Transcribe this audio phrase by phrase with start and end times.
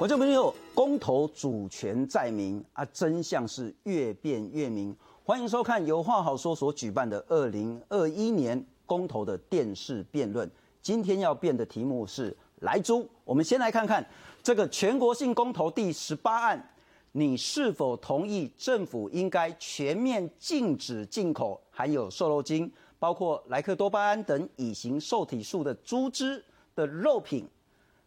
[0.00, 4.96] 我这边有公投主权在民啊，真相是越辩越明。
[5.22, 10.50] 欢迎收看有话好说所举办的二零二一年公投的电视辩论。
[10.80, 13.06] 今天要辩的题目是来猪。
[13.24, 14.02] 我们先来看看
[14.42, 16.70] 这个全国性公投第十八案，
[17.12, 26.42] 你是否同意政府应该全面禁止进口含有瘦肉精，包括莱克多巴胺等乙型受体素的猪只
[26.74, 27.46] 的肉品、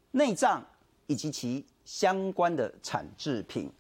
[0.10, 0.66] 内脏
[1.06, 3.72] 以及其相关的产制品。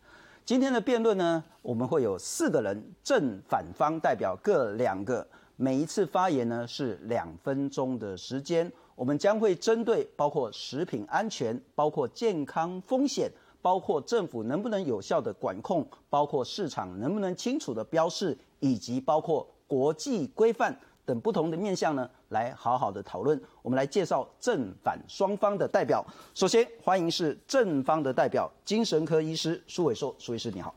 [0.45, 8.71] 今天的辩论呢，我们会有四个人，正反方代表各两个，每一次发言呢是两分钟的时间。
[8.95, 13.31] 我们将会针对包括食品安全、包括健康风险、
[13.61, 20.77] 包括政府能不能有效的管控、包括市场能不能清楚的标示，以及包括国际规范。
[21.05, 23.39] 等不同的面向呢，来好好的讨论。
[23.61, 26.05] 我们来介绍正反双方的代表。
[26.33, 30.15] 首先欢迎是正方的代表，精神科医师苏伟硕。
[30.17, 30.73] 苏医师你好，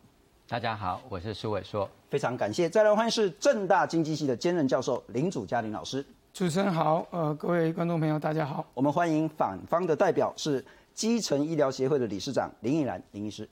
[0.49, 2.69] 大家好，我是苏伟硕，非常感谢。
[2.69, 6.05] 再来欢迎是正大经济系的兼任教授林祖嘉林老师。
[6.33, 8.67] 主持人好，呃，各位观众朋友大家好。
[8.75, 13.49] 我们欢迎反方的代表是基层医疗协会的理事长林毅然林医师。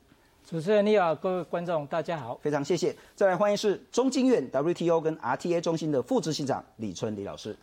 [0.46, 2.94] 主持人你好，各位观众大家好，非常谢谢。
[3.16, 7.56] 再来欢迎是中经院 WTO 跟 RTA 中心的副执行长李春李老师。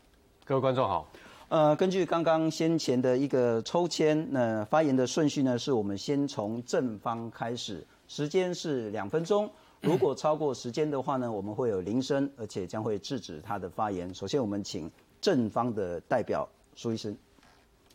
[0.46, 1.08] 各位观众好。
[1.50, 9.48] 呃，根据刚刚先前的一个抽签，那发言的顺序呢，是我们先从正方开始，时间是两分钟。
[9.82, 14.12] 如果超过时间的话呢，我们会有铃声，而且将会制止他的发言。
[14.16, 14.90] 首先，我们请
[15.22, 17.16] 正方的代表苏医生。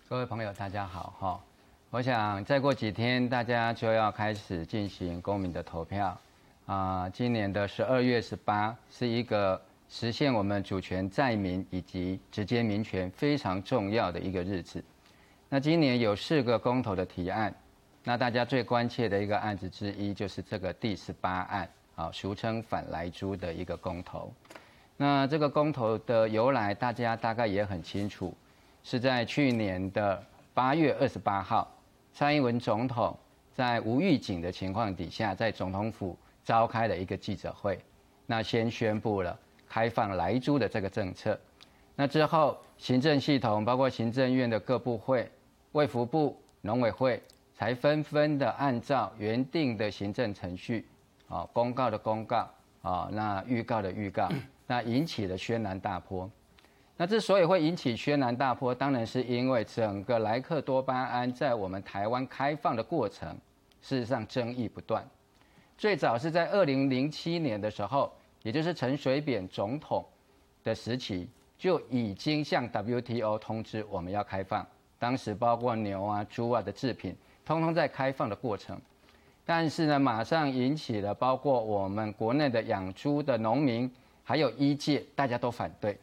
[0.09, 1.41] 各位朋友，大家好，哈。
[1.97, 6.15] 我想再过几天，大家就要开始进行公民的投票
[6.67, 7.09] 啊。
[7.09, 14.85] 今年的十二月十八是一个实现我们主权在民以及直接民权非常重要的一个日子。
[15.49, 17.55] 那今年有四个公投的提案，
[18.05, 24.31] 那大家最关切的一个案子之一就是这个第十八案啊，俗称反来猪的一个公投。
[24.99, 28.37] 那这个公投的由来，大家大概也很清楚，
[28.85, 30.23] 是在去年的
[30.53, 31.67] 八月二十八号。
[32.17, 33.15] 蔡英文总统
[33.53, 37.79] 在无预警的情况底下，在总统府召开了一个记者会，
[38.25, 39.39] 那先宣布了
[39.69, 41.39] 开放来租的这个政策。
[41.95, 45.31] 那之后，行政系统包括行政院的各部会、
[45.73, 47.23] 卫福部、农委会，
[47.55, 50.87] 才纷纷的按照原定的行政程序，
[51.29, 52.49] 啊，公告的公告，
[52.81, 54.33] 啊，那预告的预告，
[54.67, 56.31] 那引起了轩然大波。
[56.99, 63.29] 那之所以会引起轩然大波，当然是因为整个莱克多巴胺在我们台湾开放的过程，
[63.83, 65.07] 事实上争议不断。
[65.77, 68.11] 最早是在二零零七年的时候，
[68.43, 70.03] 也就是陈水扁总统
[70.65, 74.67] 的时期，就已经向 WTO 通知我们要开放。
[74.99, 77.15] 当时包括牛啊、猪啊的制品，
[77.45, 78.81] 通通在开放的过程。
[79.45, 83.89] 但是呢，马上引起了包括我们国内的养猪的农民，
[84.25, 85.99] 还有医界，大家都反对。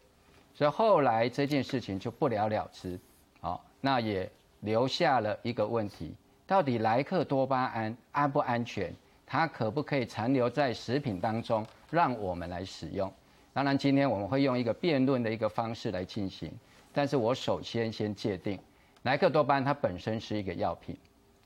[0.54, 3.00] 所以后来这件事情就不了了之，
[3.42, 6.14] 好，那也留下了一个问题：
[6.46, 8.94] 到底莱克多巴胺安不安全？
[9.26, 13.12] 它可不可以残留在食品当中，让我们来使用？
[13.52, 16.52] 当然，今天我们会用一个辩论的一个方式来进行。
[16.94, 18.60] 但是我首先先界定，
[19.02, 20.96] 莱克多巴胺它本身是一个药品，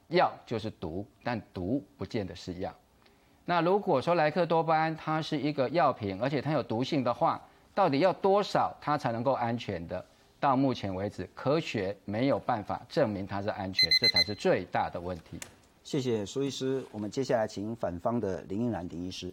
[0.09, 2.73] 药就是毒，但毒不见得是药。
[3.45, 7.41] 那如果说莱克多巴胺它是一个药品，而且它有毒性的话，
[7.77, 10.03] 到底要多少它才能够安全的？
[10.39, 15.39] 到目前为止，科学没有办法证明它是安全，这才是最大的问题。
[15.83, 16.83] 谢谢苏医师。
[16.91, 19.31] 我们接下来请反方的林英兰林医师。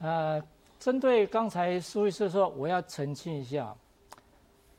[0.00, 0.38] 呃，
[0.78, 3.74] 针对刚才苏医师说，我要澄清一下，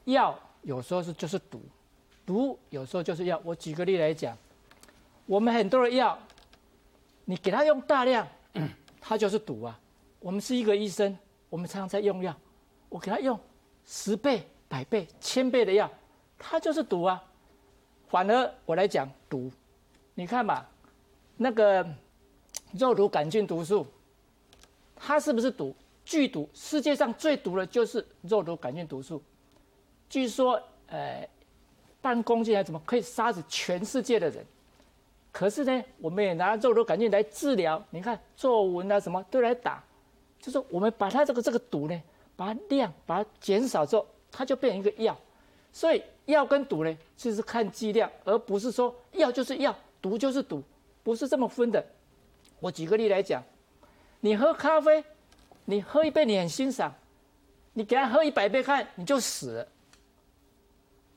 [0.03, 1.63] 药有时候是就是毒，
[2.23, 3.41] 毒有时候就是药。
[3.44, 4.38] 我举个例来讲，
[5.25, 6.15] 我们很多的药，
[7.25, 8.27] 你给他用大量，
[9.01, 9.79] 它就是毒啊。
[10.19, 11.18] 我们是一个医生，
[11.50, 12.31] 我们常常在用药。
[12.94, 13.40] 我给他用
[13.84, 15.90] 十倍、百倍、千倍的药，
[16.38, 17.19] 它就是毒啊。
[18.07, 19.51] 反而我来讲毒，
[20.13, 20.69] 你看吧，
[21.36, 21.84] 那个
[22.74, 23.88] 肉毒杆菌毒素，
[24.95, 25.75] 它是不是毒？
[26.06, 29.19] 剧毒，世界上最毒的就是肉毒杆菌毒素。
[30.07, 31.28] 据说，呃，
[32.00, 34.45] 半公斤还怎么可以杀死全世界的人？
[35.31, 39.84] 可是呢，我们也拿肉毒杆菌来治疗，你看皱纹啊什么都来打，
[40.40, 42.00] 就是我们把它这个这个毒呢。
[42.35, 45.18] 把它量把它减少之后，它就变成一个药。
[45.71, 50.62] 所以药跟毒呢，其实看剂量，而不是说药就是药，毒就是毒，
[51.03, 51.83] 不是这么分的。
[52.59, 53.44] 我举个例来讲，
[54.21, 55.03] 你喝咖啡，
[55.65, 56.94] 你喝一杯你很欣赏，
[57.74, 59.68] 你给他喝一百杯看你就死了。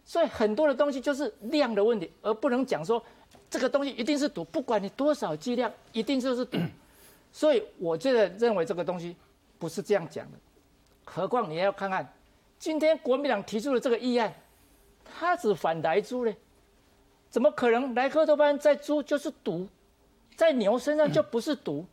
[0.05, 3.03] 所以很多的东西就是量的问题，而不能讲说
[3.51, 6.59] 这个东西一定是毒，不管你多少剂量，一定就是毒。
[7.31, 9.15] 所以我觉得认为这个东西
[9.59, 10.39] 不是这样讲的。
[11.07, 12.07] 何况你要看看，
[12.59, 14.35] 今天国民党提出的这个议案，
[15.05, 16.35] 他只反台猪呢，
[17.31, 19.67] 怎么可能莱克多巴胺在猪就是毒，
[20.35, 21.87] 在牛身上就不是毒？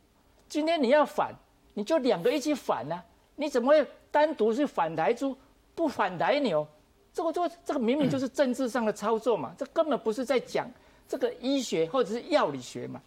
[0.48, 1.32] 今天你要反，
[1.72, 3.02] 你就两个一起反呢？
[3.36, 5.34] 你怎么会单独去反台猪，
[5.74, 6.66] 不反台牛？
[7.12, 10.68] 这个这这个明明就是政治上的操作嘛，这根本不是在讲
[11.08, 13.00] 这个医学或者是药理学嘛。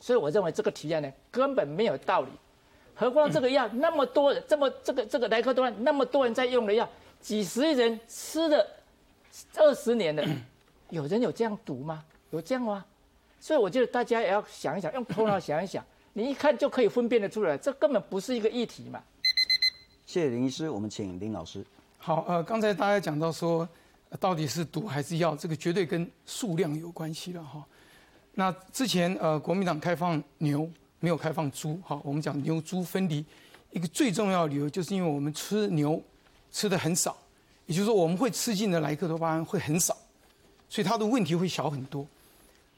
[0.00, 2.28] 所以我认为这个提案呢根本没有道理。
[2.94, 6.88] 何况这个药那么多人，这么这个这个莱克多巴胺那么多人在用的药，
[7.20, 8.66] 几十亿人吃了
[9.56, 10.24] 二十年了，
[10.90, 12.04] 有人有这样毒吗？
[12.30, 12.84] 有这样吗？
[13.40, 15.84] 所以我觉得大家也要想一想，用头脑想一想。
[16.12, 19.02] 你一看就可以分辨得出来，这根本不是一个议题嘛。
[20.06, 21.64] 谢谢林医师，我们请林老师。
[21.98, 23.66] 好，呃，刚才大家讲到说，
[24.20, 27.64] 到底是毒还是药，这个绝对跟数量有关系了哈。
[28.34, 30.70] 那之前呃，国民党开放牛，
[31.02, 33.22] 没有开放猪，哈，我们讲牛猪分离，
[33.72, 36.02] 一个最重要的理由就是因为我们吃牛
[36.50, 37.14] 吃的很少，
[37.66, 39.94] 也就是说我们会吃进的莱克多巴胺会很少，
[40.70, 42.06] 所以它的问题会小很多。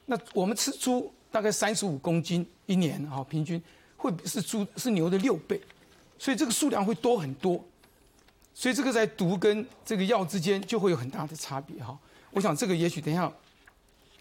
[0.05, 1.09] 那我们吃猪。
[1.31, 3.61] 大概三十五公斤一年哈，平均
[3.97, 5.59] 会是猪是牛的六倍，
[6.17, 7.61] 所以这个数量会多很多，
[8.53, 11.99] 所以这个在毒跟这个药之间就会有很大的差别哈。
[12.31, 13.29] 我想这个也许等一下，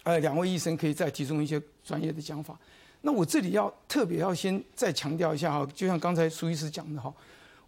[0.03, 2.59] 呃，两位医生可以再提供一些专业的讲法。
[3.07, 7.13] 那我这里要特别要先再强调一下哈，就像刚才苏医师讲的哈，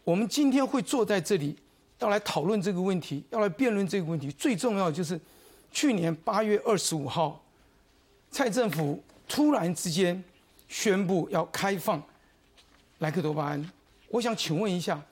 [0.02, 1.54] 我们今天会坐在这里
[1.98, 5.20] 要来讨论这个问题，要来辩论这个问题，最重要就是
[5.70, 7.44] 去年八月二十五号，
[8.30, 9.02] 蔡政府。
[9.28, 10.22] 突然之间
[10.68, 12.00] 宣布要开放
[12.98, 13.70] 莱克多巴胺，
[14.08, 15.02] 我想请问一下，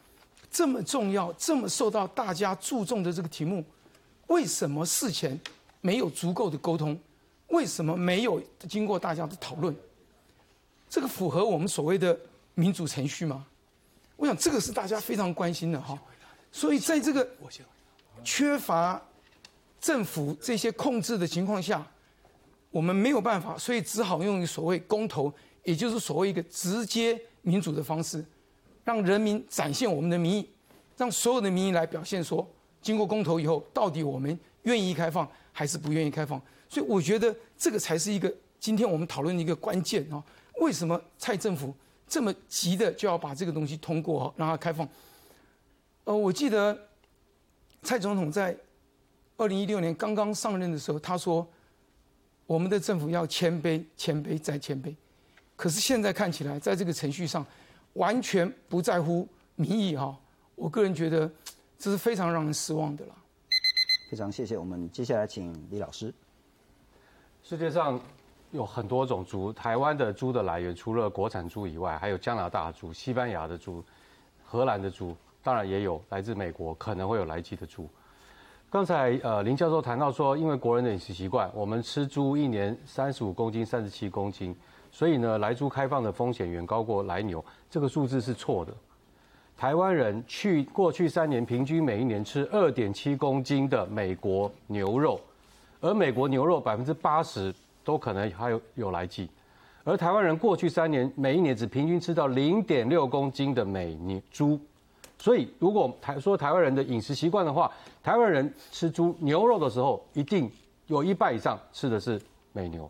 [0.49, 3.65] 这么重要、这么受到大家注重的这个题目，
[4.29, 5.37] 为什么事前
[5.81, 6.97] 没有足够的沟通？
[7.49, 9.75] 为什么没有经过大家的讨论？
[10.95, 12.17] 这个符合我们所谓的
[12.55, 13.45] 民主程序吗？
[14.15, 15.99] 我想这个是大家非常关心的哈。
[16.53, 17.29] 所以在这个
[18.23, 19.03] 缺乏
[19.81, 21.85] 政府这些控制的情况下。
[22.71, 25.33] 我们没有办法，所以只好用所谓公投，
[25.63, 28.25] 也就是所谓一个直接民主的方式，
[28.83, 30.51] 让人民展现我们的民意，
[30.97, 32.45] 让所有的民意来表现说，
[32.83, 36.41] 经过公投以后，到底我们愿意开放还是不愿意开放？
[36.69, 40.21] 所以我觉得这个才是一个今天我们讨论的一个关键啊！
[40.61, 41.75] 为什么蔡政府
[42.07, 44.89] 这么急的就要把这个东西通过，让它开放？
[46.05, 46.79] 呃，我记得
[47.83, 48.57] 蔡总统在
[49.37, 51.47] 二零一六年刚刚上任的时候，他说。
[52.47, 54.95] 我们的政府要谦卑，谦卑再谦卑。
[55.57, 57.45] 可是现在看起来，在这个程序上，
[57.95, 59.27] 完全不在乎
[59.57, 60.15] 民意哈。
[60.55, 61.27] 我个人觉得，
[61.79, 63.17] 这是非常让人失望的了。
[64.11, 64.59] 非常谢谢。
[64.59, 66.13] 我们接下来请李老师。
[67.43, 67.99] 世界上
[68.55, 73.83] 有很多种猪，台湾的猪的来源除了国产猪以外，还有加拿大猪、西班牙的猪、
[74.45, 75.13] 荷兰的猪，
[75.43, 77.89] 当然也有来自美国可能会有来鸡的猪。
[78.71, 84.55] 刚才呃林教授谈到说，因为国人的饮食习惯，我们吃猪一年三十五公斤、三十七公斤，
[84.93, 88.73] 所以呢，来猪开放的风险远高过来牛，这个数字是错的。
[89.57, 95.21] 台湾人去过去三年平均每一年吃二点七公斤的美国牛肉，
[95.81, 97.53] 而美国牛肉百分之八十
[97.85, 99.29] 都可能还有有来剂，
[99.85, 104.59] 而台湾人过去三年每一年只平均吃到零点六公斤的美牛猪。
[105.17, 107.71] 所以，如果台说台湾人的饮食习惯的话，
[108.03, 110.51] 台湾人吃猪牛肉的时候，一定
[110.87, 112.21] 有一半以上吃的是
[112.53, 112.85] 美牛；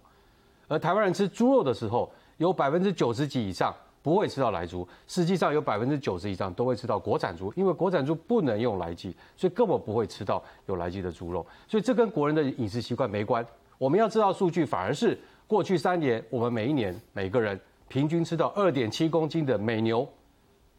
[0.66, 3.72] 而台湾人吃猪肉的时候，有百分之九十几以上
[4.02, 4.88] 不会吃到来猪。
[5.06, 11.46] 实际上，有百分之九十以上都会吃到国产猪，因为国产猪不能用来鸡，所以根本不会吃到有来鸡的猪肉。
[11.68, 13.46] 所以这跟国人的饮食习惯没关。
[13.78, 20.08] 我们要知道数据，反而是过去三年，我们每一年每个人平均吃到二点七公斤的美牛。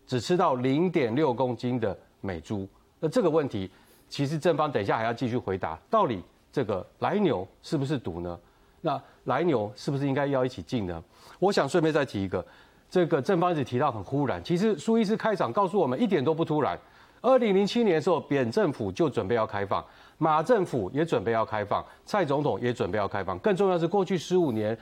[0.08, 2.68] 只吃到零点六公斤的美猪，
[3.00, 3.68] 那这个问题，
[4.08, 6.22] 其实正方等一下还要继续回答，到底
[6.52, 8.40] 这个来牛是不是毒呢？
[8.82, 11.04] 那来牛是不是应该要一起进呢？
[11.40, 12.46] 我想顺便再提一个，
[12.88, 16.80] 这个正方一直提到很忽然，其实苏医师开场告诉我们一点都不突然。
[17.24, 19.84] 二零零七年的时候，扁政府就准备要开放，
[20.18, 24.78] 马政府也准备要开放，蔡总统也准备要开放，更重要是过去十五年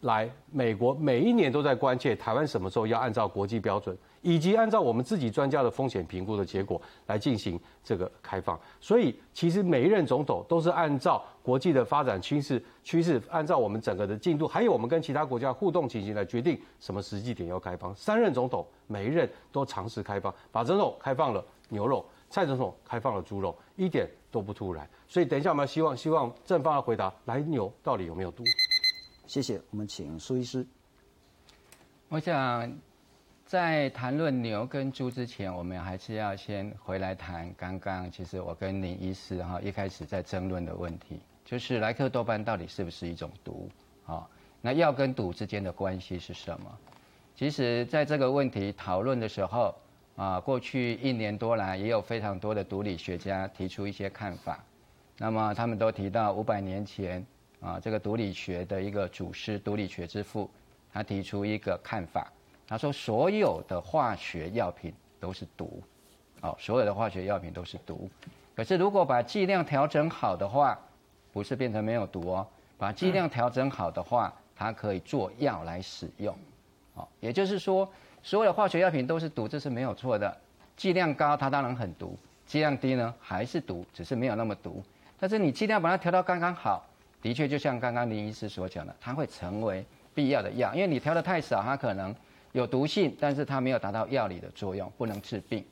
[0.00, 3.96] 来，美国每一年都在关切台湾什么时候要按照国际标准。
[4.22, 17.94] 以及按照我们自己专家的风险评估的结果来进行这个开放，所以其实每一任总统都是按照国际的发展趋势趋势，按照我们整个的进度，还有我们跟其他国家互动情形来决定什么时机点要开放。
[17.96, 24.88] 三任总统每一任都尝试开放，马总统开放了牛肉，蔡总统开放了猪肉，一点都不突然。
[25.08, 28.44] 所以等一下我们希望希望正方来回答来牛到底有没有毒。
[29.26, 29.60] 谢谢。
[29.70, 30.64] 我们请苏医师。
[32.08, 32.72] 我想，
[33.44, 43.68] 在谈论牛跟猪之前，我们还是要先回来谈刚刚，其实我跟林医师哈一开始在争论的问题，就是莱克多巴胺到底是不是一种毒？
[44.06, 44.28] 啊，
[44.60, 46.78] 那药跟毒之间的关系是什么？
[47.36, 49.74] 其实，在这个问题讨论的时候，
[50.20, 54.62] 啊，过去一年多来，也有非常多的毒理学家提出一些看法。
[55.16, 57.24] 那么，他们都提到五百年前，
[57.58, 60.50] 啊，这个毒理学的一个祖师，毒理学之父。
[60.92, 62.30] 他提出一个看法，
[62.68, 65.82] 他说所有的化学药品都是毒，
[66.42, 68.10] 哦，所有的化学药品都是毒。
[68.54, 70.78] 可是如果把剂量调整好的话，
[71.32, 72.46] 不是变成没有毒哦，
[72.76, 76.36] 把剂量调整好的话，它可以做药来使用，
[76.92, 77.90] 哦，也就是说，
[78.22, 80.36] 所有的化学药品都是毒，这是没有错的。
[80.76, 84.82] 剂量高它当然很毒，剂量低呢还是毒，只是没有那么毒。
[85.18, 86.86] 但是你剂量把它调到刚刚好，
[87.20, 89.84] 的确就像刚刚林医师所讲的，它会成为。
[90.12, 92.14] 必要的药，因为你调的太少，它可能
[92.50, 95.64] 有毒性，但是它没有达到药理的作用，不能治病。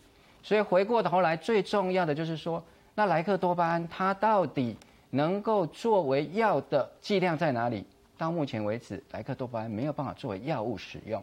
[0.45, 2.63] 所以回过头来，最重要的就是说，
[2.95, 4.77] 那莱克多巴胺它到底
[5.11, 7.85] 能够作为药的剂量在哪里？
[8.17, 11.23] 到目前为止，莱克多巴胺没有办法作为药物使用。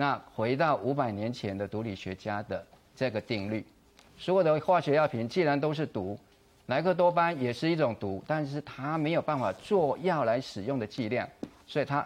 [0.00, 2.64] 那回到五百年前的毒理学家的
[2.96, 3.62] 这个定律，
[4.16, 6.18] 所有的化学药品既然都是毒，
[6.68, 11.28] 莱克多巴也是一种毒，但是它没有办法做药来使用的剂量，
[11.66, 12.02] 所以它。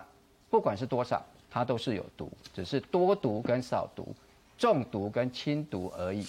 [0.50, 4.12] 不管是多少，它都是有毒，只是多毒跟少毒，
[4.58, 6.26] 中毒跟轻毒而已。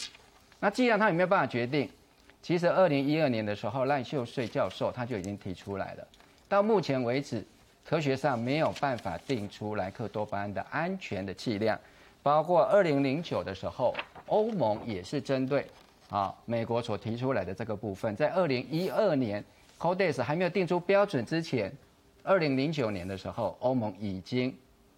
[0.59, 1.89] 那既然他有没有办法决定？
[2.43, 6.07] 其实二零一二年的时候，赖秀穗教授他就已经提出来了。
[6.47, 7.43] 到目前为止，
[7.87, 11.79] 科学上没有办法定出莱克多巴胺的安全的剂量。
[12.23, 15.63] 包括二零零九的时候，欧盟也是针对
[16.09, 19.45] 啊美国所提出来的这个部分，在二零一二年
[19.77, 21.71] ，Codex 还没有定出标准之前。
[22.23, 24.51] 二零零九年的时候，欧盟已经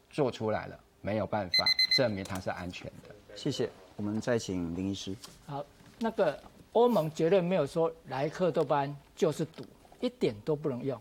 [0.10, 1.66] 做出来了，没有办法
[1.98, 3.14] 证明它是安全的。
[3.36, 5.14] 谢谢，我们再请林医师。
[5.46, 5.62] 好，
[6.00, 6.40] 那个
[6.72, 9.66] 欧盟绝对没有说莱克多巴胺就是毒，
[10.00, 10.98] 一点都不能用。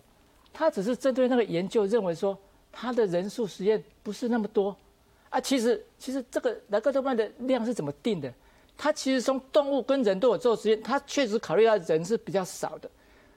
[0.59, 2.35] 他只是针对那个研究认为说，
[2.73, 4.75] 他的人数实验不是那么多
[5.29, 5.39] 啊。
[5.39, 8.33] 其实，其实这个莱克多巴胺的量是怎么定的？
[8.75, 12.89] 他其实从动物跟人都有做实验，他确实考虑到人是比较少的。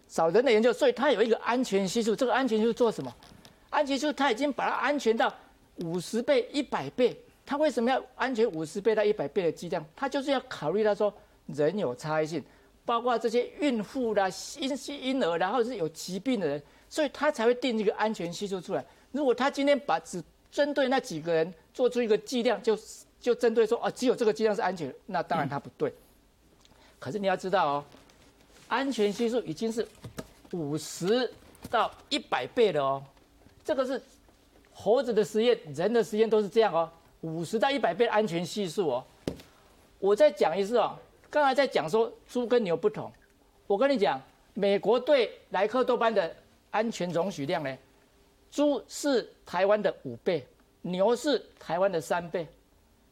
[0.08, 2.16] 少人的研究，所以他有一个安全系数。
[2.16, 3.14] 这个安全系数做什么？
[3.70, 5.34] 安全系数他已经把它安全到
[5.84, 7.22] 五十倍、一百倍。
[7.46, 9.86] 他为什么要安全五十倍到一百倍的剂量？
[9.94, 11.14] 他就是要考虑到说
[11.48, 12.42] 人有差异性，
[12.86, 18.84] 包括这些孕妇啦、婴婴儿，然后是有疾病的人，所以他才会定一个安全系数出来。
[19.12, 22.78] 如果他今天把只针对那几个人做出一个剂量，就
[23.22, 25.94] 就针对说哦，只有这个剂量是安全，那当然他不对。
[27.00, 27.86] 可是你要知道哦。
[28.68, 29.84] 安全系数已经是
[30.52, 31.32] 五十
[31.72, 33.04] 到一百倍了哦，
[33.66, 34.00] 这个是
[34.72, 36.88] 猴子的实验，人的实验都是这样哦，
[37.22, 39.04] 五十到一百倍安全系数哦。
[39.98, 40.96] 我再讲一次哦，
[41.32, 43.12] 刚才在讲说猪跟牛不同，
[43.66, 44.22] 我跟你讲，
[44.54, 46.36] 美国对莱克多巴胺的
[46.72, 47.78] 安全容许量呢，
[48.52, 50.46] 猪是台湾的五倍，
[50.82, 52.48] 牛是台湾的三倍。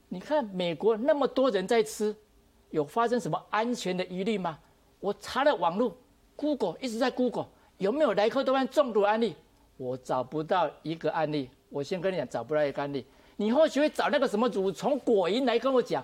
[0.10, 2.16] 你看美国那么多人在吃，
[2.70, 4.58] 有发生什么安全的疑虑吗？
[5.00, 5.96] 我查了网络
[6.36, 7.48] ，Google 一直在 Google
[7.78, 9.36] 有没有莱克多巴中毒案例，
[9.78, 11.50] 我找不到一个案例。
[11.70, 13.06] 我先跟你讲，找不到一个案例。
[13.36, 16.04] 你或许会找那个什么乳虫果蝇来跟我讲，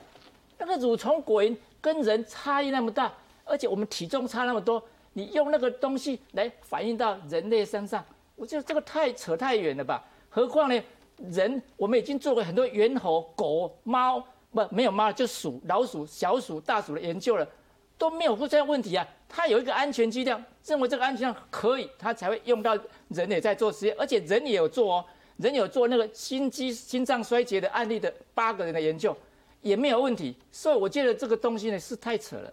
[0.58, 3.12] 那个乳虫果蝇跟人差异那么大，
[3.46, 8.04] 而且我们体重差那么多，你用那个东西来反映到人类身上，
[8.36, 10.04] 我觉得这个太扯太远了吧？
[10.30, 10.84] 何况呢，
[11.32, 17.48] 人我们已经做过很多猿猴、狗、猫，不没有猫就鼠、老鼠、小鼠、大鼠的研究了。
[17.96, 19.08] 都没有出现问题啊！
[19.30, 22.78] 它有一个安全剂量，认为这个安全量可以，它才会用到
[23.10, 25.06] 人也在做实验，而且人也有做哦，
[25.38, 29.16] 人有做那个心肌心脏衰竭的案例的八个人的研究，
[29.62, 30.36] 也没有问题。
[30.52, 32.52] 所以我觉得这个东西呢是太扯了。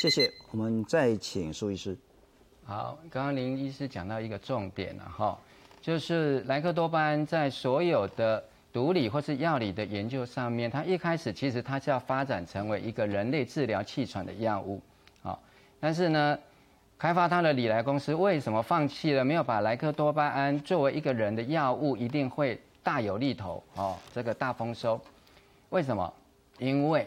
[0.00, 1.98] 谢谢，我们再请苏医师。
[2.64, 5.36] 好，刚刚林医师讲到一个重点了哈，
[5.80, 8.44] 就是莱克多巴胺在所有的。
[8.72, 14.80] 毒理或是药理的研究上面，它一开始其实它是要发展成为一个人类治疗气喘的药物，
[15.20, 15.42] 好，
[15.80, 16.38] 但是呢，
[16.96, 19.24] 开发它的李来公司为什么放弃了？
[19.24, 25.00] 没有把莱克多巴胺作为一个人的药物，一定会大有利头哦，这个大丰收。
[25.70, 26.14] 为什么？
[26.58, 27.04] 因为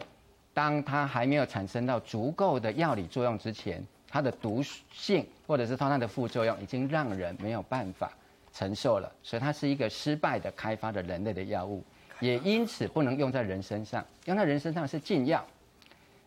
[0.54, 8.10] 当它还没有产生到足够的药理作用之前，它的毒性或者是它的副作用已经让人没有办法。
[8.54, 11.82] 承受了，所以它是一个失败的开发的人类的药物，
[12.20, 15.42] 也因此不能用在人身上，用在人身上是禁药，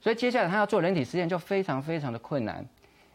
[0.02, 2.66] 所以接下来他要做人体实验就非常非常的困难。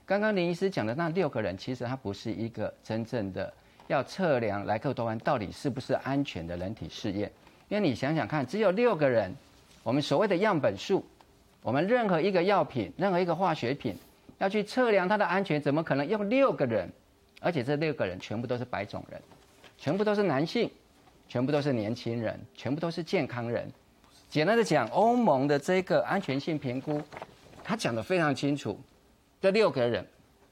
[0.07, 3.52] 刚刚林医师讲的那六个人，其实他不是一个真正的
[3.88, 7.29] 要测量莱克多巴胺到底是不是安全的人体试验。
[7.69, 9.35] 因为你想想看，只有六个人，
[9.83, 11.05] 我们所谓的样本数，
[11.63, 13.97] 我们任何一个药品、任何一个化学品
[14.39, 16.91] 要去测量它的安全，怎么可能用六个人？
[17.41, 19.21] 而且这六个人全部都是白种人，
[19.79, 20.71] 全部都是男性，
[21.27, 23.71] 全部都是年轻人，全部都是健康人。
[24.29, 27.01] 简单的讲，欧盟的这个安全性评估，
[27.65, 28.79] 他讲的非常清楚，
[29.41, 30.07] 这六个人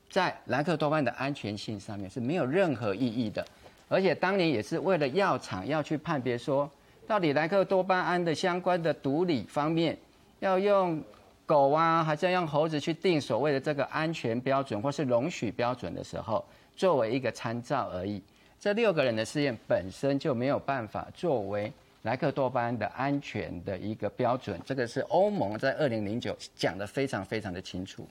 [0.08, 3.46] 在莱克多巴胺的安全性上面是没有任何意义的，
[3.88, 6.68] 而且当年也是为了药厂要去判别说，
[7.08, 9.96] 到底莱克多巴胺的相关的毒理方面，
[10.40, 11.02] 要用
[11.46, 16.44] 狗啊，还是要用猴子去定所谓的这个安全标准或是容许标准的时候，
[16.76, 18.22] 作为一个参照而已。
[18.60, 21.72] 这六个人的试验本身就没有办法作为。
[22.02, 28.06] 莱克多巴胺的安全的一个标准，这个是欧盟在二零零九讲的非常非常的清楚。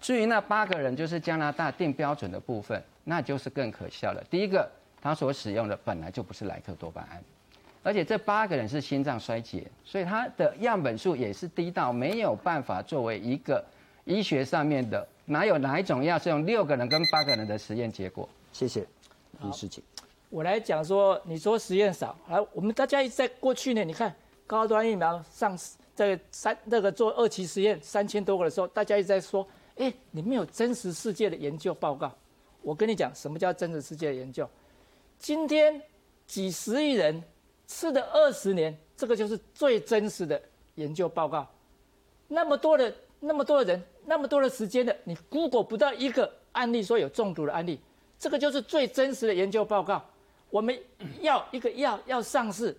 [0.00, 4.22] 至于那八个人就是加拿大定标准的部分，那就是更可笑了。
[4.28, 4.68] 第一个，
[5.00, 7.22] 他所使用的本来就不是莱克多巴胺，
[7.84, 13.62] 而且这八个人是心脏衰竭，所以他的样本数也是低到没有办法作为一个
[14.04, 18.26] 医学上面的哪有哪一种药是用六个人跟八个人的实验结果。
[18.52, 18.86] 谢谢，
[19.42, 19.84] 李事情。
[20.30, 23.84] 我来讲说，你说实验少，来，我们大家一直在过去呢。
[23.84, 24.12] 你看
[24.46, 25.56] 高端疫苗上
[25.94, 32.10] 这个三那个做二期实验三千多个的时候，大家一直在说，哎，你没有真实世界的研究报告。
[32.62, 34.48] 我跟你讲，什么叫真实世界的研究？
[35.18, 35.80] 今天
[36.26, 37.22] 几十亿人
[37.66, 40.40] 吃了二十年，这个就是最真实的
[40.74, 41.46] 研究报告。
[42.28, 47.80] 那么多的那么多的人，那么多的时间的，你如果不到一个案例说有中毒的案例，
[48.18, 50.02] 这个就是最真实的研究报告。
[50.50, 50.78] 我们
[51.20, 52.76] 要一个药要上市，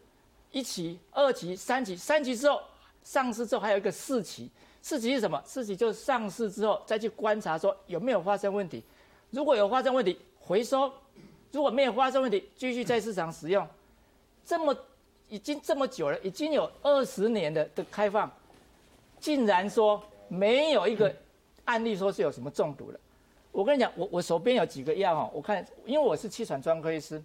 [0.51, 2.61] 一期、二期、三期，三期之后
[3.03, 4.49] 上市之后还有一个四期，
[4.81, 5.41] 四期是什么？
[5.45, 8.83] 四期就是上市之后再去观察说有没有发生问题，
[9.29, 10.91] 如果有发生问题回收，
[11.51, 13.67] 如果没有发生问题继续在市场使用。
[14.45, 14.75] 这么
[15.29, 18.31] 已经这么久了，已经有二十年的的开放，
[19.19, 21.13] 竟然说没有一个
[21.65, 22.99] 案例说是有什么中毒了。
[23.51, 27.21] 我跟你讲，我我手边有几个药哈，我看因为我是气喘专科医师。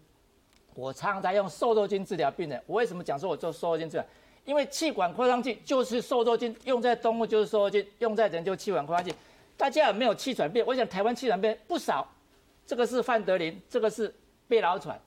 [0.75, 2.63] 我常常在用瘦肉精治疗病人。
[2.65, 4.07] 我为什么讲说我做瘦肉精治疗？
[4.45, 9.13] 因为气管扩张剂就是瘦肉精，用在动物就是瘦肉精，用在人就气管扩张剂。
[9.57, 10.65] 大家有没有气喘病？
[10.65, 12.09] 我想台湾气喘病不少。
[12.67, 14.15] 这个是范德林，这个是
[14.47, 14.99] 贝劳喘。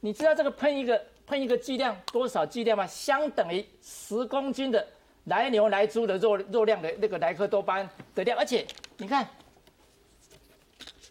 [0.00, 2.86] 你知道这个喷一个喷一个剂量多少剂量吗？
[2.86, 4.86] 相等于十公斤的
[5.24, 8.38] 来牛来猪的肉肉量的那个莱克多巴胺的量。
[8.38, 8.66] 而且
[8.98, 9.26] 你看，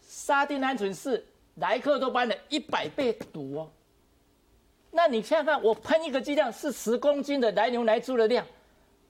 [0.07, 3.71] 沙丁胺醇是莱克多巴胺的一百倍毒哦。
[4.91, 8.45] 那你现在看，我喷一个剂量是十公斤的来牛来猪的量，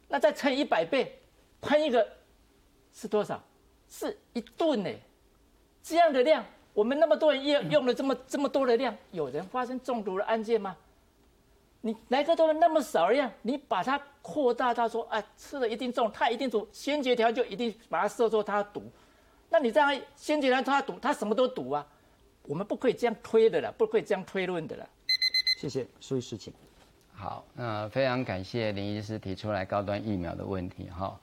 [0.07, 1.19] 那再乘一百倍，
[1.59, 2.07] 喷一个
[2.93, 3.43] 是多少？
[3.89, 4.89] 是一吨呢？
[5.83, 10.77] 这样的量，我们那么多人用用了这么这么多的量，有人发生中毒的案件吗？
[11.85, 18.81] 你莱克多那么少一样，你把它扩大到说，哎，吃了一定中，它一定毒，先决条就一定把它设作它毒，
[19.49, 21.85] 那你这样先决条它毒，它什么都毒啊？
[22.43, 24.87] 我们不可以这样推的了，不可以这样推论的了。
[25.57, 26.53] 谢谢，苏医师，请。
[27.11, 31.19] 好，那非常感谢林医师提出来高端疫苗的问题哈。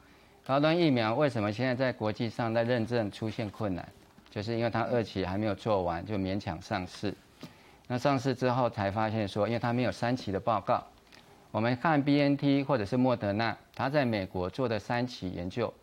[0.47, 3.89] 高端疫苗为什么现在在国际上在认证出现困难？
[4.31, 7.15] 就是因为它二期还没有做完就勉强上市。
[7.93, 10.81] 那上市之后才发现说，因为它没有三期的报告。
[11.51, 15.75] 我们看 B N T 或者是莫德纳，它在美国做的三期研究，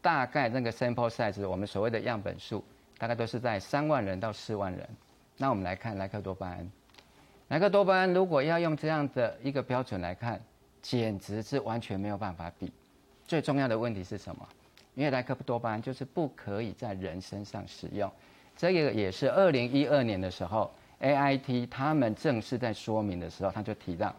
[0.00, 2.64] 大概那个 sample size，我们所谓的样本数，
[2.98, 4.88] 大概都是在三万人到四万人。
[5.36, 6.70] 那我们来看莱克多巴胺。
[7.48, 10.40] 莱克多巴胺如果要用这样的一个标准来看，
[10.80, 12.72] 简直是完全没有办法比。
[13.26, 14.48] 最重要的问题是什么？
[14.94, 18.08] 因为莱克多巴胺就是不可以在人身上使用。
[18.56, 24.14] 这个也是二零一二年的时候，AIT 他们正式在说明的时候，他就提到，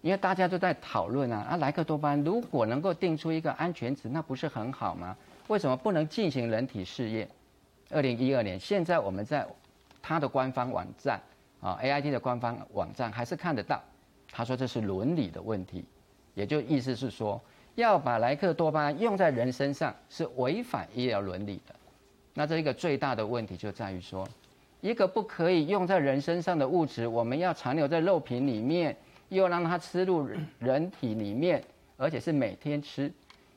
[0.00, 5.16] 因为大家都在讨论啊，啊莱克多巴胺如果能够定出一个安全值，那不是很好吗？
[5.48, 7.28] 为什么不能进行人体试验？
[7.90, 9.46] 二零一二年，现在我们在
[10.02, 11.20] 他的官方网站。
[11.60, 13.82] 啊，A I T 的官方网站还是看得到。
[14.30, 15.84] 他说这是伦理的问题，
[16.34, 17.40] 也就意思是说，
[17.74, 21.74] 要把莱克多巴胺用在人身上是违反医疗伦理的。
[22.32, 24.24] 那这一个最大的问题就在于说，
[24.80, 28.96] 一个不可以用在人身上的物质，我们要残留在肉品里面，
[29.28, 31.62] 又让它吃入人体里面，
[31.96, 33.12] 而且是每天吃。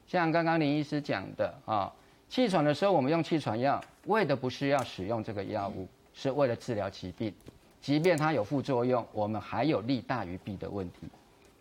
[0.07, 1.91] 像刚刚林医师讲的啊，
[2.27, 7.33] 气喘的时候我们用气喘药，为的不是要使用这个药物，是为了治疗疾病。
[7.79, 11.07] 即便它有副作用，我们还有利大于弊的问题。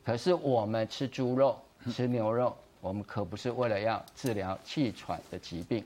[0.04, 1.56] 可是我们吃猪肉、
[1.92, 5.84] 吃牛肉，我们可不是为了要治疗气喘的疾病，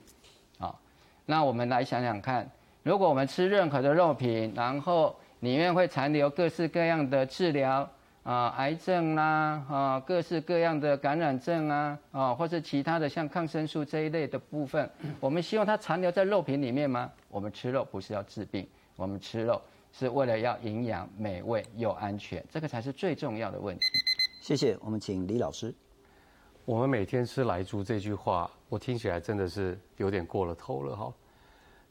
[0.57, 0.73] 啊。
[1.25, 2.49] 那我们来想想看，
[2.85, 7.89] 如果我们吃任何的肉品，然后里面会残留各式各样的治疗
[8.21, 14.87] 啊，癌症啦啊，各式各样的感染症啊啊，或是其他的像抗生素这一类的部分，
[15.19, 17.11] 我们希望它残留在肉品里面吗？
[17.27, 19.59] 我们吃肉不是要治病，我们吃肉
[19.91, 23.83] 是为了要营养、美味又安全，这个才是最重要的问题。
[24.41, 25.73] 谢谢，我们请李老师。
[26.65, 31.11] 我们每天吃来猪这句话，我听起来真的是有点过了头了哈。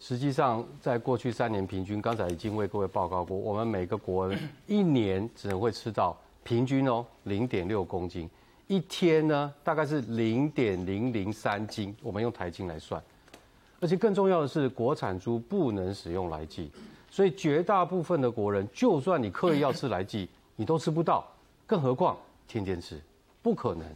[0.00, 8.28] 实际上，在过去三年平均，刚才已经为各位报告过，我们每个国人一年只能会吃到平均哦零点六公斤，
[8.66, 13.02] 一天呢大概是零点零零三斤，我们用台斤来算。
[13.80, 16.70] 而且更重要的是，国产猪不能使用来剂，
[17.10, 21.26] 所以绝大部分的国人，就算你刻意要吃来剂，你都吃不到，
[21.66, 23.00] 更何况天天吃，
[23.42, 23.86] 不可能。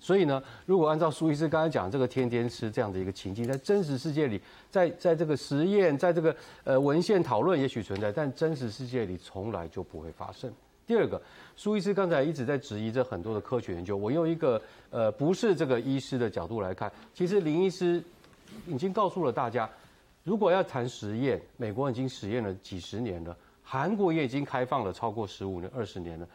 [0.00, 6.34] 所以呢，如果按照苏医师刚才讲这个天天吃这样的一个情境，在真实世界里，在在这个实验，在这个
[6.64, 10.52] 呃文献讨论也许存在，但真实世界里从来就不会发生。
[10.86, 11.20] 第二个，
[11.56, 18.02] 苏医师刚才一直在质疑这很多的科学研究，我用一个呃不是这个医师的角度来看，其实林医师
[18.66, 19.68] 已经告诉了大家，
[20.24, 26.26] 如果要谈实验，美国已经实验了几十年了，韩国也已经开放了超过十五年、二十年了。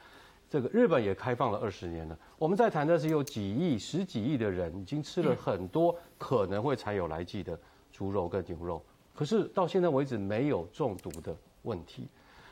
[0.53, 2.15] 这个日本也开放了二十年了。
[2.37, 7.59] 我们在谈的是有几亿、十几亿的人已经吃了很多可能会含有来剂的
[7.91, 8.79] 猪肉跟牛肉，
[9.15, 12.07] 可是到现在为止没有中毒的问题。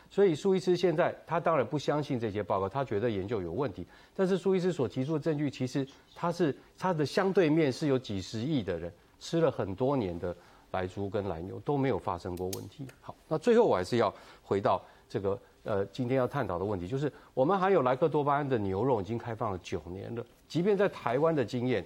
[0.10, 3.86] 所以苏医师现在他当然不相信这些报告，他觉得研究有问题。
[4.16, 10.36] 但是苏医师所提出的证据，其实他是他的相对面是有几十亿的人吃了很多年的
[10.72, 12.84] 来猪跟来牛都没有发生过问题。
[13.00, 14.12] 好，那最后我还是要
[14.42, 15.40] 回到这个。
[15.64, 20.26] 呃，今天要探讨的问题就是，我们含有莱克多巴胺的牛肉已经开放了九年了。
[20.48, 21.86] 即便在台湾的经验，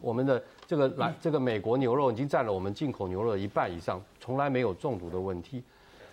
[0.00, 5.62] 我们的这个来这个美国牛肉已经占了我们进口牛肉的一半以上，从来没有中毒的问题。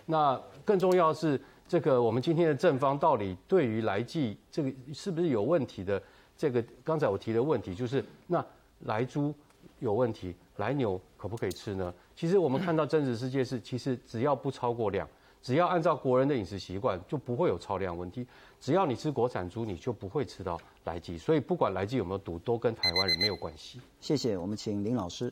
[0.06, 6.00] 那更重要是，这个我们今天的正方到底对于来剂这个是不是有问题的？
[6.36, 8.44] 这个刚才我提的问题就是，那
[8.80, 9.32] 来猪
[9.78, 11.94] 有问题，来牛可不可以吃呢？
[12.14, 15.08] 其实我们看到真实世界是，其实只要不超过量。
[15.44, 18.26] 只要按照国人的饮食习惯，就不会有超量问题。
[18.58, 21.18] 只要你吃国产猪，你就不会吃到来鸡。
[21.18, 23.78] 所以不管来鸡有没有毒，都跟台湾人没有关系。
[24.00, 25.30] 谢谢，我们请林老师。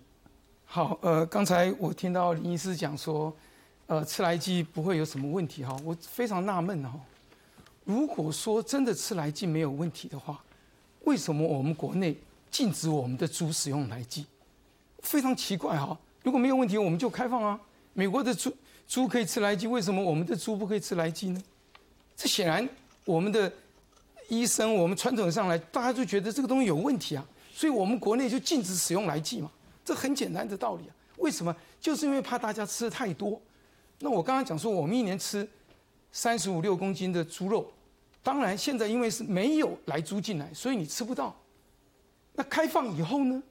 [0.66, 3.34] 好，呃，刚才我听到林医师讲说，
[3.86, 6.92] 呃，吃来鸡不会有什么问题哈，我非常纳闷哈。
[7.86, 10.44] 如果说真的吃来鸡没有问题的话，
[11.04, 12.14] 为什么我们国内
[12.50, 14.26] 禁止我们的猪使用来鸡？
[14.98, 15.98] 非常奇怪哈。
[16.22, 17.58] 如果没有问题，我们就开放啊。
[17.94, 18.54] 美国的猪。
[18.92, 21.42] 猪可以吃来鸡，为什么我们的猪不可以吃来鸡呢？
[22.14, 22.68] 这显然
[23.06, 23.50] 我们的
[24.28, 29.50] 医生，我们传统上来，大家就觉得这个东西有问题啊，所以我们国内就禁止使用来鸡嘛。
[29.82, 30.92] 这很简单的道理啊。
[31.16, 31.56] 为什么？
[31.80, 33.40] 就是因为怕大家吃的太多。
[34.00, 35.48] 那我刚刚讲说，我们一年吃
[36.10, 37.72] 三十五六公斤的猪肉，
[38.22, 41.34] 当然现在因为是没有来猪进来，所以你吃不到。
[42.34, 43.42] 那开放以后呢？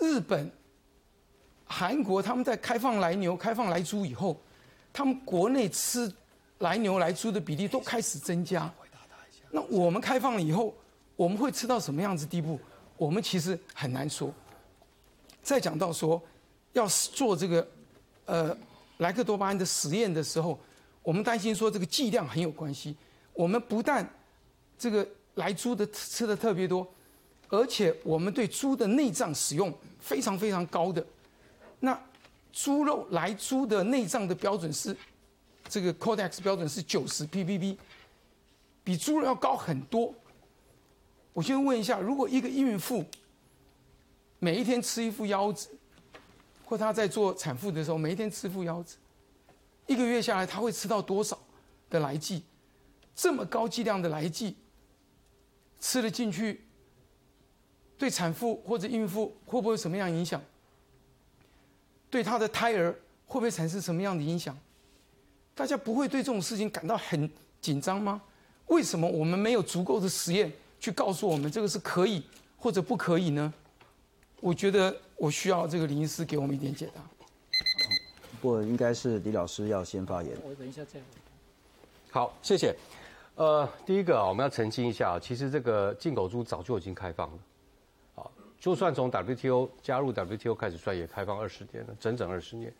[0.00, 0.50] 日本。
[1.66, 4.40] 韩国他们在开放来牛、开放来猪以后，
[4.92, 6.10] 他们国内吃
[6.58, 8.72] 来牛、来猪的比例都开始增加。
[9.50, 10.74] 那我们开放了以后，
[11.16, 12.58] 我们会吃到什么样子地步？
[12.96, 14.32] 我们其实很难说。
[15.42, 16.22] 再讲到说，
[16.72, 17.68] 要做这个
[18.24, 18.56] 呃
[18.98, 20.58] 莱克多巴胺的实验的时候，
[21.02, 22.96] 我们担心说这个剂量很有关系。
[23.32, 24.08] 我们不但
[24.78, 26.86] 这个来猪的吃的特别多，
[27.48, 31.04] 而且我们对猪的内脏使用非常非常高的。
[31.80, 31.98] 那
[32.52, 34.96] 猪肉来猪的内脏的标准是，
[35.68, 37.76] 这个 Codex 标准是九十 ppb，
[38.82, 40.14] 比猪肉要高很多。
[41.32, 43.04] 我先问一下，如果一个孕妇
[44.38, 45.68] 每一天吃一副腰子，
[46.64, 48.96] 或她在做产妇的时候每一天吃副腰子，
[49.86, 51.38] 一个月下来她会吃到多少
[51.90, 52.42] 的来剂？
[53.14, 54.56] 这么高剂量的来剂
[55.78, 56.66] 吃了进去，
[57.98, 60.42] 对产妇或者孕妇会不会有什么样影响？
[62.16, 62.90] 对他的胎儿
[63.26, 64.56] 会不会产生什么样的影响？
[65.54, 68.22] 大家不会对这种事情感到很紧张吗？
[68.68, 70.50] 为什么我们没有足够的实验
[70.80, 72.22] 去告诉我们这个是可以
[72.56, 73.52] 或者不可以呢？
[74.40, 77.02] 我觉得我需要这个林医师给我们一点解答。
[78.40, 80.32] 不过应该是李老师要先发言。
[80.42, 80.98] 我等一下再。
[82.10, 82.74] 好，谢谢。
[83.34, 87.38] 呃，第一个啊，我们要澄清一下，其实这个进口猪早就已经开放了。
[88.66, 92.72] 就算从 WTO 加入 WTO 开始算，也开放二十年了，整整二十年。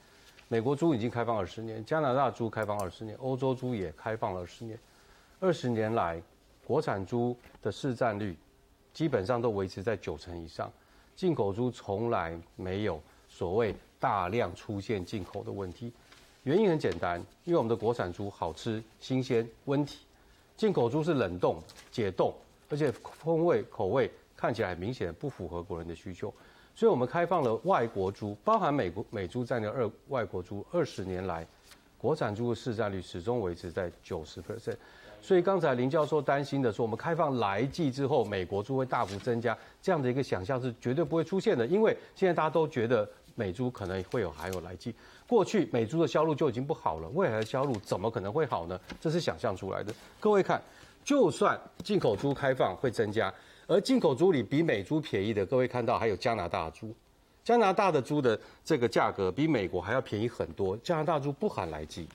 [0.49, 4.77] 美国猪已经开放二十年，加拿大猪开放二十年，欧洲猪也开放了二十年。
[5.39, 6.21] 二十年来，
[6.67, 8.37] 国产猪的市占率
[8.93, 10.69] 基本上都维持在九成以上，
[11.15, 15.93] 进口猪从来没有所谓大量出现进口的问题。
[16.43, 20.01] 原因很简单，因为我们的国产猪好吃、新鲜、温体，
[20.57, 22.35] 进口猪是冷冻、解冻，
[22.69, 26.33] 而且风味、口味看起来明显不符合国人的需求，
[26.75, 31.47] 所以我们开放了外国猪，包含美国美猪在内二外国猪，二十年来，
[31.97, 34.77] 国产猪的市占率始终维持在九十 percent。
[35.23, 44.95] 所以刚才林教授担心的说，我们开放来季之后，美国猪会大幅增加，这样的一个想象是绝对不会出现的，因为现在大家都觉得美猪可能会有还有来季。
[45.27, 48.79] 过去美猪的销路就已经不好了，未来的销路怎么可能会好呢？
[49.01, 49.93] 这是想象出来的。
[50.21, 50.63] 各位看，
[51.03, 53.33] 就算进口猪开放会增加，
[53.67, 56.95] 而进口猪里比美猪便宜的，各位看到还有加拿大猪，
[57.43, 62.07] 加拿大的猪的这个价格比美国还要便宜很多，加拿大猪不含来季。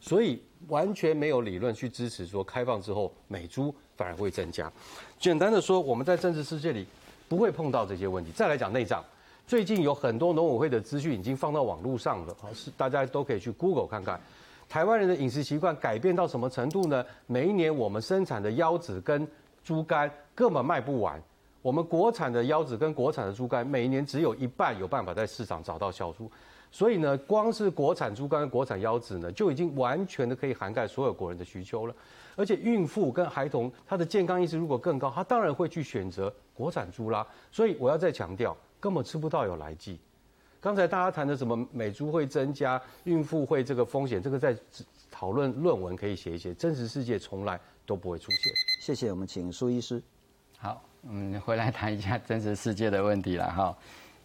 [0.00, 4.70] 所以完全没有理论去支持说开放之后美猪反而会增加。
[5.18, 6.86] 简单的说，我们在政治世界里
[7.28, 8.30] 不会碰到这些问题。
[8.32, 9.02] 再来讲内脏，
[9.46, 14.20] 最近有很多农委会的资讯已经放到网络上了，是大家都可以去 Google 看看。
[14.68, 17.04] 台湾人的饮食习惯改变到什么程度呢？
[17.26, 19.26] 每一年我们生产的腰子跟
[19.64, 21.20] 猪肝根本卖不完，
[21.62, 26.30] 我们国产的腰子跟国产的猪肝每年只有一半有办法在市场找到销售。
[26.70, 31.94] 所以呢，光是国产猪肝、国产腰子呢，就已经完全的可以涵盖所有国人的需求了。
[32.34, 37.26] 而且孕妇跟孩童，他的健康意识如果更高，他当然会去选择国产猪啦。
[37.50, 39.98] 所以我要再强调，根本吃不到有来剂。
[40.60, 44.54] 刚才大家谈的什么美猪会增加，孕妇会这个风险，这个在
[45.10, 48.52] 讨论论文可以写一写，真实世界从来都不会出现。
[48.82, 50.02] 谢谢，我们请苏医师。
[50.58, 53.76] 好，嗯，回来谈一下真实世界的问题了哈。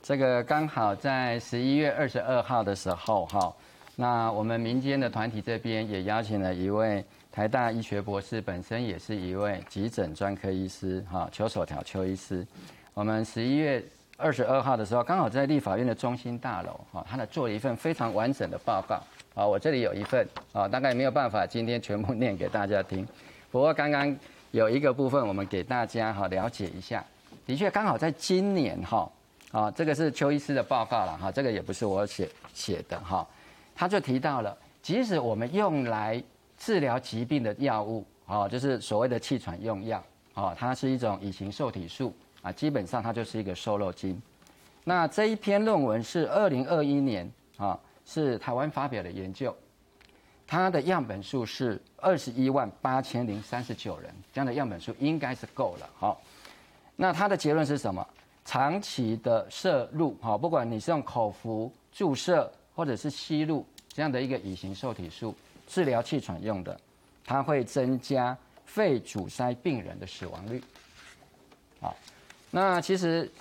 [0.01, 3.53] 这个刚好在十一月二十二号的时候，哈，
[3.95, 12.47] 那我们民间的团体这边也邀请了一位台大医学博士，本身也是一位急诊专科医师，哈，邱守条邱医师。
[12.93, 13.83] 我们十一月
[14.17, 18.95] 二十二号的时候，刚好在立法院的中心大楼，哈，他呢做了一份非常完整的报告，
[19.35, 23.05] 啊，我这里有一份，啊，大概没有办法今天全部念给大家听，
[23.51, 24.15] 不过刚刚
[24.51, 27.03] 有一个部分，我们给大家哈了解一下，
[27.45, 29.11] 的确刚好在今年，哈。
[29.51, 33.27] 啊，这个是邱医师的报告了哈，这个也不是我写写的哈，
[33.75, 36.23] 他就提到了，即使我们用来
[36.57, 40.01] 治疗疾病的药物，啊，就是所谓的气喘用药，
[40.33, 44.21] 啊，它是一种乙型受体素，啊，基本上它就是一个瘦肉精。
[44.85, 49.53] 那这一篇论文是二零二一年啊，是台湾发表的研究，
[50.51, 56.21] 它的样本数是二十一万八千零三十九人，这样的样本数应该是够了，好，
[56.97, 58.05] 那它的结论是什么？
[58.43, 65.33] 长期的摄入，哈，不管你是用口服注射或者是吸入这样的一个乙型受体素
[65.67, 66.77] 治疗气喘用的，
[67.23, 70.61] 它会增加肺阻塞病人的死亡率。
[71.79, 71.95] 好，
[72.49, 73.31] 那其实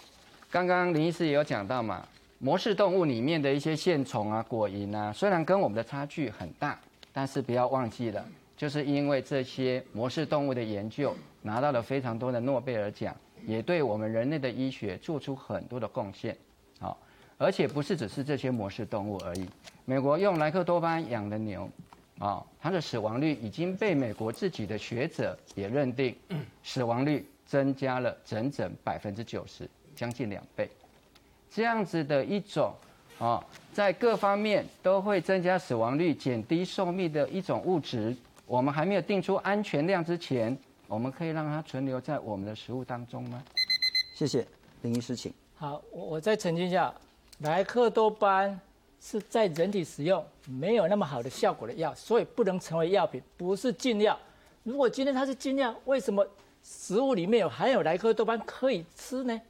[0.48, 2.06] 刚刚林医师也有讲到嘛，
[2.38, 6.78] 模式动物里面的一些线虫啊、果蝇啊，虽然跟我们的差距很大，
[7.12, 8.24] 但是不要忘记了，
[8.56, 13.16] 就是因为这些模式动物的研究拿到了非常多的诺贝尔奖。
[13.46, 16.36] 也对我们人类的医学做出很多的贡献，
[16.78, 16.94] 好，
[17.38, 19.48] 而且不是只是这些模式动物而已。
[19.86, 21.66] 美国用莱克多巴胺养的牛，
[22.18, 26.14] 啊，它的死亡率已经被美国自己的学者也认定，
[26.62, 30.68] 死亡率增加了整整百分之九十，将近两倍。
[31.50, 32.74] 这样子的一种，
[33.20, 40.56] 啊，在各方面都会增加死亡率、减低寿命的一种物质，我们还没有定出安全量之前。
[40.88, 43.40] 我们可以让它存留在我们的食物当中吗？
[44.12, 44.44] 谢谢
[44.82, 45.32] 林医师，请。
[45.54, 46.92] 好，我我再澄清一下，
[47.40, 48.60] 莱克多巴胺
[49.00, 54.18] 是在人体使用没有那么好的效果的药，所以不能成为药品，不是禁药。
[54.64, 56.26] 如果今天它是禁药，为什么
[56.64, 59.40] 食物里面有含有莱克多巴胺可以吃呢？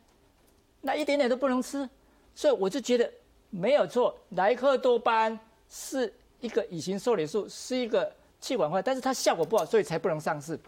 [0.82, 1.88] 那一点点都不能吃，
[2.34, 3.10] 所以我就觉得
[3.50, 8.10] 没有错，莱克多巴胺是一个乙型受体素，是一个
[8.40, 10.58] 气管坏，但是它效果不好，所以才不能上市。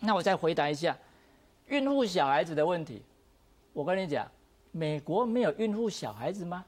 [0.00, 0.96] 那我再回答一下，
[1.66, 3.02] 孕妇小孩子的问题。
[3.72, 4.30] 我跟你讲，
[4.70, 6.64] 美国没有孕妇小孩子吗？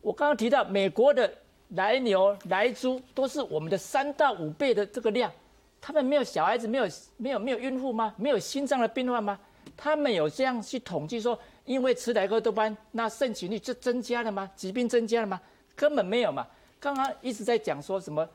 [0.00, 1.32] 我刚刚提到美国的
[1.68, 5.32] 来牛、来猪都是我们的三到五倍的这个量，
[5.80, 8.14] 他们没有小孩子，没有没有没有孕妇吗？
[8.16, 9.38] 没有心脏的病患吗？
[9.76, 14.50] 他们有这样去统计说，因为吃莱克多巴，那肾疾率就增加了吗？
[14.54, 15.40] 疾病增加了吗？
[15.74, 16.46] 根本没有嘛。
[16.78, 18.28] 刚刚一直在讲说什么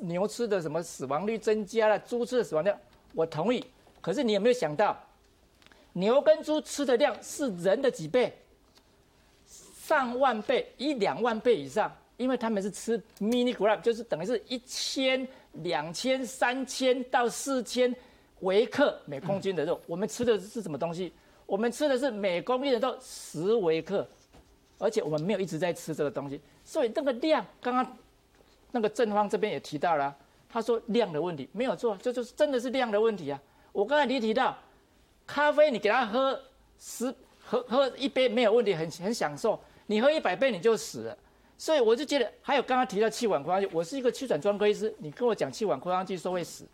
[0.00, 2.70] 牛吃的什么死亡率增加了，猪吃的死亡率。
[3.14, 3.64] 我同意，
[4.00, 4.96] 可是你有没有想到，
[5.94, 8.32] 牛跟猪吃的量是人的几倍？
[9.46, 17.94] 上万倍，一两万倍以上，因为他们是吃 mini gram，就是等于是一千、两千、三千到四千
[18.40, 19.80] 微克每公斤的肉。
[19.86, 21.10] 我们吃的是什么东西？
[21.48, 24.06] 我们吃的是每公斤的肉十微克，
[24.78, 27.96] 而且我们没有一直在吃这个东西，所以这个量刚刚
[28.70, 30.14] 那个正方这边也提到了，
[30.46, 33.40] 他说量的问题没有错，这就是真的是量的问题啊。
[33.72, 34.54] 我刚才你提到，
[35.26, 36.38] 咖啡你给他喝
[36.78, 41.16] 十喝喝一杯没有问题，很很享受，你喝一百杯你就死了。
[41.56, 46.66] 所以我就觉得，还有刚刚提到气管扩张剂，我是一个气喘专科医师，你跟我讲气管扩张剂说会死，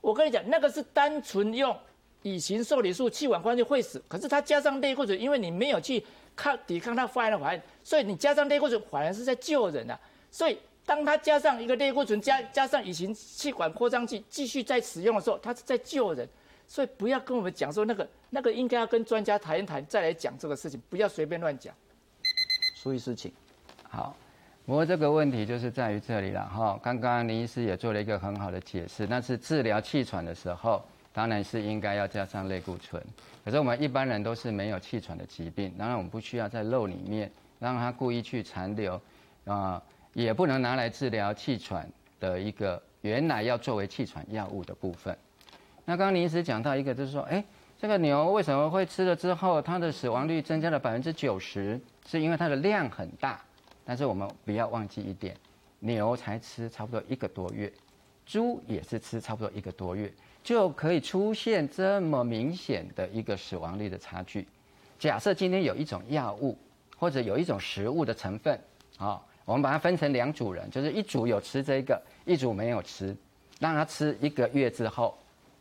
[0.00, 1.76] 我跟你讲那个是单纯用
[2.22, 6.04] 乙型受理素气管扩张剂会死，可是它加上类固醇，因为你没有去
[6.34, 9.98] 抗抵抗它发炎的反应，所以你加上类固醇反而是在救人啊。
[10.30, 16.28] 所以当它加上一个类固醇加加上乙型气管扩张剂继续在使用的时候，它是在救人。
[16.66, 21.74] 所以不要跟我们讲说那个那个应该要跟专家谈一谈再来讲这个事情，不要随便乱讲。
[22.74, 23.30] 苏医师，请。
[23.88, 24.16] 好。
[24.64, 26.78] 不过这个问题就是在于这里了哈。
[26.80, 30.80] 刚刚林医师也做了一个很好的解释，那是治疗气喘的时候，
[31.12, 33.02] 当然是应该要加上类固醇。
[33.44, 39.00] 可是我们一般人都是没有气喘的疾病，当然我们不需要在肉里面让它故意去残留，
[39.44, 39.82] 啊，
[40.14, 41.88] 也不能拿来治疗气喘
[42.20, 45.16] 的一个原来要作为气喘药物的部分。
[45.84, 47.42] 那刚刚林医师讲到一个，就是说，哎，
[47.80, 51.80] 这个牛为什么会吃了之后，它的死亡率增加了百分之九十？
[52.06, 53.40] 是因为它的量很大。
[53.84, 55.36] 但是我们不要忘记一点，
[55.80, 57.70] 牛才吃差不多一个多月，
[58.24, 64.46] 猪也是吃差不多一个多月，就可以出现这么明显的一个死亡率的差距。
[64.98, 66.56] 假设今天有一种药物
[66.96, 68.58] 或者有一种食物的成分，
[68.98, 73.16] 啊，我们把它分成两组人，就是一组有吃这个，一组没有吃，
[73.58, 75.16] 让他吃一个月之后，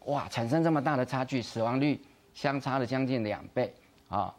[0.06, 2.00] 哇，产生这么大的差距，死亡率
[2.34, 3.74] 相差了将近两倍，
[4.10, 4.34] 啊。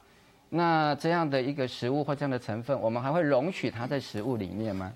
[0.55, 4.92] 那这样的一个食物或这样的成分，我们还会容许它在食物里面吗？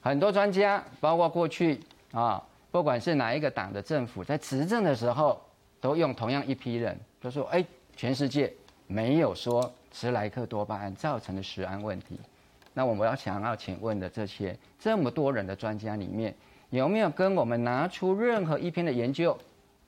[0.00, 1.80] 很多专家，包括过去
[2.12, 2.40] 啊，
[2.78, 5.42] 不管是哪一个党的政府，在执政的时候，
[5.80, 7.64] 都用同样一批人，就说：哎，
[7.96, 8.52] 全世界
[8.86, 12.16] 没有说吃莱克多巴胺造成的食安问题。
[12.72, 16.32] 那我们要想要请问的这些这么多人的专家里面，
[16.70, 19.36] 有没有跟我们拿出任何一篇的研究，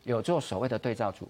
[0.03, 1.29] 有做所谓的对照组？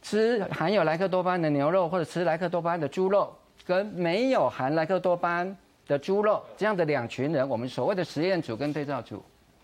[0.00, 3.36] 吃含有莱克多巴胺的牛肉，或者吃莱克多巴胺的猪肉，
[3.66, 5.54] 跟没有含莱克多巴胺
[5.86, 9.22] 的猪肉，这样的两群人，我们所谓的实验组跟对照组，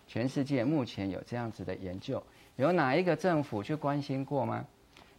[0.09, 2.21] 全世界目前有这样子的研究，
[2.55, 4.65] 有哪一个政府去关心过吗？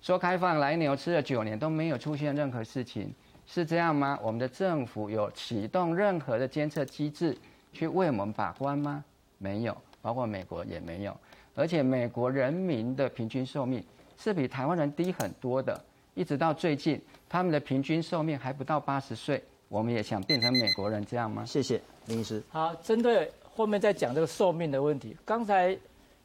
[0.03, 3.14] 说开放来牛吃了九年都没有出现任何事情，
[3.46, 4.18] 是这样吗？
[4.20, 7.38] 我们的政府有启动任何的监测机制
[7.72, 9.05] 去为我们把关吗？
[9.38, 11.16] 没有，包括美国也没有，
[11.55, 13.85] 而且美国人民的平均寿命。
[14.18, 19.42] 是比台湾人低很多的，一直到最近，他们的平均寿命还不到八十岁。
[19.68, 21.42] 我们也想变成美国人这样吗？
[21.46, 22.42] 谢谢林医师。
[22.50, 25.77] 好，针对后面再讲这个寿命的问题，刚才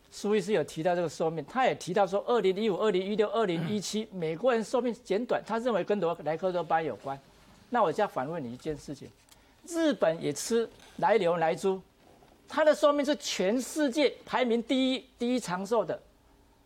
[0.09, 7.19] 苏医师有提到这个寿命，他也提到说，二零一五、二零一六、二零一七，美国人寿命减短，他认为跟多莱克多巴有关。
[7.69, 9.09] 那我再反问你一件事情：
[9.67, 10.65] 日本也吃
[10.99, 11.81] 来牛来猪，
[12.47, 16.01] 它的寿命是全世界排名第一、第一长寿的。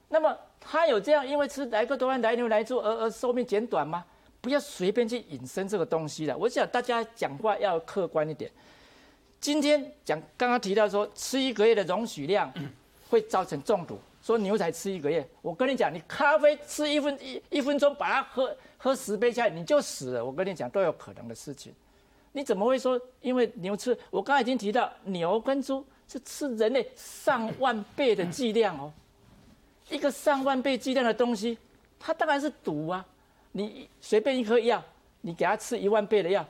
[0.07, 4.05] 那么他有这样因为吃莱克多巴来牛来猪而而寿命减短吗？
[4.39, 6.37] 不要随便去引申这个东西了。
[6.37, 8.51] 我想大家讲话要客观一点。
[9.39, 12.51] 今天讲刚刚提到说吃一个月的容许量
[13.09, 15.27] 会造成中毒，说牛才吃一个月。
[15.41, 20.23] 我跟你讲，你咖啡吃一分一一分钟，把它喝喝十杯下来你就死了。
[20.23, 21.73] 我跟你讲都有可能的事情。
[22.33, 23.97] 你怎么会说因为牛吃？
[24.11, 28.91] 我刚才已经提到牛跟猪是吃人类上万倍的剂量哦。
[29.89, 31.57] 一个上万倍剂量的东西，
[31.99, 33.03] 它当然是毒啊！
[33.53, 34.83] 你随便一颗药，
[35.21, 36.45] 你给它吃一万倍的药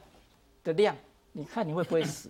[0.65, 0.93] 的量，
[1.31, 2.29] 你看你会不会死？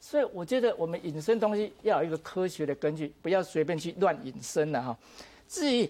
[0.00, 4.96] 所以我觉得我们引申东西要有一个科学的根据，不要随便去乱引申了哈。
[5.46, 5.88] 至于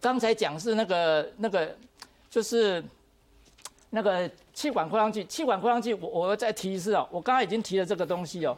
[0.00, 1.76] 刚才讲是那个那个，
[2.30, 2.82] 就是
[3.90, 8.56] 那个气管扩张剂，气管扩张剂，我我再提一次哦，我刚刚已经提了这个东西哦，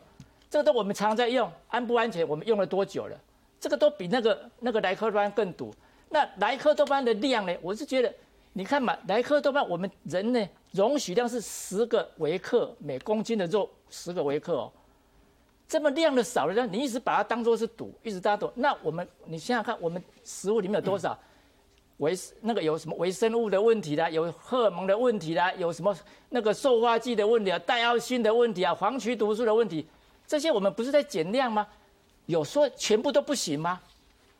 [0.50, 2.28] 这个都我们常在用，安不安全？
[2.28, 3.18] 我们用了多久了？
[3.58, 5.72] 这个都比那个那个莱克多巴胺更毒。
[6.10, 7.56] 那莱克多巴胺的量呢？
[7.62, 8.12] 我是觉得，
[8.52, 14.72] 你看嘛，莱克多巴胺我们人呢容许量是十个微克每公斤的肉，十个微克哦。
[15.72, 18.52] 这么量的少了，你一直把它当做是毒，一直当毒。
[18.54, 21.18] 那我们你想想看，我们食物里面有多少
[21.96, 25.96] 维那个有什么微生物的问题啦，有荷尔蒙的问题啦，有什么
[26.28, 29.86] 那个塑化剂的问题啊，代奥辛的问题啊，黄曲毒素的问题，
[30.26, 31.66] 这些我们不是在减量吗？
[32.26, 33.80] 有说全部都不行吗？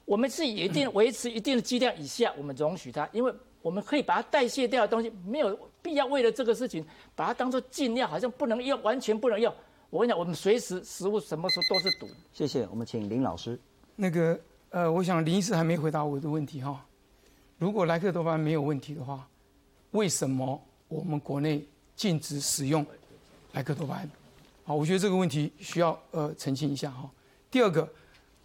[0.04, 6.84] 我们是一定维持一定的剂量以下，我们容许它，因为我们可以把它代谢掉的东西，没有必要为了这个事情
[7.16, 9.50] 把它当做禁量，好像不能用，完全不能用。
[9.92, 12.08] 我跟你讲，我们随时食物什么时候都是毒。
[12.32, 13.60] 谢谢，我们请林老师。
[13.94, 14.40] 那个
[14.70, 16.82] 呃，我想林医师还没回答我的问题哈。
[17.58, 19.28] 如果莱克多巴胺没有问题的话，
[19.90, 21.62] 为什么我们国内
[21.94, 22.86] 禁止使用
[23.52, 24.10] 莱克多巴胺？
[24.64, 27.10] 好，我觉得这个问题需要呃澄清一下哈。
[27.50, 27.86] 第二个，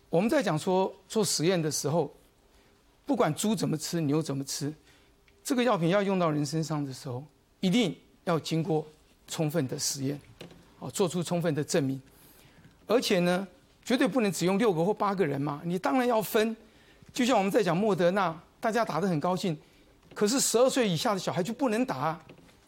[0.09, 2.13] 我们在讲说做实验的时候，
[3.05, 4.73] 不管猪怎么吃，牛怎么吃，
[5.45, 7.23] 这个药品要用到人身上的时候，
[7.61, 7.95] 一定
[8.25, 8.85] 要经过
[9.29, 10.19] 充分的实验，
[10.79, 12.01] 好，做出充分的证明，
[12.85, 13.47] 而且呢，
[13.83, 16.55] 绝对不能只用六个或八个人嘛，你当然要分。
[17.13, 19.57] 就像我们在讲莫德纳，大家打得很高兴，
[20.13, 22.19] 可是十二岁以下的小孩就不能打，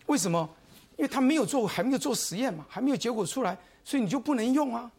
[0.07, 0.49] 为什么？
[0.97, 4.91] 因为他没有做，还没有做实验嘛，还没有结果出来，所以你就不能用啊。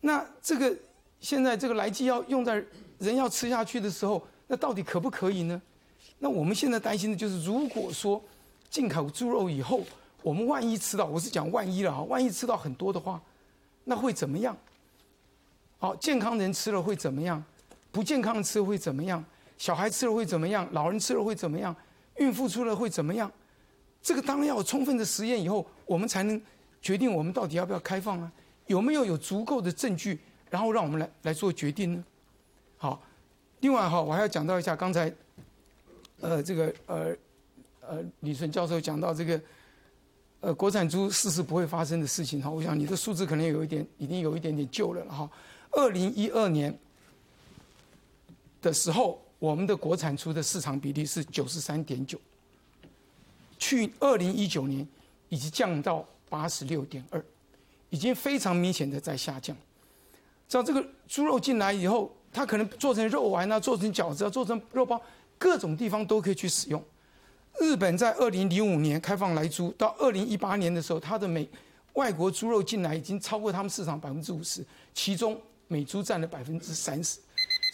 [0.00, 0.76] 那这个
[1.20, 2.62] 现在这个来剂要用在
[2.98, 5.62] 人要吃下去的时候，那到底可不可以呢？
[6.18, 8.22] 那我们现在担心的就是，如果说
[8.68, 9.82] 进口猪肉以后，
[10.22, 13.20] 我们万一吃到，我是讲万一了啊，万一吃到很多的话，
[13.84, 14.56] 那会怎么样？
[15.78, 17.42] 好，健康人吃了会怎么样？
[17.90, 19.24] 不健康的吃会怎么样？
[19.58, 20.68] 小孩吃了会怎么样？
[20.72, 21.74] 老人吃了会怎么样？
[22.16, 23.30] 孕妇吃了会怎么样？
[24.02, 26.40] 这个当然要有充分的实验以后，我们才能
[26.80, 28.30] 决定我们到底要不要开放啊？
[28.66, 30.18] 有没有有足够的证据，
[30.48, 32.04] 然后让我们来来做决定呢？
[32.76, 33.02] 好，
[33.60, 35.12] 另外哈，我还要讲到一下刚才，
[36.20, 37.16] 呃，这个呃
[37.80, 39.40] 呃李纯教授讲到这个，
[40.40, 42.48] 呃，国产猪事实不会发生的事情哈。
[42.48, 45.30] 我想你的数字可能有一点已经有一点点旧了哈。
[45.70, 46.76] 二零一二年
[48.62, 52.18] 的时候，我们的国产猪的市场比例是九十三点九。
[53.58, 54.86] 去二零一九年
[55.28, 57.22] 已经降到八十六点二，
[57.90, 59.54] 已经非常明显的在下降。
[60.48, 65.00] 像这个猪肉进来以后，它可能做成肉丸啊，做成饺子啊，做成肉包，
[65.36, 66.82] 各种地方都可以去使用。
[67.60, 71.46] 日本在二零零五年开放来猪，到二零一八年的时候，它的美
[71.92, 75.38] 外国猪肉进来已经超过他们市场百分之五十，其中
[75.68, 77.20] 美猪占了百分之三十。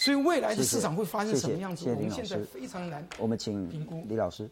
[0.01, 1.89] 所以未来的市场会发生什么样子？
[1.89, 3.07] 我们现在非常难。
[3.17, 4.51] 我们请评估李老师。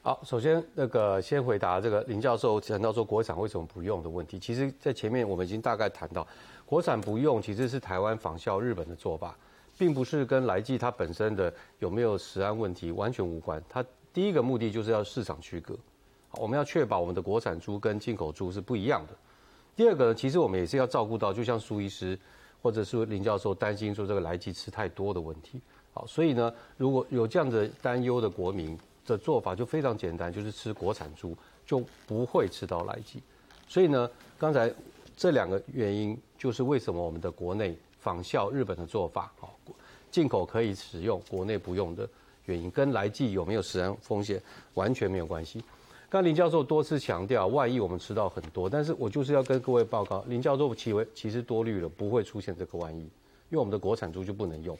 [0.00, 4.38] 好，首先那个先回答这个林教授谈到说国产为什么不用的问题。
[4.38, 6.26] 其实，在前面我们已经大概谈到，
[6.64, 9.36] 国产不用其实是台湾仿效日本的做法，
[9.76, 13.62] 并不是跟来记它本身的有没有食安问题完全无关。
[13.68, 13.84] 它
[14.16, 15.76] 第一个目的就是要市场区隔，
[16.38, 19.12] 我们要确保我们的国产猪跟进口猪是不一样的。
[19.76, 22.18] 第二个呢，其实我们也是要照顾到，就像苏医师
[22.62, 25.60] 或者是林教授担心说这个来记吃太多的问题。
[25.92, 28.78] 好，所以呢，如果有这样的担忧的国民。
[29.06, 31.32] 的做法就非常简单，就是吃国产猪
[31.64, 33.22] 就不会吃到来剂。
[33.68, 34.68] 所以呢，刚才
[35.16, 39.56] 这两个原因就是为什么我们的国内仿效日本的做法，好，
[40.10, 42.08] 进口可以使用，国内不用的
[42.46, 44.40] 原因，跟来剂有没有食安风险
[44.74, 45.62] 完全没有关系。
[46.08, 53.10] 刚林教授多次强调，万一我们吃到很多，但是我就是要跟各位报告，林教授其为其实多虑了，不会出现这个万一，因
[53.50, 54.78] 为我们的国产猪就不能用。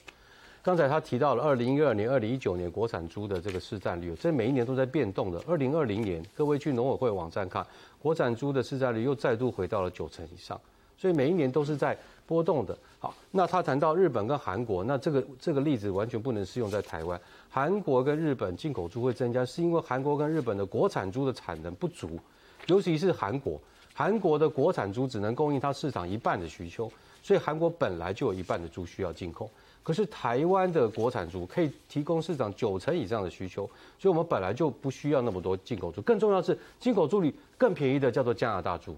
[0.63, 5.41] 刚才他提到了二零一二年、二零一九年国产猪的这个市占率，这每一年都在变动的。
[5.47, 7.65] 二零二零年，各位去农委会网站看，
[8.01, 10.61] 国产猪的市占率又再度回到了九成以上，
[10.97, 11.97] 所以每一年都是在
[12.27, 12.77] 波动的。
[12.99, 17.21] 好，那他谈到日本跟韩国，那这个这个例子完全不能适用在台湾。
[17.57, 22.21] 韩国跟日本进口猪会增加，是因为韩国跟日本的国产猪的产能不足，
[22.67, 23.59] 尤其是韩国，
[23.95, 26.93] 韩国的国产猪只能供应它市场一半的需求，
[27.23, 29.49] 所以韩国本来就有一半的猪需要进口。
[29.83, 33.65] 可是台湾的国产猪可以提供市场九成以上的需求，
[33.99, 36.03] 所以我们本来就不需要那么多进口猪。
[36.03, 38.95] 更重要是，进口猪里更便宜的叫做加拿大猪，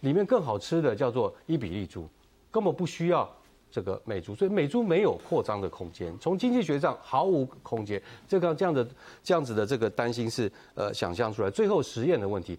[0.00, 2.08] 里面更好吃的叫做伊比利猪，
[2.50, 3.32] 根本不需要
[3.74, 8.00] 这个美猪，所以美猪没有扩张的空间，从经济学上毫无空间。
[8.28, 8.86] 这个这样的
[9.24, 11.50] 这样子的这个担心是呃想象出来。
[11.50, 12.56] 最后实验的问题。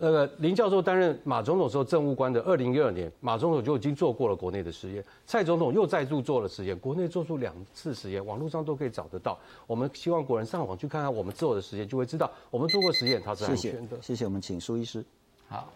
[0.00, 9.36] 那个林教授担任马总统时候政务官的二零一二年，马总统就已经做过了国内的实验，蔡总统又再度做了实验，国内做出两次实验，网络上都可以找得到。
[9.66, 14.00] 我们希望国人上网去看看我们做的实验，就会知道我们做过实验，它是安全的。
[14.00, 15.04] 谢谢，我们请苏医师。
[15.48, 15.68] 好，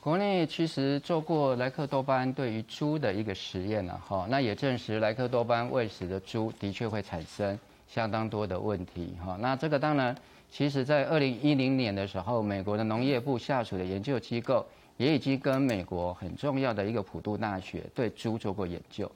[0.00, 9.36] 国内其实做过莱克多巴胺对于猪的一个实验了哈，那也证实莱克多巴胺喂食的猪的确会产生相当多的问题哈。
[9.40, 10.16] 那这个当然。
[10.52, 19.08] 其实，在二零一零年的时候，美国的农业部下属的研究机构也已经跟美国很重要的一个普渡大学对猪做过研究，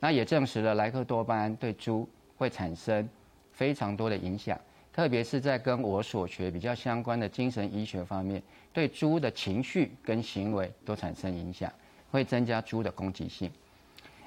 [0.00, 3.08] 那也证实了莱克多巴胺对猪会产生
[3.52, 4.58] 非常多的影响，
[4.92, 11.72] 特别是在跟我所学比较相关的精神医学方面，对猪的情绪跟行为都产生影响，
[12.10, 13.50] 会增加猪的攻击性。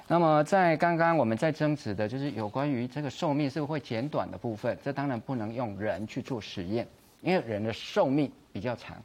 [0.06, 6.86] 那么在刚刚我们在争执的就是有关于这个寿命是会减短的部分，这当然不能用人去做实验，
[7.22, 8.96] 因为人的寿命比较长。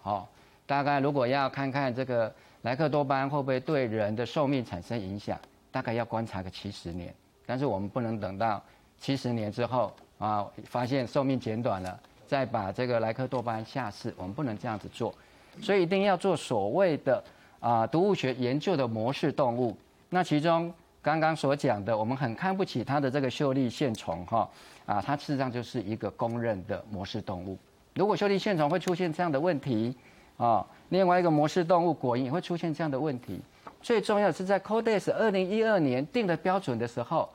[0.00, 0.26] 好，
[0.64, 5.38] 大概如果要看看这个莱克多巴会不会对人的寿命产生影响，
[5.70, 7.14] 大概要观察个七十年。
[7.44, 8.62] 但是我们不能等到
[8.98, 15.14] 七十年之后啊，发现寿命减短了，再把这个莱克多巴胺下市，我们不能这样子做。
[15.60, 17.22] 所以一定要做所谓的
[17.60, 19.76] 啊毒物学研究的模式动物。
[20.10, 24.48] 那其中刚刚所讲的，我们很看不起它的这个秀丽线虫哈
[24.84, 27.56] 啊，它事实上就是一个公认的模式动物。
[27.94, 29.96] 如果秀丽线虫会出现这样的问题
[30.36, 33.40] 啊，另外一个模式动物果蝇也会出现这样的问题。
[33.80, 37.28] 最重要是在 Codex 二零一二年定的标准的时候，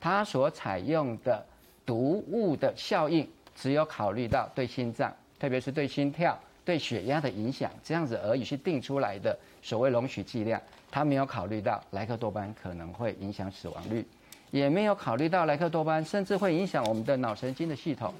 [0.00, 1.44] 它所采用的
[1.86, 3.28] 毒物的效应
[3.60, 10.60] 只有考虑到对心脏，特别是对心跳、对血压的影响这样子而已去定出来的所谓容许剂量。
[10.90, 14.06] 它没有考虑到莱克多巴可能会影响死亡率，
[14.50, 18.14] 也没有考虑到莱克多巴甚至会影响我们的脑神经的系统。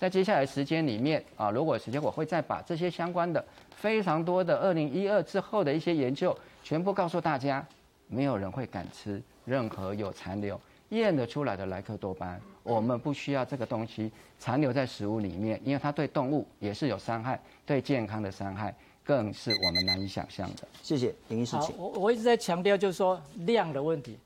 [0.00, 7.64] 在接下来时间里面啊，如果时间我会再把这些相关的非常多的二零一二之后的一些研究全部告诉大家。
[8.10, 10.58] 没有人会敢吃任何有残留
[10.88, 12.40] 验得出来的莱克多巴。
[12.68, 20.68] 我们不需要这个东西残留在食物里面，因为它对动物也是有伤害，对健康的伤害更是我们难以想象的。
[20.82, 24.18] 谢谢林医师，好，我我一直在强调，就是说量的问题，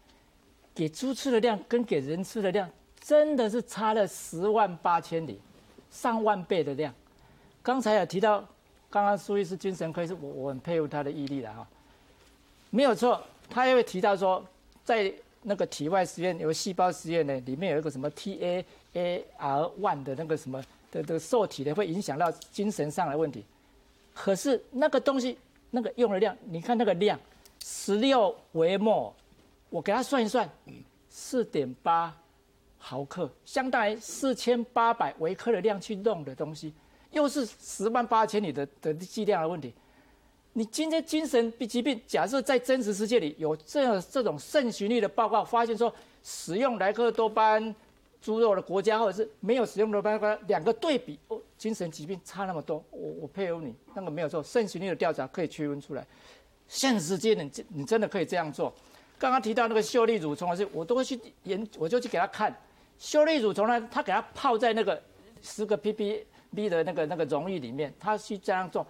[0.74, 2.68] 给猪吃的量跟给人吃的量
[3.00, 5.40] 真的是差了十万八千里。
[5.90, 6.90] 上万倍的量，
[7.62, 8.42] 刚才有提到，
[8.88, 11.68] 刚刚苏医师精神科是我我很佩服他的毅力的哈，
[12.70, 14.42] 没有错，他也会提到说，
[14.86, 15.12] 在
[15.42, 18.64] 那个体外实验有细胞实验呢，里面有一个什么 T A
[18.94, 23.44] A R one 的那个什么的的受体呢，会影响到精神上的问题，
[24.14, 25.36] 可是那个东西
[25.70, 27.18] 那个用的量，你看那个量，
[27.62, 29.14] 十六微末，
[29.70, 30.48] 我给他算一算，
[31.08, 32.14] 四点八。
[32.84, 36.74] 毫克相当于四千八百微克的量去弄的东西，
[37.12, 39.72] 又是十万八千里的的剂量的问题。
[40.54, 45.92] 你今天精神病疾病，假设在真实世界里有这样这种盛行率的报告，发现说
[46.22, 47.74] 使用莱克多巴胺
[48.20, 56.06] 猪肉的国家，或者是没有使用多巴胺两个对比，哦，精神疾病差那么多，我我佩服你，那个没有错，盛行率的调查可以区分出来。
[56.68, 58.72] 现实世界你你真的可以这样做。
[59.18, 62.54] 刚刚提到那个秀丽乳虫，是我都会去研，我就去给他看。
[62.98, 65.02] 秀丽乳虫呢，他给它泡在那个
[65.40, 68.86] 十个 ppb 的那个那个溶液里面，他去这样做。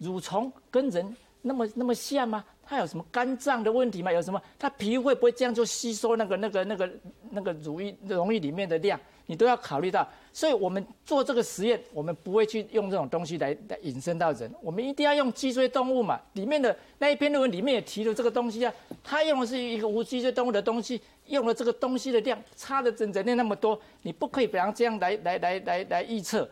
[0.00, 2.44] 蠕虫跟人那么那么像吗？
[2.66, 4.10] 它有什么肝脏的问题吗？
[4.10, 4.40] 有什么？
[4.58, 6.90] 它皮会不会这样就吸收那个那个那个
[7.30, 8.98] 那个乳液溶液里面的量？
[9.26, 10.06] 你都要考虑到。
[10.32, 16.20] 所以我们做这个实验，我们不会去用这种东西来来引申到人，我们一定要用脊椎动物嘛。
[16.32, 18.72] 里面的那一篇论文里面也提了这个东西啊，
[19.02, 21.00] 他用的是一个无脊椎动物的东西。
[21.28, 26.46] 用了这个东西的量差的整整那那么多，你不可以比方这样来来来来来预测，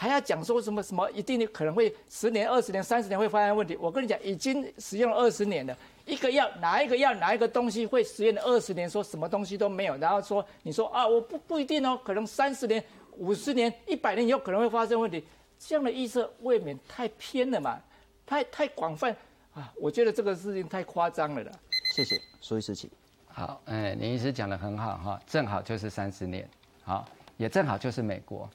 [0.00, 3.76] 还要讲说什么什么一定可能会十年、二十年、三十年会发生问题。
[3.80, 5.76] 我跟你讲，已经使用了二十年了，
[6.06, 12.80] 一个药哪一个药哪一个东西会实验了二十年，说什么东西都没有，然后说你说啊我不不一定哦，可能三十年、
[13.16, 15.24] 五十年、一百年以后可能会发生问题，
[15.58, 17.76] 这样的预测未免太偏了嘛，
[18.24, 19.10] 太太广泛
[19.52, 21.50] 啊，我觉得这个事情太夸张了的。
[21.96, 22.88] 谢谢，所以事情。
[23.26, 26.48] 好，哎，林医师讲的很好哈，正好就是三十年，
[26.84, 27.04] 好，
[27.36, 28.48] 也正好就是美国，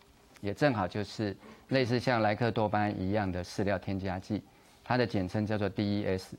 [0.43, 1.33] 也正好就是
[1.69, 4.43] 类似像莱克多巴胺一样的饲料添加剂，
[4.83, 6.33] 它的简称叫做 DES，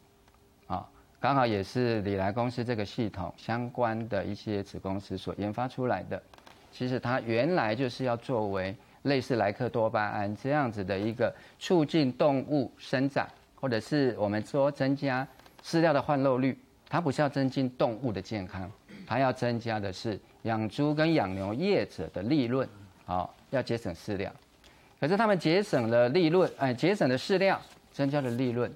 [0.66, 0.86] 啊，
[1.18, 6.22] 刚好也是李来公司这个系统相关的一些子公司所研发出来的。
[6.70, 15.26] 其实它原来就是要作为类似莱克多巴胺这样子的一个促进动物生长，或者是我们说增加
[15.64, 16.58] 饲料的换肉率。
[16.86, 18.70] 它不是要增进动物的健康，
[19.06, 22.68] 它要增加的是养猪跟养牛业者的利润，
[23.04, 24.32] 好，要节省饲料。
[25.00, 27.60] 可是他们节省了利润，哎，节省的饲料，
[27.92, 28.72] 增加了利润，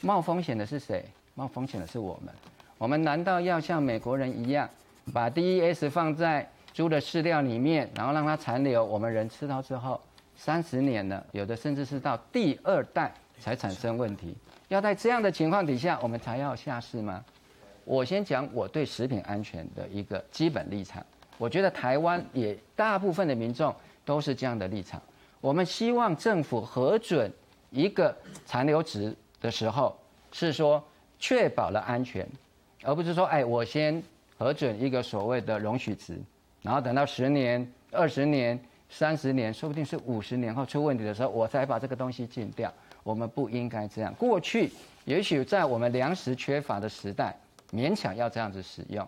[0.00, 1.04] 冒风险的是谁？
[1.34, 2.34] 冒风险的是我们。
[2.76, 4.68] 我们难道要像美国人一样，
[5.12, 10.00] 把 DES 放在猪的饲料里面，然后让它残留，我们人吃到之后，
[10.34, 14.34] 三十年了，有的甚至是到第二代才产生问题？
[14.68, 17.22] 要在这样的情况底下，我们才要下市吗？
[17.84, 21.04] 我先讲我对食品安全的一个基本立场。
[21.38, 25.00] 我觉得台湾也大部分的民众都是这样的立场。
[25.40, 27.32] 我们希望政府核准
[27.70, 29.96] 一个残留值的时候，
[30.32, 30.82] 是说
[31.18, 32.28] 确保了安全，
[32.82, 34.02] 而不是说哎，我先
[34.36, 36.18] 核准一个所谓的容许值，
[36.62, 42.72] 然后等到十年、二十年、三十年，说不定是五十年后出问题的时候，我才把这个东西禁掉。
[43.02, 44.14] 我们不应该这样。
[44.14, 44.70] 过去
[45.04, 47.36] 也许在我们粮食缺乏的时代。
[47.72, 49.06] 勉强要这样子使用，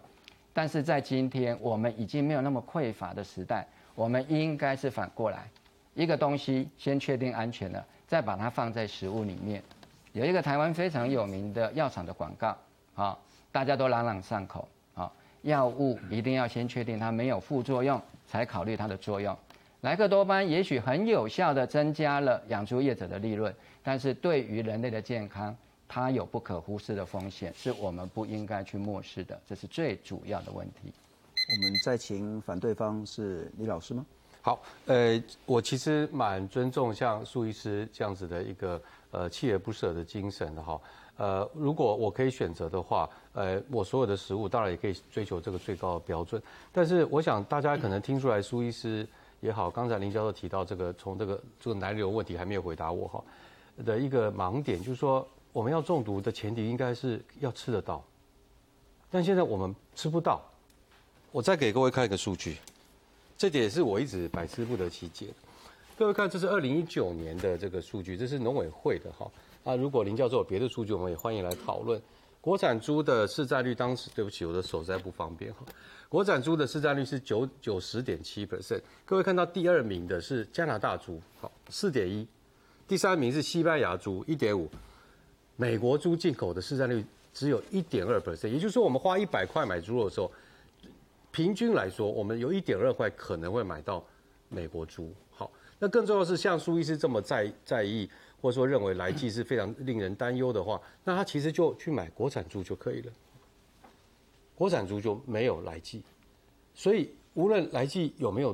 [0.53, 5.49] 但是在今天我们已经没有那么匮乏的时代，我们应该是反过来，
[5.95, 9.63] 一个东西先确定安全了，再把它放在食物里面。
[10.13, 12.57] 有一个台湾非常有名的药厂的广告，
[12.95, 13.19] 啊，
[13.51, 15.11] 大家都朗朗上口，啊，
[15.43, 19.37] 药物一定要先确定它没有副作用，才考虑它的作用。
[19.81, 25.57] 莱克多巴也许很有效的增加了养猪业者的利润，但是对于人类的健康，
[25.89, 30.93] 它有不可忽视的风险，是我们不应该去漠视的，这是最主要的问题。
[31.49, 34.07] 我们再请反对方是李老师吗？
[34.41, 38.81] 好，呃，我其实蛮尊重像苏医师这样子的一个
[39.11, 40.81] 呃锲而不舍的精神的哈。
[41.17, 46.43] 呃，如果我可以选择的话，呃，我所有的食物当然也可以追求这个最高的标准。
[46.73, 49.07] 但是我想大家可能听出来，苏医师
[49.41, 53.23] 也好，刚才林教授提到这个从这个这个奶流问题还没有回答我哈
[53.85, 58.03] 的一个盲点，就是说我们要中毒的前提应该是要吃得到，
[59.11, 60.43] 但现在我们吃不到。
[61.33, 62.59] 我再给各位看一个数据，
[63.39, 65.29] 这点是我一直百思不得其解。
[65.97, 69.31] 各位看，这是二零一九年的这个数据，这是农委会的哈。
[69.65, 71.99] 啊，如果林教授有别的数据，我们也欢迎来讨论。
[72.43, 75.61] 国产猪的市占率，当时对不起，我的手实在不方便哈。
[76.11, 78.83] 国产猪的市占率是九九十点七 percent。
[79.07, 82.29] 各位看到第二名的是加拿大猪，好四点一，
[82.87, 84.69] 第三名是西班牙猪一点五，
[85.57, 87.03] 美国猪进口的市占率
[87.33, 88.49] 只有一点二 percent。
[88.49, 90.31] 也就是说，我们花一百块买猪肉的时候，
[91.33, 94.07] 平均来说，我们有一点二块可能会买到
[94.49, 95.13] 美国猪。
[95.31, 98.09] 好，那更重要是，像苏医师这么在在意。
[98.43, 103.13] 或者说认为来剂是非常令人担忧的话，那他其实就去买国产猪就可以了。
[104.57, 106.03] 国产猪就没有来剂，
[106.75, 108.53] 所以无论来剂有没有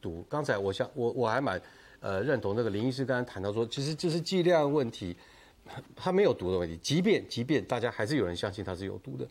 [0.00, 1.62] 毒，刚才我想我我还蛮
[2.00, 5.16] 呃认同那个林医师刚才谈到说，其实这是剂量问题，
[5.94, 6.76] 它没有毒的问题。
[6.78, 9.24] 即便即便大家还是有人相信它是有毒的，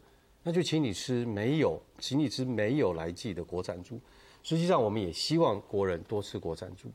[0.43, 3.99] 那就请你吃没有，请你吃没有来剂的国产猪。
[4.43, 6.89] 实际上，我们也希望国人多吃国产猪，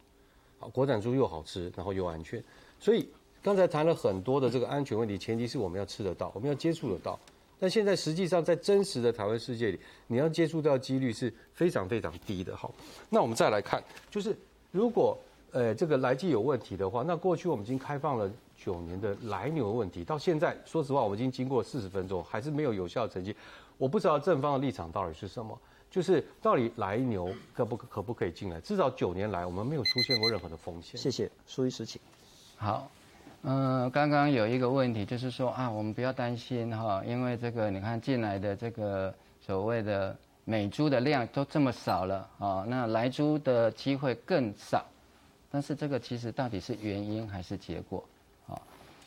[0.58, 2.42] 好，国产猪又好吃，然后又安全。
[2.80, 3.08] 所以
[3.40, 7.18] 刚才谈了很多的这个安全问题，前提是我们要吃得到，我们要接触得到。
[7.60, 9.78] 但现在实际上在真实的台湾世界里，
[10.08, 12.54] 你要接触到几率是非常非常低的。
[12.56, 12.74] 好，
[13.08, 14.36] 那我们再来看，就是
[14.72, 15.16] 如果
[15.52, 23.34] 呃这个来剂有问题的话，那过去我们已经开放了九年的来牛问题，到现在说实话，我们已经经过四十分钟，还是没有有效成绩。
[23.78, 25.58] 我不知道正方的立场到底是什么，
[25.90, 28.60] 就是到底来牛可不可不可以进来？
[28.60, 30.98] 至少九年来，我们没有出现过任何的风险。
[30.98, 32.00] 谢谢苏医师，请。
[32.56, 32.90] 好，
[33.42, 44.84] 嗯，刚刚有一个问题，就是说啊，我们不要担心哈，因为这个你看进来的这个所谓的美猪的量都这么少了啊，那来猪的机会更少。
[45.50, 48.15] 但是这个其实到底是原因还是结果啊？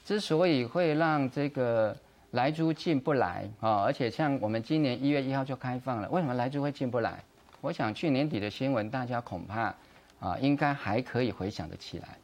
[0.09, 1.95] 之所以会让这个
[2.31, 7.23] 来猪进不来啊，而且像我们今年一月一号就开放了，为什么来猪会进不来？
[7.61, 9.71] 我想去年底的新闻，大家恐怕
[10.19, 12.17] 啊，应该还可以回想得起来。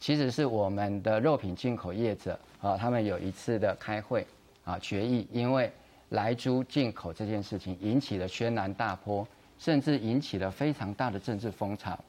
[0.00, 4.26] 其实是我们的肉品进口业者啊，他们有一次的开会
[4.64, 5.70] 啊决议，因为
[6.08, 9.28] 来猪进口这件事情引起了轩然大波，
[9.58, 12.02] 甚至引起了非常大的政治风潮。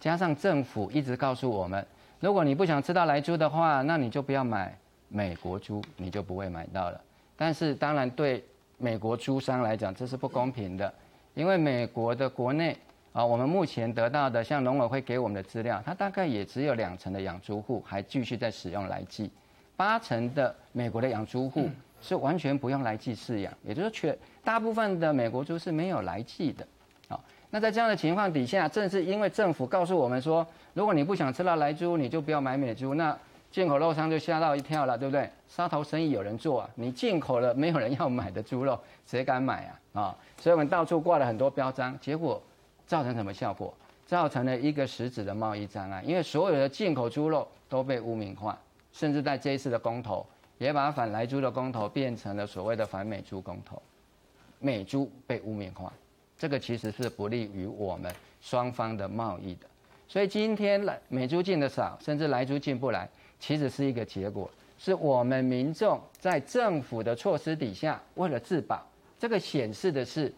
[0.00, 1.86] 加上政府一直告诉我们，
[2.20, 7.00] 如果你不想吃到来猪的话，那你就不要买美国猪，你就不会买到了。
[7.36, 8.44] 但是当然对
[8.78, 10.92] 美国猪商来讲，这是不公平的，
[11.34, 12.76] 因为美国的国内。
[13.12, 19.28] 啊，我们目前得到的，像农委会给我们的资料，它大概也只有两成的养猪户还继续在使用来剂，
[19.76, 21.68] 八成的美国的养猪户
[22.00, 26.64] 是完全不用来剂饲养，也就是全大部分的美国猪是没有来剂的。
[27.50, 33.16] 那在这样的情况底下，正是因为政府告诉我们说，如果你不想吃到来猪，你就不要买美猪，那
[33.50, 35.28] 进口肉商就吓到一跳了，对不对？
[35.48, 40.00] 杀头生意有人做啊，你进口了没有人要买的猪肉，谁敢买啊？
[40.00, 42.42] 啊，所以我们到处挂了很多标章，结果。
[42.86, 43.72] 造成什么效果？
[44.04, 48.58] 造成了一个实质的贸易障碍，因为所有的进口猪肉都被污名化，
[48.92, 50.26] 甚至在这一次的公投，
[50.58, 53.80] 也把反来猪的公投变成了所谓的反美猪公投，
[54.58, 55.92] 美猪被污名化，
[56.40, 59.66] 这个其实是不利于我们双方的贸易的。
[60.08, 68.84] 所以今天来美猪进的少，甚至来猪进不来，其实是一个结果，是我们民众在政府的措施底下为了自保，
[69.18, 70.32] 这个显示的是。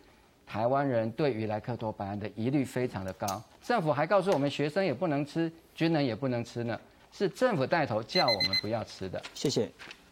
[0.45, 6.79] 台湾人对于莱克多巴胺的疑虑非常的高，政府还告诉我们学生也不能吃，军人也不能吃呢，
[7.11, 9.23] 是政府带头叫我们不要吃的。
[9.33, 9.71] 谢谢。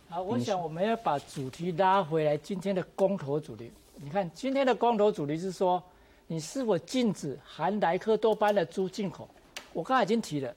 [0.09, 3.70] 好，我想我们要把主题拉回来，今天的公投主题，
[4.03, 5.82] 你看今天的公投主题是说，
[6.26, 9.28] 你是否禁止含莱克多巴胺的猪进口？
[9.74, 10.55] 我刚才已经提了，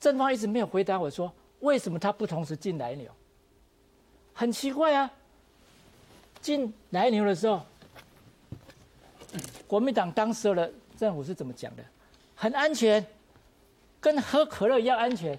[0.00, 3.08] 正方一直没有回答我说，为什么他不同时进来牛？
[4.32, 5.10] 很奇怪啊，
[6.40, 7.62] 进来牛的时候。
[9.68, 11.84] 国民党当时的政府是怎么讲的？
[12.34, 13.04] 很安全，
[14.00, 15.38] 跟喝可乐一样安全。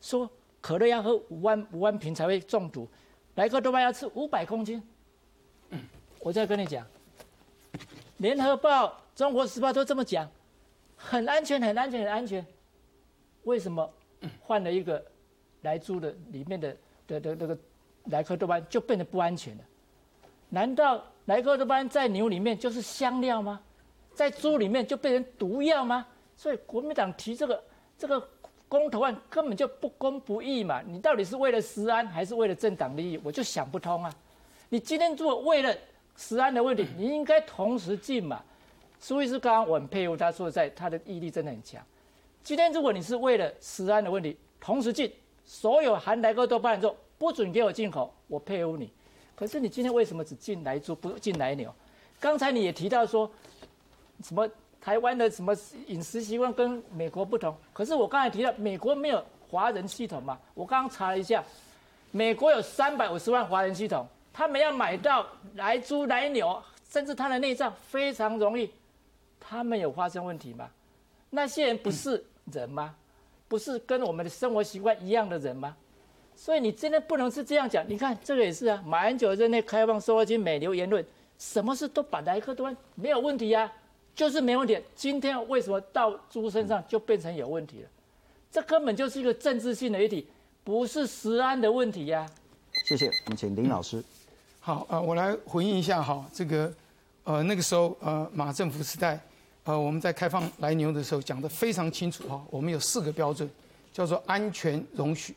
[0.00, 0.30] 说
[0.60, 2.88] 可乐要喝五万五万瓶才会中毒，
[3.34, 4.82] 莱克多巴要吃五百公斤。
[6.24, 6.82] 我再跟你讲，
[8.16, 10.26] 《联合报》《中国时报》都这么讲，
[10.96, 12.44] 很安全，很安全，很安全。
[13.42, 13.92] 为什么
[14.40, 15.04] 换了一个
[15.60, 16.74] 来猪的里面的
[17.06, 17.54] 的的那个
[18.06, 19.64] 莱克多巴胺就变得不安全了？
[20.48, 23.60] 难道莱克多巴胺在牛里面就是香料吗？
[24.14, 26.06] 在猪里面就变成毒药吗？
[26.38, 27.62] 所以国民党提这个
[27.98, 28.28] 这个
[28.66, 30.80] 公投案根本就不公不义嘛！
[30.86, 33.20] 你到底是为了食安还是为了政党利益？
[33.22, 34.14] 我就想不通啊！
[34.70, 35.76] 你今天如果为了
[36.16, 38.42] 食安的问题，你应该同时进嘛。
[39.00, 41.82] 苏医师刚刚我很佩服他说在他的毅力真的很强。
[42.42, 45.12] 今天如果你是为了食安的问题，同时进
[45.44, 46.80] 所有含莱克多巴胺
[47.18, 48.90] 不准给我进口，我佩服你。
[49.34, 51.74] 可是你今天为什么只进来猪不进来牛？
[52.20, 53.30] 刚才你也提到说，
[54.22, 54.48] 什么
[54.80, 55.54] 台湾的什么
[55.86, 57.54] 饮食习惯跟美国不同？
[57.72, 60.38] 可是我刚才提到美国没有华人系统嘛？
[60.54, 61.42] 我刚刚查了一下，
[62.10, 65.24] 美国有三百五十万华人系统，他们要买到
[65.54, 66.60] 来猪来牛，
[66.90, 68.68] 甚至他的内脏非常容易。
[69.38, 70.68] 他们有发生问题吗？
[71.30, 72.22] 那些人不是
[72.52, 72.94] 人吗？
[73.46, 75.76] 不是跟我们的生活习惯一样的人吗？
[76.34, 77.88] 所以你真的不能是这样讲。
[77.88, 81.04] 你看这个也是啊，马英九任内开放收获金美牛言论，
[81.38, 83.70] 什么事都把莱克多没有问题呀，
[84.16, 84.76] 就是没问题。
[84.96, 87.88] 今天为什么到猪身上就变成有问题了？
[88.50, 90.26] 这根本就是一个政治性的议题，
[90.64, 92.26] 不是食安的问题呀。
[92.86, 94.02] 谢谢，我们请林老师。
[94.66, 96.72] 好啊，我来回应一下哈，这个
[97.24, 99.20] 呃那个时候呃马政府时代。
[99.64, 103.46] 呃，我们在开放来牛的时候讲得非常清楚哈，我们有四个标准，
[103.92, 105.36] 叫做安全容许、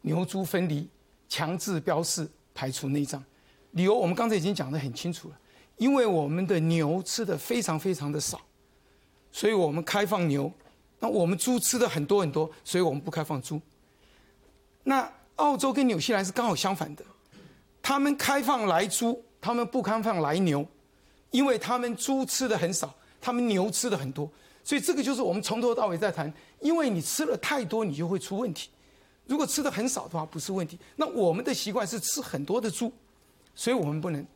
[0.00, 0.88] 牛猪分离、
[1.28, 3.22] 强制标示、排除内脏。
[3.72, 5.38] 理由我们刚才已经讲得很清楚了，
[5.76, 8.40] 因为我们的牛吃的非常非常的少，
[9.30, 10.50] 所以我们开放牛；
[10.98, 13.60] 那我们猪吃的很多很多，所以我们不开放猪。
[14.82, 17.04] 那澳洲跟纽西兰是刚好相反的，
[17.86, 20.66] 他们开放来猪，他们不开放来牛，
[21.30, 22.92] 因为他们猪吃的很少。
[23.20, 24.28] 他们牛吃的很多，
[24.64, 26.32] 所以这个就是我们从头到尾在谈。
[26.58, 28.70] 因为你吃了太多，你就会出问题；
[29.26, 30.76] 如果吃的很少的话，不是问题。
[30.96, 32.92] 那我们的习惯是吃很多的猪，
[33.54, 34.26] 所以我们不能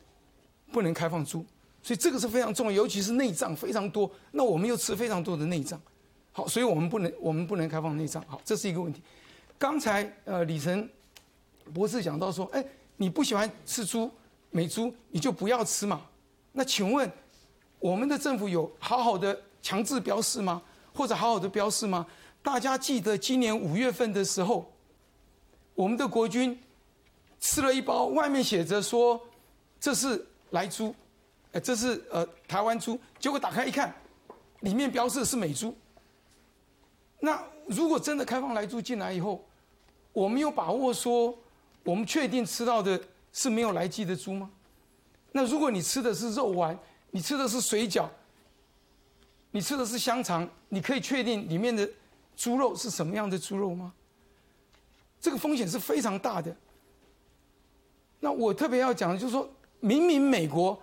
[0.71, 1.45] 不能开放猪。
[1.83, 4.09] 所以这个是非常重要，尤其是内脏非常多。
[4.31, 5.81] 那我们又吃非常多的内脏，
[6.31, 8.25] 好，所以我们不能我们不能开放内脏。
[8.29, 9.03] 好，这是一个问题。
[9.59, 10.89] 刚才呃李晨
[11.75, 12.65] 博士讲到说，哎，
[13.01, 14.11] 你不喜欢吃猪
[14.51, 16.03] 美猪，你就不要吃嘛。
[16.53, 17.11] 那请问？
[17.79, 20.61] 我们的政府有好好的强制标示吗？
[20.95, 22.07] 或者好好的标示吗？
[22.43, 24.71] 大家记得今年五月份的时候，
[25.75, 26.61] 我们的国军
[27.41, 29.19] 吃了一包，外面写着说
[29.81, 30.95] 这是来猪，
[31.53, 33.95] 呃，这是呃台湾猪，结果打开一看，
[34.61, 35.75] 里面标示的是美猪。
[37.19, 39.43] 那如果真的开放来猪进来以后，
[40.13, 41.35] 我们有把握说
[41.85, 43.01] 我们确定吃到的
[43.33, 44.51] 是没有来鸡的猪吗？
[45.33, 46.79] 那如果你吃的是肉丸？
[47.13, 48.09] 你吃的是水饺，
[49.51, 51.89] 你吃的是香肠，你可以确定里面的
[52.37, 53.93] 猪肉是什么样的猪肉吗？
[55.21, 56.55] 这个风险是非常大的。
[58.21, 59.49] 那我特别要讲的就是说，
[59.81, 60.81] 明明美国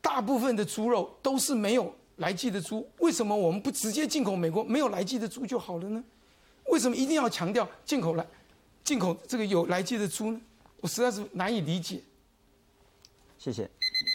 [0.00, 6.04] 大部分的猪肉都是没有来记的猪，为什么我们不直接进口美国没有来记的猪就好了呢？
[6.66, 8.26] 为什么一定要强调进口来
[8.88, 10.40] 进口这个有来记的猪呢？
[10.80, 12.00] 我实在是难以理解。
[13.38, 13.68] 谢谢，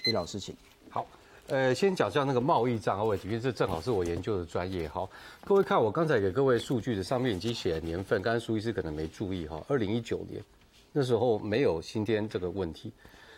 [0.05, 0.55] 李老师，请。
[0.89, 1.05] 好
[1.45, 5.07] 呃，先讲一下那个贸易账问题，因为这正好是我研究的专业好。
[5.45, 9.63] 各位看我刚才给各位数据的上面已经写了年份，刚才苏医师可能没注意哈。
[9.67, 10.43] 二零一九年
[10.91, 12.91] 那时候没有新天这个问题，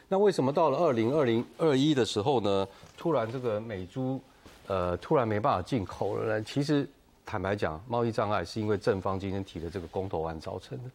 [0.08, 2.66] 那为什么到了二零二零二一的时候呢？
[2.96, 4.22] 突然这个美猪
[4.68, 6.46] 呃突然没办法进口了呢？
[6.46, 6.88] 其实
[7.26, 10.90] 坦白讲，贸易障碍是因为正方今天提的这个公投案造成的，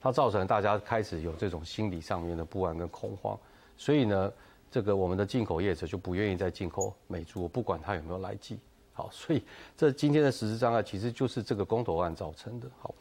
[0.00, 3.38] 它造成大家开始有这种心理上面的不安跟恐慌，
[3.76, 4.32] 所以呢。
[4.70, 8.58] 这个我们的进口业者就不愿意再进口美猪，不管它有没有来记。
[8.92, 9.42] 好，所以
[9.78, 12.68] 这今天的实质障碍其实就是这个公投案造成的。
[12.78, 12.94] 好，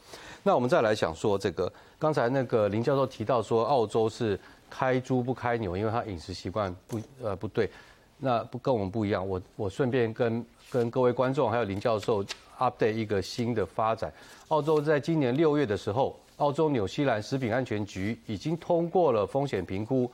[0.43, 1.69] 那我们再来想说这个，
[1.99, 4.39] 刚才那个林教授提到说，澳洲是
[4.69, 7.69] 开猪不开牛，因为他饮食习惯不呃不对，
[8.17, 9.27] 那不跟我们不一样。
[9.27, 12.23] 我我顺便跟跟各位观众还有林教授
[12.59, 14.09] update 一个新的发展。
[14.47, 20.09] 澳洲在今年六月的时候，澳洲纽西兰食品安全局已经通过了风险评估。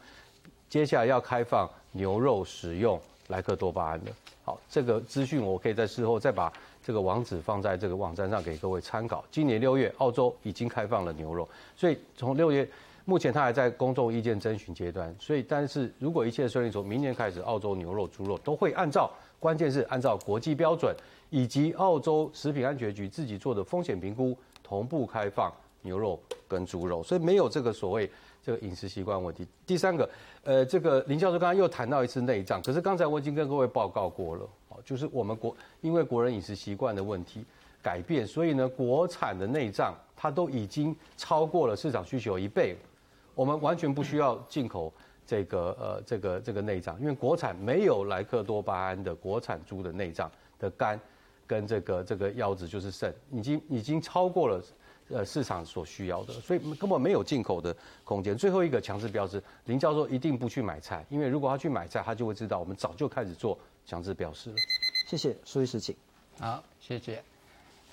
[0.70, 4.12] 接下来要开放牛肉使用莱克多巴胺的，
[4.44, 6.52] 好，这个资讯我可以在事后再把
[6.82, 9.24] 这个网址放在这个网站上给各位参考。
[9.30, 12.68] 今年六月，澳洲已经开放了牛肉，所以从六月，
[13.04, 15.14] 目前它还在公众意见征询阶段。
[15.20, 20.96] 所以，但是如果一切顺利，从明年开始，澳洲牛肉、猪肉都会按照，关键是按照国际标准
[21.30, 25.54] 以及澳洲食品安全局自己做的风险评估同步开放
[25.84, 28.10] 牛肉跟猪肉，所以没有这个所谓。
[28.46, 29.48] 这个饮食习惯问题。
[29.66, 30.10] 第三个，
[30.44, 37.46] 呃，这个林教授刚刚又谈到一次内脏，可是刚才我已经跟各位报告过了，哦就是我们国因为国人饮食习惯的问题
[37.82, 42.76] 改变，所以呢，国产的内脏它都已经超过了市场需求一倍，
[43.34, 44.92] 我们完全不需要进口
[45.26, 50.30] 这个呃这个这个内脏，因为国产没有莱克多巴胺的国产猪的内脏
[50.60, 51.00] 的肝
[51.48, 54.62] 跟这个这个腰子就是肾，已经已经超过了。
[55.14, 58.36] 呃，市场所需要的，所以根本没有进口的空间。
[58.36, 63.56] 最后一个强制标志，林教授一定不去买菜，因为如果他去买菜，他就会知道我们早就开始做
[63.86, 64.56] 强制标识了。
[65.08, 65.96] 谢谢苏医师，请。
[66.40, 67.22] 好，谢谢。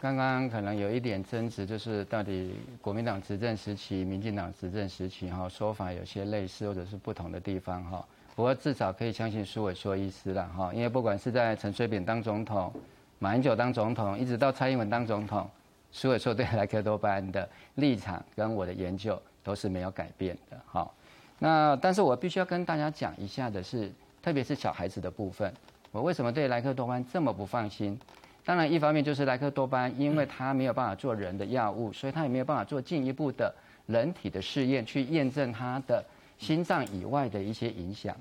[0.00, 8.02] 刚刚可能有一点争执，就是到底国民党执政时期、民进党执政时期哈，说法有些类似或者是不同的地方哈。
[8.34, 12.72] 不过至少可以相信苏伟说医师了哈，因为不管是在陈水扁当总统、
[13.18, 15.46] 马英九当总统，一直到蔡英文当总统。
[15.92, 20.60] 所以说，对莱克多巴胺的立场跟我的研究都是没有改变的。
[20.66, 20.94] 好，
[21.38, 23.90] 那但是我必须要跟大家讲一下的是，
[24.22, 25.52] 特别是小孩子的部分，
[25.90, 27.98] 我为什么对莱克多巴胺这么不放心？
[28.44, 33.54] 当然，一方面就是莱克多巴胺，因为它没有办法做人的药物，所以它也没有办法做进一步的
[33.86, 36.04] 人体的试验去验证它的
[36.38, 38.16] 心脏以外的一些影响，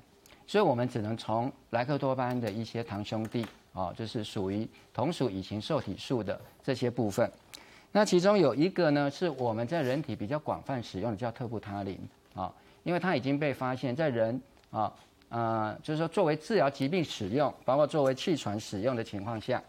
[0.46, 7.30] 所以我们只能从莱克多巴胺的一些堂兄弟，哦，就是属于同属乙型受体素的这些部分。
[7.92, 11.98] 那其中有一个呢，是我们在人体比较广泛使用的，叫特布他林
[12.34, 12.52] 啊，
[12.84, 14.92] 因为它已经被发现，在人啊，
[15.28, 19.60] 呃，就是说作为治疗疾病使用，包括作为气喘使用的情况下，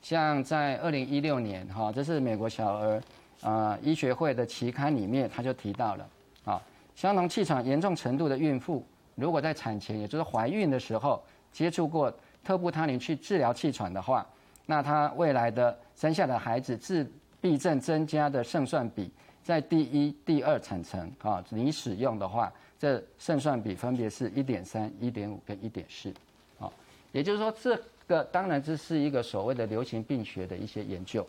[0.00, 3.02] 像在二零一六年哈，这是美国小儿
[3.42, 6.08] 啊医学会的期刊里面，他就提到了
[6.46, 6.62] 啊，
[6.94, 8.82] 相同气喘严重程度的孕妇，
[9.14, 11.22] 如果在产前，也就是怀孕的时候
[11.52, 12.10] 接触过
[12.42, 14.26] 特布他林去治疗气喘的话，
[14.64, 17.06] 那她未来的生下的孩子治
[17.46, 19.08] 避震增加的胜算比
[19.44, 26.12] 在第一、第二产程啊，你使用的话，这胜算比分别是一点三、一点五跟一点四，
[26.58, 26.68] 啊，
[27.12, 31.24] 也就是说，这个当然这是一个所谓的流行病学的一些研究，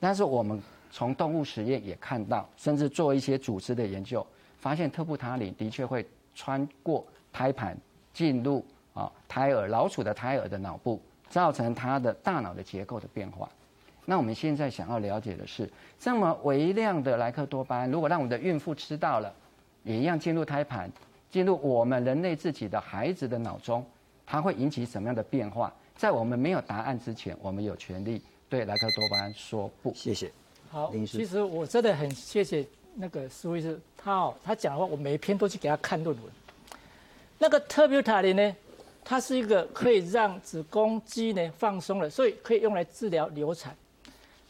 [0.00, 0.60] 但是我们
[0.90, 4.26] 从动物实验也看到，甚至做一些组织的研究，
[4.58, 6.04] 发现特布他林的确会
[6.34, 7.78] 穿过胎盘
[8.12, 13.48] 进入啊胎儿老鼠的胎儿的脑部，造成它的大脑的结构的变化。
[14.04, 19.32] 那我们现在想要了解的是，这么微量的莱克多巴胺，如果让我们的孕妇吃到了，
[19.84, 20.90] 也一样进入胎盘，
[21.30, 23.84] 进入我们人类自己的孩子的脑中，
[24.26, 25.72] 它会引起什么样的变化？
[25.96, 29.92] 在我们没有答案之前，我们有权利对莱克多巴胺说不。
[29.94, 30.30] 谢谢。
[30.70, 36.32] 好，其实我真的很谢谢那个苏医师，他哦，他讲的话，我每一篇都去给他看论文。
[37.38, 38.56] 那个特别塔林呢，
[39.04, 43.76] 它是一个可以让子宫肌呢放松的，所以可以用来治疗流产。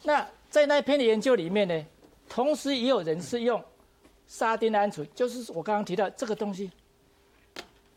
[0.02, 1.86] 那在那篇的研究里面呢，
[2.28, 3.62] 同时也有人是用
[4.26, 6.70] 沙丁胺醇，就是我刚刚提到这个东西，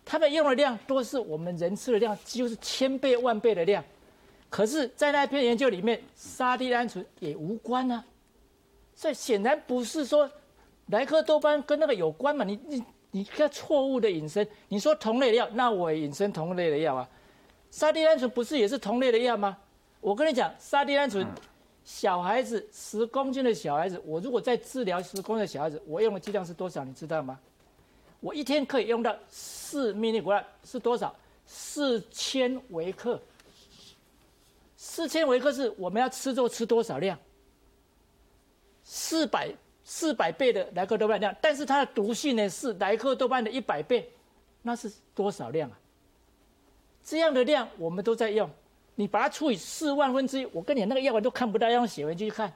[0.03, 3.83] 他们用的量多是我们人吃的量，几乎是千倍万倍的量。
[4.49, 8.03] 可是，在那篇研究里面，沙丁胺醇也无关啊，
[8.93, 10.29] 所以显然不是说
[10.87, 12.43] 莱克多巴跟那个有关嘛？
[12.43, 17.09] 你你你个错误的引申，你说同类的药，那我也引申同类的药啊。
[17.71, 19.57] 沙丁胺醇不是也是同类的药吗？
[20.01, 21.25] 我跟你讲，沙丁胺醇。
[21.83, 26.83] 小孩子十公斤的小孩子，我如果在治疗十公斤的小孩子，我用的剂量是多少？
[26.83, 27.39] 你知道吗？
[28.21, 31.13] 我一天可以用到四 m i l l 是多少？
[31.45, 33.21] 四千微克。
[34.77, 37.19] 四千微克是我们要吃后吃多少量？
[38.83, 39.53] 四百
[39.83, 44.09] 四百倍的莱克多巴胺量，但是它的毒性呢是莱克多巴胺的一百倍，
[44.61, 45.77] 那是多少量啊？
[47.03, 48.49] 这样的量我们都在用。
[48.95, 52.51] 你把它除以四万分之一，我跟你那个药丸都看不到，要用显微镜去看。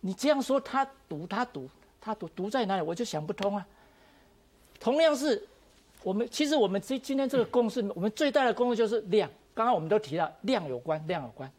[0.00, 1.68] 你这样说，它毒，它毒，
[2.00, 2.82] 它毒，毒在哪里？
[2.82, 3.66] 我就想不通啊。
[4.78, 5.42] 同样是，
[6.02, 9.28] 我们其实我们今今天这个公式，我们最大的公式就是量。
[9.54, 11.50] 刚刚我们都提到量有关，量有关，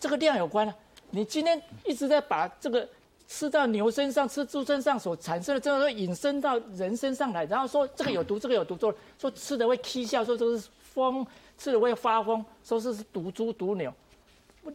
[0.00, 0.74] 这个量有关啊。
[1.10, 2.86] 你今天一直在把这个
[3.28, 11.24] 吃到牛身上、吃猪身上所产生的这个引申到人身上来，然后说这个有毒，这个有毒，说说吃的会啼笑，说这个是风。
[11.56, 13.92] 吃了会发疯，说是是毒猪毒牛，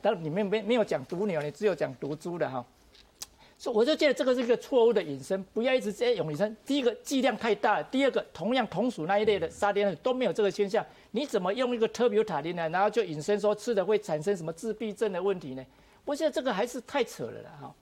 [0.01, 2.65] 但里面没没有讲毒牛，你只有讲毒猪的哈。
[3.57, 6.57] 所以我就觉得这个是一个错误的引申，不要一直在用引申。
[6.65, 12.67] 第一个剂量太大，第二个同样同属那一类的沙丁都没有这个现象，你怎么用一个特别塔林呢？
[12.69, 15.63] 然后就引申说吃的会产生什么自闭症的问题呢？
[16.03, 17.75] 我觉得这个还是太扯了啦哈。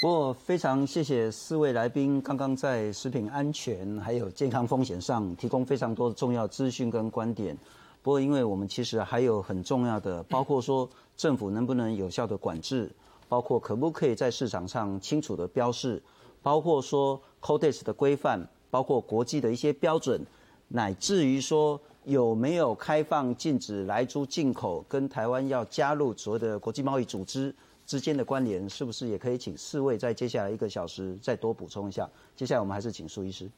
[0.00, 7.58] 不过非常谢谢四位来宾刚刚在食品安全还有健康风险上提供非常多的重要资讯跟观点。
[8.02, 12.90] 不过，因为我们其实还有很重要的， 包括说政府能不能有效的管制，
[13.28, 16.02] 包括可不可以在市场上清楚的标示，
[16.42, 20.24] 包括说 Codex 的规范，包括国际的一些标准，
[20.68, 32.08] 乃至于说有没有开放禁止来猪进口，跟台湾要加入所谓的国际贸易组织之间的关联，是不是也可以请四位在接下来一个小时再多补充一下？
[32.34, 33.50] 接下来我们还是请苏医师。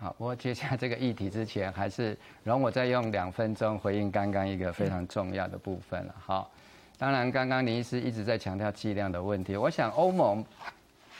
[0.00, 6.14] 好，我接下这个议题之前，还是容我再用两分钟回应刚刚一个非常重要的部分了。
[6.24, 6.48] 好，
[6.96, 10.44] 当然刚刚林医师一直在强调剂量的问题，我想欧盟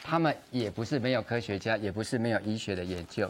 [0.04, 3.28] 他们也不是没有科学家，也不是没有医学的研究。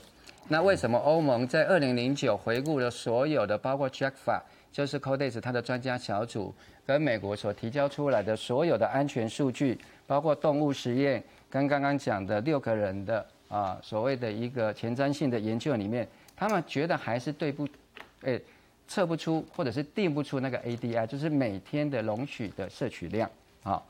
[0.48, 17.66] 那为什么欧盟在二零零九回顾了所有的，包括 JACFA，就是 Codex 它的专家小组跟美国所提交出来的所有的安全数据，包括动物实验跟刚刚讲的六个人的啊所谓的一个前瞻性的研究里面，他们觉得还是对不，
[18.22, 18.40] 诶
[18.86, 23.30] 测不出或者是定不出那个 ADI，就是每天的容许的摄取量
[23.62, 23.82] 啊。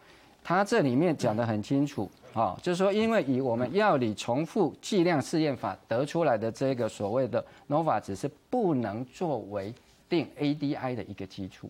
[0.42, 9.74] 他这里面讲得很清楚，啊，就是说，因为以我们药理重复剂量试验法得出来的这个所谓的 NOVA 值是不能作为
[10.09, 11.68] 定 ADI 的一个基础。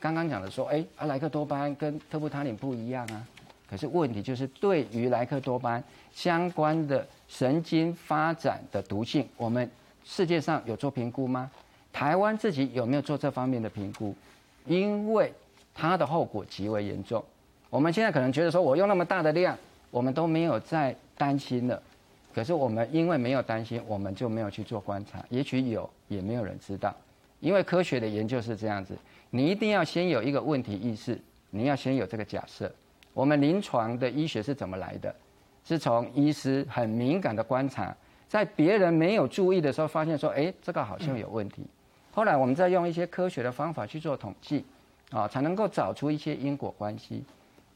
[0.00, 3.26] 刚刚讲的说，哎，阿莱克多巴胺跟特布他林不一样啊，
[3.68, 9.70] 可是问题就是对于莱克多巴相关的神经发展的毒性，我们
[10.04, 11.50] 世界上有做评估吗？
[11.92, 14.14] 台湾自己有没有做这方面的评估？
[14.66, 15.32] 因为
[15.74, 17.22] 它的后果极为严重。
[17.70, 19.56] 我们现在可能觉得说，我用那么大的量，
[19.90, 21.82] 我们都没有再担心了。
[22.34, 25.24] 可是我们因为没有担心，我们就没有去做观察。
[25.28, 26.94] 也许有，也没有人知道。
[27.40, 28.96] 因为科学的研究是这样子，
[29.30, 32.72] 你一定要先有一个问题意识，你要先有这个假设。
[33.18, 35.12] 我们临床的医学是怎么来的？
[35.64, 37.92] 是从医师很敏感的观察，
[38.28, 41.66] 在别人没有注意的时候，发现说，哎，这个好像有问题。
[42.12, 44.64] 后来我们再用一些科学的方法去做统计，
[45.10, 47.24] 啊，才能够找出一些因果关系。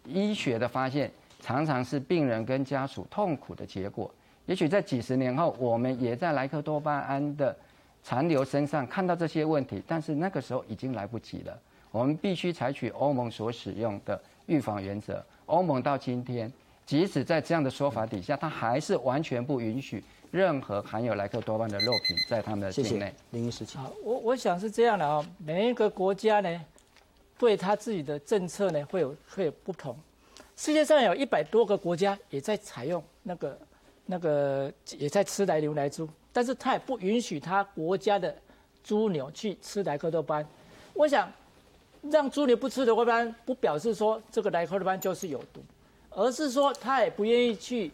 [0.04, 4.08] 医学的发现常常是病人跟家属痛苦的结果。
[4.46, 7.56] 也许在几十年后，我们也在莱克多巴胺的
[8.04, 11.58] 残留身上看到这些问题，但是那个时候已经来不及了。
[11.90, 15.24] 我们必须采取欧盟所使用的预防原则。
[15.46, 16.52] 欧盟到今天，
[16.86, 23.14] 即使在这样的说法底下，它还是完全不允许任何含有莱克多巴胺的肉品在他们的境内。
[23.30, 26.64] 林医师，好，我我想是这样的啊，每一个国家呢。
[27.38, 29.96] 对他自己的政策呢，会有会有不同。
[30.56, 33.58] 世界上有一百多个国家也在采用那个
[34.06, 38.32] 那个也在吃来牛来猪，但是他也不允许他国家的
[38.84, 40.46] 猪牛去吃莱克多巴胺。
[40.94, 41.28] 我想
[42.10, 45.60] 让猪牛不吃的多巴胺，不表示说这个莱克多巴胺就是有毒，
[46.10, 47.90] 而是说他也不愿意去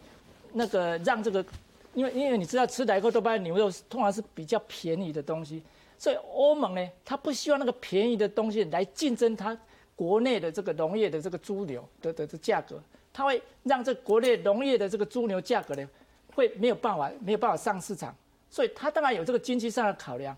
[0.53, 1.45] 那个让这个，
[1.93, 5.61] 因为因为你知道吃莱克多巴胺牛肉通常是比较便宜的东西。
[5.97, 9.55] 所以欧盟呢，他不希望那个便宜的东西来竞争它
[9.97, 12.81] 国内的这个农业的这个猪牛的的的价格，
[13.11, 15.85] 它会让这国内农业的这个猪牛价格呢，
[16.33, 18.15] 会没有办法没有办法上市场。
[18.49, 20.35] 所以它当然有这个经济上的考量。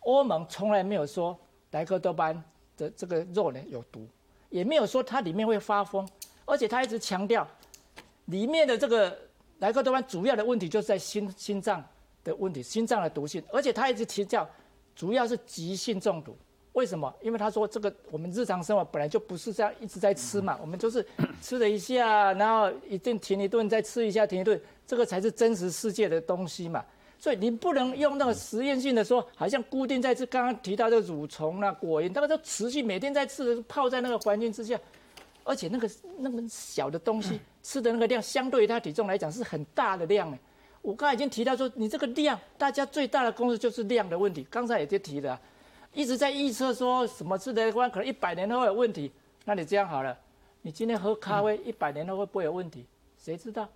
[0.00, 1.36] 欧盟从来没有说
[1.72, 2.44] 莱克多巴胺
[2.76, 4.06] 的这个肉呢有毒，
[4.50, 6.06] 也没有说它里面会发疯，
[6.44, 7.46] 而且他一直强调，
[8.26, 9.18] 里面的这个
[9.58, 11.82] 莱克多巴胺主要的问题就是在心心脏
[12.22, 14.48] 的问题，心脏的毒性，而且他一直提到。
[14.98, 16.34] 主要是急性中毒，
[16.72, 17.14] 为什么？
[17.20, 21.06] 因为他说这个我们日常生活本来就不是这样一直在吃嘛，我们就是
[21.42, 26.82] 吃了一下，然后一顿停一顿，再吃一下停一顿，这个才是真实世界的东西嘛。
[27.18, 30.24] 所以你不能用那个实验性的说，好像固定在这。
[30.26, 34.78] 刚刚提到这个蠕虫啊、果蝇，那个都持续每天在吃，泡在那个环境之下，
[35.42, 40.38] 而且那个那么小的东西吃的那个量，相对于它体重来讲是很大的量哎。
[40.82, 44.46] 我刚才已经提到说，你这个量，大家最大的公式就是量的问题。
[44.48, 45.40] 刚才也就提了，
[45.92, 49.10] 一直在预测说什么吃的关可能一百年后有问题。
[49.44, 50.16] 那你这样好了，
[50.62, 52.86] 你今天喝咖啡，一百年后会不会有问题？
[53.18, 53.68] 谁知道？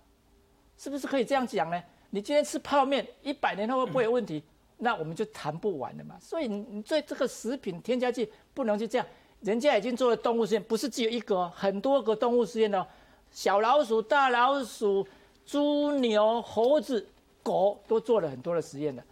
[0.77, 1.81] 是不是可以这样讲呢？
[2.11, 4.43] 你今天吃泡面，一百年后会不会有问题？
[4.77, 6.15] 那我们就谈不完了嘛。
[6.21, 9.07] 所以你你对这个食品添加剂不能就这样。
[9.41, 12.85] 人家已经做了动物实验，不是只有一个，很多个动物实验哦，
[13.31, 15.07] 小老鼠、大老鼠。
[15.43, 17.05] 猪、牛、猴子、
[17.41, 19.03] 狗都做了很多的实验的，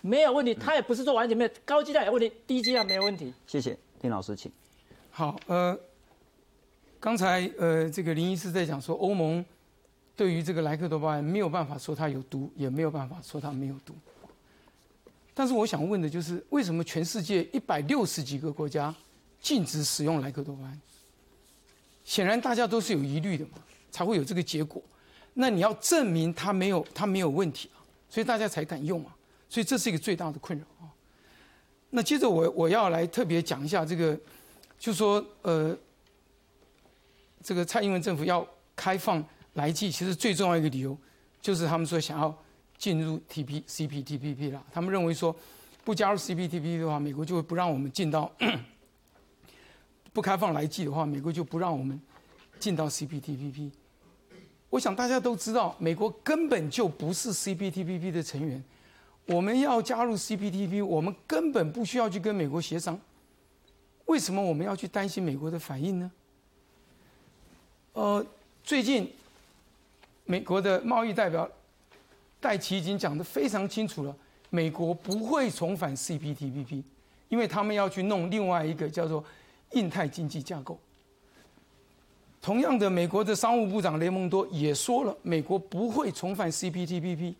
[0.00, 0.52] 没有问题。
[0.54, 3.32] 它也不是说完全没有，高剂量有问题，低剂量没有问题。
[3.46, 4.50] 谢谢丁老师，请。
[5.10, 5.78] 好，呃，
[6.98, 9.44] 刚才呃这个林医师在讲说，欧盟
[10.16, 13.94] 对于这个莱克多巴胺没有办法说它有毒，也没有办法说它没有毒。
[15.34, 18.94] 但是我想问的就是，为什么全世界一百六十几个国家
[19.40, 20.80] 禁止使用莱克多巴胺？
[22.04, 23.52] 显然大家都是有疑虑的嘛，
[23.90, 24.80] 才会有这个结果。
[25.32, 29.16] 那你要证明它没有它没有问题啊，所以大家才敢用啊，
[29.48, 30.86] 所以这是一个最大的困扰啊。
[31.90, 34.16] 那接着我我要来特别讲一下这个，
[34.78, 35.76] 就说呃，
[37.42, 38.46] 这个蔡英文政府要
[38.76, 39.24] 开放
[39.54, 40.96] 来剂，其实最重要一个理由
[41.40, 42.36] 就是他们说想要
[42.76, 45.34] 进入 T P C P T P P 啦，他们认为说
[45.84, 48.30] 不加入 CPTPP 的话，美国就会不让我们进到
[50.12, 52.00] 不开放来记的话，美国就不让我们
[52.58, 53.70] 进到 CPTPP。
[54.70, 58.62] 我想大家都知道，美国根本就不是 CPTPP 的成员。
[59.26, 63.00] 我们要加入 CPTPP，我们根本不需要去跟美国协商。
[64.06, 66.10] 为什么我们要去担心美国的反应呢？
[67.92, 68.26] 呃，
[68.62, 69.10] 最近
[70.24, 71.48] 美国的贸易代表
[72.40, 74.16] 戴奇已经讲得非常清楚了，
[74.50, 76.82] 美国不会重返 CPTPP，
[77.28, 79.22] 因为他们要去弄另外一个叫做
[79.72, 80.78] 印太经济架构。
[82.40, 87.34] 同样的，美国的商务部长雷蒙多也说了，美国不会重返 CPTPP。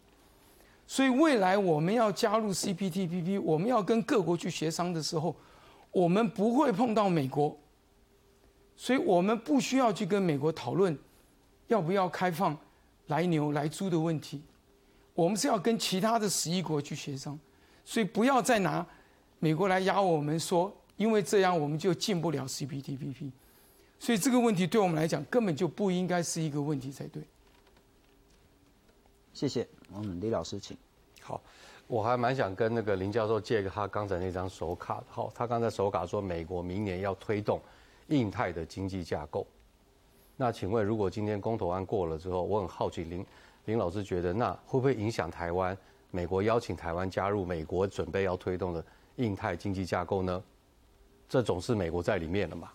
[0.86, 5.34] 所以未来我们要加入 CPTPP，我们要跟各国去协商的时候，
[5.90, 7.56] 我们不会碰到美国。
[8.76, 10.98] 所以我们不需要去跟美国讨论
[11.68, 12.56] 要不要开放
[13.06, 14.42] 来牛来猪的问题，
[15.14, 17.38] 我们是要跟其他的十一国去协商。
[17.84, 18.86] 所以不要再拿
[19.38, 23.30] 美国来压我们说，因为这样我们就进不了 CPTPP。
[23.98, 27.22] 所以这个问题对我们来讲根本就不应该是一个问题才对。
[29.32, 30.76] 谢谢，我们李老师请。
[31.20, 31.40] 好，
[31.86, 35.02] 我还蛮想跟那个林教授借个他刚才那张手卡。
[35.08, 37.60] 好，他刚才手卡说美国明年要推动
[38.08, 39.46] 印太的经济架构。
[40.36, 43.24] 那请问，如果今天公投案过了之后，我很好奇林
[43.66, 45.76] 林老师觉得那会不会影响台湾？
[46.10, 48.84] 美国邀请台湾加入美国准备要推动的
[49.16, 50.42] 印太经济架构呢？
[51.28, 52.70] 这总是美国在里面了嘛？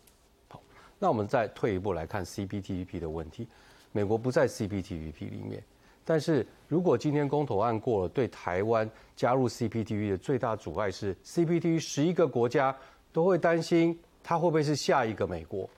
[0.48, 0.62] 好
[0.98, 3.48] 那我们再退一步来看 CPTPP 的问题，
[3.92, 5.64] 美国不在 CPTPP 里面，
[6.04, 12.76] 但是如果今天公投案过了，对台湾加入 CPTPP 的最大阻碍是 CPTPP 十一个国家
[13.14, 15.70] 都会担心它会不会是下一个美国？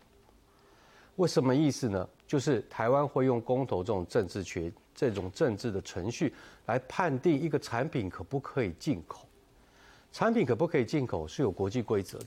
[1.21, 2.09] 为什么意思呢？
[2.25, 6.33] 就是台湾会用公投这种政治权、这种政治的程序
[6.65, 9.27] 来判定一个产品可不可以进口，
[10.11, 12.25] 产品可不可以进口是有国际规则的。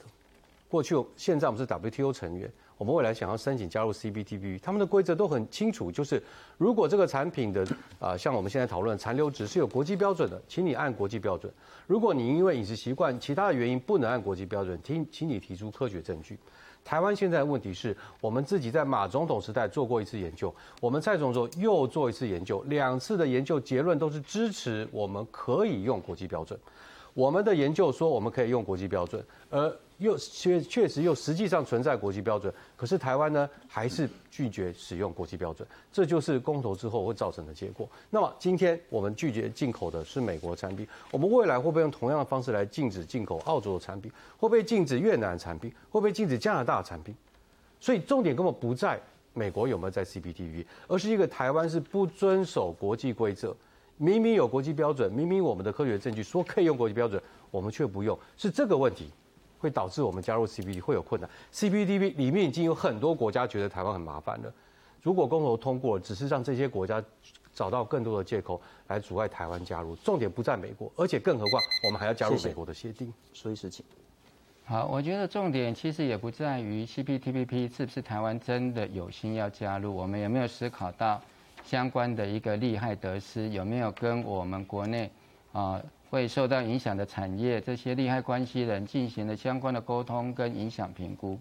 [0.68, 2.49] 过去、现在我们是 WTO 成员。
[2.78, 6.22] 我们未来想要申请加入 CPTPP，他们的规则都很清楚，就是
[6.57, 7.66] 如果这个产品的
[7.99, 11.51] 啊，像我们现在讨论残留值是有国际标准的，请你按国际标准；
[11.88, 16.38] 如果你因为饮食习惯其他的原因不能按国际标准，请请你提出科学证据。
[16.85, 26.59] 台湾现在的问题是我们自己在马总统时代做过一次研究，我们蔡总统又做一次研究，两次的研究结论都是支持我们可以用国际标准。
[27.14, 29.74] 我们的研究说我们可以用国际标准，而
[30.05, 37.88] 又确确实又实际上存在国际标准，可是台湾呢还是拒绝使用国际标准，这就是公投之后会造成的结果。
[38.11, 44.12] 那么今天我们拒绝进口的是美国产品，我们未来会不会用同样的方式来禁止进口澳洲的产品？
[44.36, 45.70] 会不会禁止越南产品？
[45.90, 47.14] 会不会禁止加拿大产品？
[47.80, 49.00] 所以重点根本不在
[49.32, 53.57] 美国有没有在 CPTPP，而是一个台湾是不遵守国际规则。
[53.96, 59.09] 明明有国际标准，明明我们的科学证据说可以用国际标准，我们却不用，是这个问题
[59.65, 61.29] 会导致我们加入 CPT 会有困难。
[61.51, 64.53] CPTP 里面已经有很多国家觉得台湾很麻烦了，
[65.03, 67.03] 如果公投通过，只是让这些国家
[67.55, 69.97] 找到更多的借口来阻碍台湾加入。
[69.97, 73.11] 重点不在美国，而且更何况我们还要加入美国的协定。
[73.32, 73.82] 所以事情。
[74.66, 81.19] 好，我觉得重点其实也不在于 CPTPP 是不是台湾真的有心要加入，我们有没有思考到。
[81.65, 85.11] 相关的一个利害得失有没有跟我们国内
[85.53, 91.39] 啊会受到影响的产业这些利害关系人进行了相关的沟通跟影响评估？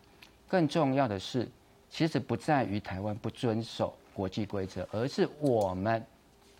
[0.48, 1.48] 更重要的是，
[1.90, 6.04] 其实不在于台湾不遵守国际规则，而是我们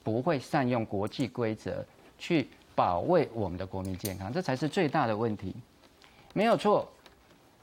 [0.04, 1.84] 不会善用国际规则
[2.18, 5.56] 去保卫我们的国民健康，这才是最大的问题。
[6.34, 6.92] 没有错，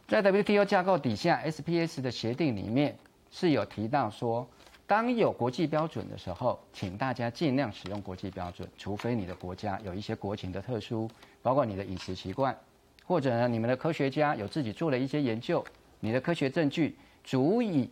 [0.08, 2.96] 在 WTO 架构底下，SPS 的协定里面
[3.30, 4.46] 是有提到说。
[4.90, 11.08] 当有国际标准的时候，请大家尽量使用国际标准，除非你的国家有一些国情的特殊，
[11.42, 12.58] 包括你的饮食习惯，
[13.04, 15.64] 或者呢，你们的科学家有自己做了一些研究，
[16.00, 17.88] 你的科学证据足以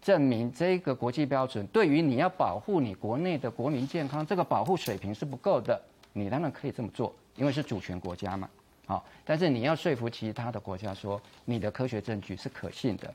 [0.00, 5.82] 证明这个国际标准对于你要保护你国内的国民健康这个保护水平是不够的，
[6.12, 8.48] 你当然可以这么做，因为是主权国家嘛。
[8.86, 13.12] 好，但是你要说服其他的国家说你的科学证据是可信的。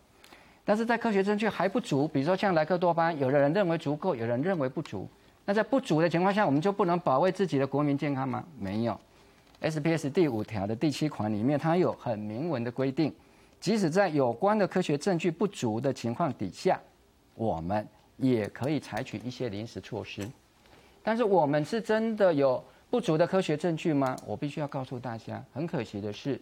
[0.71, 5.05] 但是在科学证据还不足，比如说像莱克多巴，有的人认为足够，有人认为不足。
[5.43, 8.41] 那在不足的情况下，我们就不能保卫自己的国民健康吗？
[8.57, 8.97] 没有。
[9.61, 13.13] SPS 第五条的第七款里面，它有很明文的规定，
[13.59, 16.79] 即使在有关的科学证据不足的情况底下，
[17.35, 17.85] 我们
[18.15, 20.25] 也可以采取一些临时措施。
[21.03, 24.15] 但是我们是真的有不足的科学证据吗？
[24.25, 26.39] 我必须要告诉大家，很可惜的是，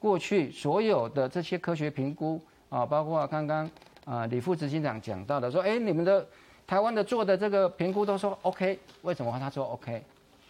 [0.00, 2.40] 过去所有的这些科学评估。
[2.68, 3.70] 啊，包括刚刚
[4.04, 6.26] 啊李副执行长讲到的，说，哎，你们的
[6.66, 10.02] 台湾的做的这个评估都说 OK，为什么他说 OK？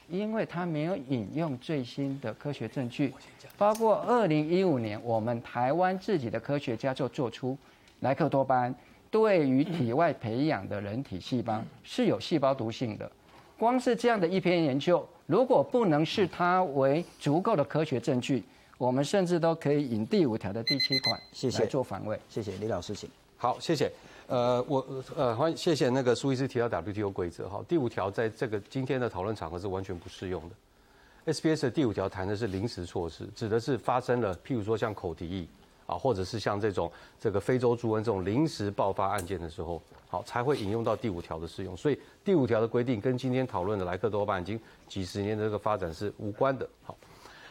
[0.09, 3.13] 因为他没有引用最新的科学证据，
[3.59, 7.57] 包括二零一五年我们台湾自己的科学家就做出
[8.01, 8.75] 莱克多巴胺
[9.11, 13.11] 对于体外培养的人体细胞是有细胞毒性的。
[13.59, 18.43] 光是这样的一篇研究，如果不能视它为足够的科学证据，
[18.79, 22.19] 我们甚至都可以引第五条的第七款谢谢来做反卫。
[22.31, 23.11] 谢谢李老师，请。
[23.37, 23.91] 好，谢谢。
[24.29, 24.87] 呃，我
[25.17, 31.33] 呃欢谢谢那个苏医师提到 WTO 规则哈，第五条在这个今天的讨论场合是完全不适用的。
[31.33, 35.49] SBS 的第五条谈的是临时措施，指的是发生了譬如说像口蹄疫
[35.87, 41.77] 啊，或者是像这种这个非洲猪瘟这种临时爆发案件的时候，好才会引用到第五条的适用。
[41.77, 46.69] 所以第五条的规定跟今天讨论的莱克多巴胺已经几十年的这个发展是无关的。
[46.85, 46.97] 好，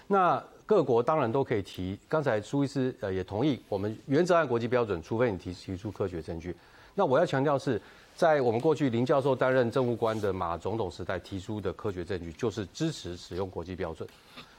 [0.07, 6.53] 那各国当然都可以提，刚才苏医师呃也同意，我们原则按国际标准，除非你提提出科学证据。
[6.93, 7.81] 那我要强调是，
[8.17, 14.07] 在我们过去林教授担任政务官的马总统时代提出的科学证据，就是支持使用国际标准。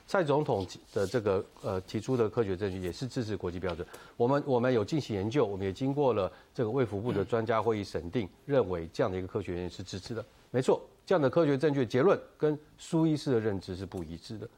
[0.07, 3.87] 蔡总统的这个呃提出的科学证据也是支持国际标准。
[4.17, 10.25] 我们我们有进行研究，我们也经过了这个卫福部的专家会议审定，认为这样的一个科学原因是支持的。
[10.51, 14.49] 没错，这样的科学证据结论跟苏医师的认知是不一致的。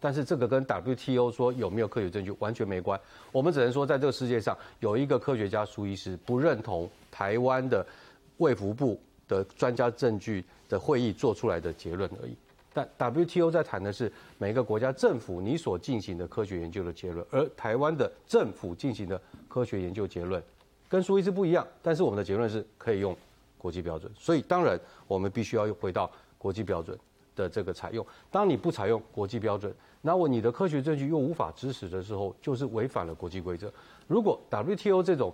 [0.00, 2.98] 但是这个跟 WTO 说有没有科学证据完全没关，
[3.30, 7.86] 我们只能说在这个世界上有一个科学家苏医师不认同台湾的
[8.38, 8.98] 卫福部
[9.28, 12.34] 的专家证据的会议做出来的结论而已。
[12.72, 20.42] 但 WTO 在谈的是每个国家政府你所进行的科学研究的结论，而台湾的政府进行的科学研究结论
[20.88, 23.14] 跟苏医师不一样，但是我们的结论是可以用
[23.58, 26.98] 国际标准，所以当然我们必须要回到国际标准
[27.34, 28.06] 的这个采用。
[28.30, 33.72] 当你不采用国际标准，那我你的科学证据又无法支持的时候，就是违反了国际规则。
[34.06, 35.32] 如果 WTO 这种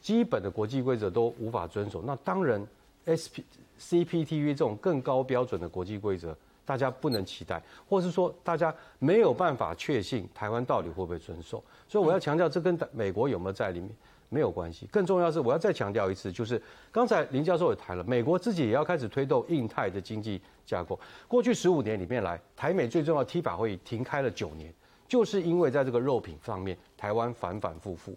[0.00, 2.66] 基本的国际规则都无法遵守，那当然
[3.04, 3.44] SP
[3.78, 11.62] CPTV 这种更高标准的国际规则，大家不能期待，或是说大家没有办法确信台湾到底会不会遵守。
[11.86, 13.90] 所以我要强调，这跟美国有没有在里面
[14.30, 14.86] 没有关系。
[14.90, 20.98] 更重要是，我要再强调一次，就是刚才林教授也谈了，美国自己也要开始推动印太的经济架构。
[21.28, 24.72] 过去十五年里面来，台美最重要的 T 法会议停开了九年，
[25.06, 28.16] 就是因为在这个肉品方面，台湾反反复复。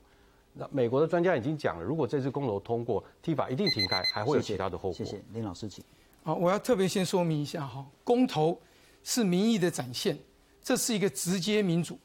[0.53, 4.93] 那美国的专家已经讲了，如果这次公投通过，T 法一定停开，还会有其他的后果。
[4.93, 5.83] 谢谢林老师，请。
[6.23, 8.61] 好，我要特别先说明一下哈，公投
[9.03, 10.17] 是民意的展现，
[10.61, 11.97] 这是一个直接民主，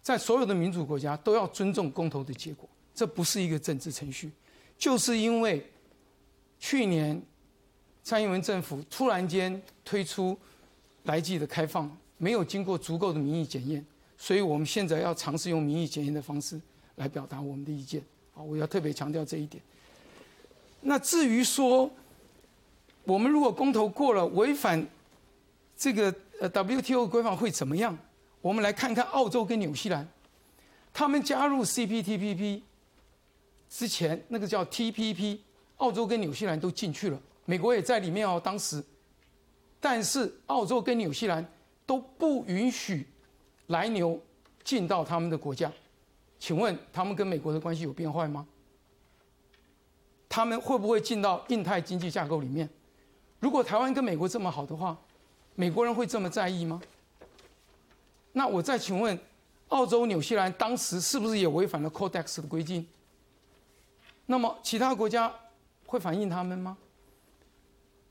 [0.00, 4.30] 在所有的民主国家都要尊重公投的结果，这不是一个政治程序，
[4.76, 5.64] 就是因为
[6.58, 7.20] 去年
[8.02, 10.36] 蔡英文政府突然间推出
[11.04, 13.84] 来记的开放，没有经过足够的民意检验，
[14.18, 16.60] 所以我们现在要尝试用民意检验的方式
[16.96, 18.02] 来表达我们的意见。
[18.34, 19.62] 啊，我要特别强调这一点。
[20.82, 21.90] 那至于说，
[23.04, 24.86] 我们如果公投过了，违反
[25.76, 27.96] 这个呃 WTO 规范会怎么样？
[28.40, 30.08] 我们来看看澳洲跟纽西兰，
[30.92, 32.62] 他们加入 CPTPP
[33.70, 35.38] 之前，那个叫 TPP，
[35.76, 38.38] 澳洲跟纽西兰都进去了，美国也在里面哦。
[38.42, 38.84] 当时，
[39.78, 41.48] 但是澳洲跟纽西兰
[41.86, 43.06] 都不允许
[43.68, 44.20] 来牛
[44.64, 45.72] 进到他们的国家，
[46.38, 48.44] 请问他们跟美国的关系有变坏吗？
[50.28, 52.68] 他们会不会进到印太经济架构里面？
[53.38, 54.98] 如果台湾跟美国这么好的话，
[55.54, 56.82] 美国人会这么在意吗？
[58.32, 59.18] 那我再请问，
[59.68, 62.86] 澳洲、纽西兰当时是不是也违反了 Codex 的规定？
[64.30, 65.28] 那么其他国家
[65.84, 66.78] 会反映他们吗？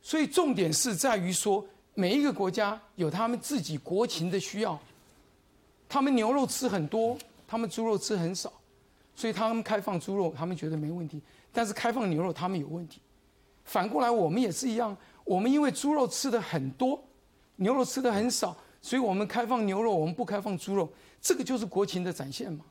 [0.02, 4.78] 所以重点是在于说，每一个国家有他们自己国情的需要，
[5.88, 7.18] 他们牛肉吃很多，
[7.48, 8.52] 他们猪肉吃很少，
[9.16, 11.22] 所以他们开放猪肉，他们觉得没问题。
[11.54, 13.00] 但是开放牛肉，他们有问题。
[13.64, 14.96] 反过来，我们也是一样。
[15.24, 17.02] 我们因为猪肉吃的很多，
[17.56, 20.92] 牛肉吃的很少，所以我们开放牛肉，我们不开放猪肉。
[21.22, 22.66] 这个就是国情的展现嘛。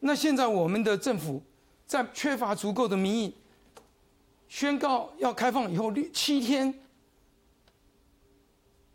[0.00, 1.42] 那现在我们的政府
[1.86, 3.34] 在缺乏足够的民意，
[4.48, 6.72] 宣告要开放以后六七天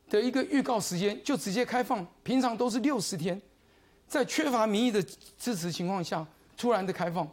[0.10, 3.40] 的一个预告时间就直接开放，平常都是六十天，
[4.07, 5.02] 在缺乏民意的
[5.38, 6.26] 支持情况下
[6.57, 7.28] 突然的开放。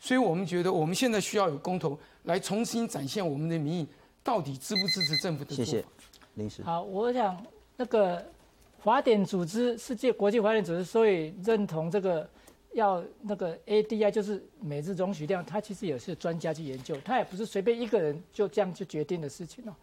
[0.00, 3.86] 所以我们觉得，我们现在需要有公投来重新展现我们的民意
[4.22, 5.84] 到底支不支持政府的谢谢，
[6.34, 6.62] 林时。
[6.62, 7.44] 好，我想
[7.76, 8.24] 那个
[8.78, 12.30] 法典组织、世界国际法典组织，所以认同这个
[12.72, 19.74] 要那个 ADI，就是每日容许量，它其实也是专家去研究，它也不是随便一个人就这样去决定的事情哦。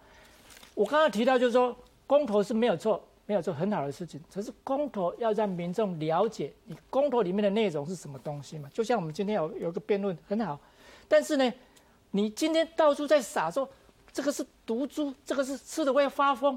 [0.73, 1.75] 我刚刚提到就是说，
[2.05, 3.03] 公投是没有错。
[3.27, 8.69] 没有做很好的事情，可是公投要让民众了解你公投里面的内容是什么东西嘛？
[8.71, 10.59] 就像我们今天有有个辩论很好，
[11.07, 11.53] 但是呢，
[12.11, 13.67] 你今天到处在撒说
[14.13, 16.55] 这个是毒株，这个是吃的会发疯，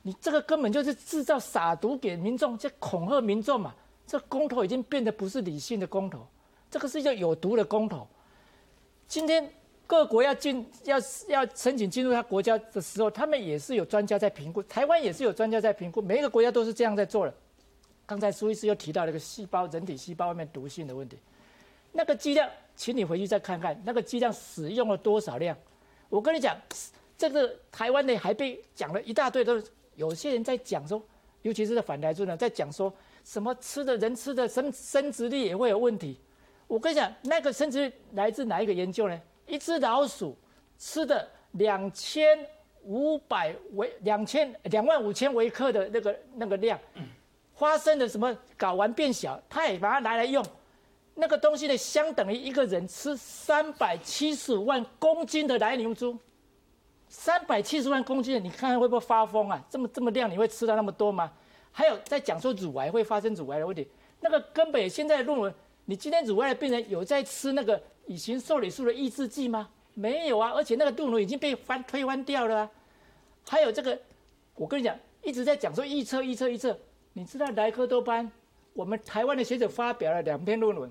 [0.00, 3.74] 你这个根本就是制造撒毒给民众，这恐吓民众嘛。
[4.10, 6.26] 这公投已经变得不是理性的公投，
[6.68, 8.04] 这个是一个有毒的公投。
[9.06, 9.48] 今天
[9.86, 10.96] 各国要进要
[11.28, 17.32] 要申请进入他国家的时候，他们也是有专家在评估，台湾也是有专家在评估，每一个国家都是这样在做的。
[18.04, 21.16] 刚才苏医师又提到了一个细胞人体细胞外面毒性的问题，
[21.92, 25.56] 那个剂量，请你回去再看看那个剂量使用了多少量。
[26.08, 26.60] 我跟你讲，
[27.16, 29.64] 这个台湾的还被讲了一大堆，都是
[29.94, 31.00] 有些人在讲说，
[31.42, 32.92] 尤其是反台族呢，在讲说。
[33.24, 36.18] 什么吃的人吃的生生殖力也会有问题？
[36.66, 39.20] 我跟你讲，那个生殖力来自哪一个研究呢？
[39.46, 40.36] 一只老鼠
[40.78, 42.38] 吃的两千
[42.84, 46.78] 五百微两千两万五千微克的那个那个量，
[47.52, 50.44] 花生的什么睾丸变小，它也把它拿来用，
[51.14, 56.16] 那个东西呢，相等于一个人吃三百七十五万公斤的来牛猪，
[57.08, 59.62] 三百七十万公斤，你看看会不会发疯啊？
[59.68, 61.30] 这么这么量，你会吃到那么多吗？
[61.72, 63.86] 还有在讲说乳癌会发生乳癌的问题，
[64.20, 69.68] 那个根本现在的论文，你今天乳癌的病人有在吃那个乙型受理素的抑制剂吗？
[69.94, 72.70] 没有啊，而且那个论文已经被翻推翻掉了。
[73.48, 73.98] 还有这个，
[74.54, 76.76] 我跟你讲，一直在讲说预测预测预测，
[77.12, 78.24] 你知道莱克多巴，
[78.72, 80.90] 我们台湾的学者发表了两篇论文，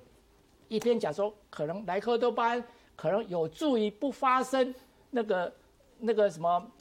[0.68, 2.62] 一篇讲说可能莱克多巴
[2.96, 4.74] 可能有助于不发生
[5.12, 5.54] 那个
[6.00, 6.72] 那个什么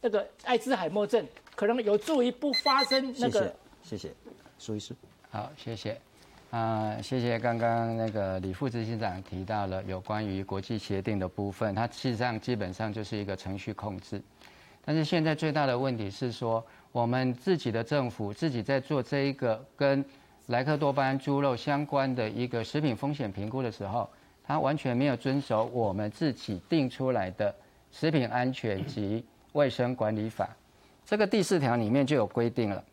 [0.00, 1.24] 那个艾滋海默症。
[1.58, 3.52] 可能有助于不发生那个。
[3.82, 4.14] 谢谢，谢谢，
[4.58, 4.94] 苏医师。
[5.28, 6.00] 好，谢谢。
[6.50, 14.22] 啊，谢谢刚刚那个李副执行长提到了有关于国际协定的部分，它事实上基本上就是一个程序控制。
[14.84, 20.04] 但是现在最大的问题是说，我们自己的政府自己在做这一个跟
[20.46, 24.08] 莱克多巴胺猪肉相关的一个食品风险评估的时候，
[24.44, 27.52] 它完全没有遵守我们自己定出来的
[27.90, 30.48] 食品安全及卫生管理法。
[31.08, 32.84] 这个第四条里面就有规定了，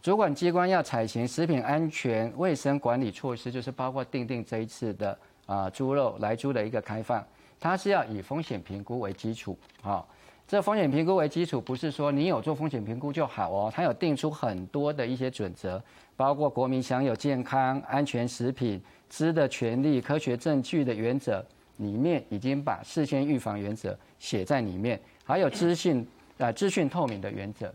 [0.00, 7.22] 主管机关要采行食品安全卫生管理措施，就是包括定定这一次的啊猪肉来猪的一个开放，
[7.60, 9.58] 它是要以风险评估为基础。
[9.82, 10.02] 啊，
[10.48, 15.78] 这风险评估为基础，不是说你有做风险评估就好哦，它有定出很多的一些准则，
[16.16, 18.80] 包括国民享有健康安全食品
[19.10, 21.44] 知的权利、科学证据的原则，
[21.76, 26.08] 里面已经把事先预防原则写在里面，还有资讯。
[26.40, 27.70] 啊，资讯透明的原则，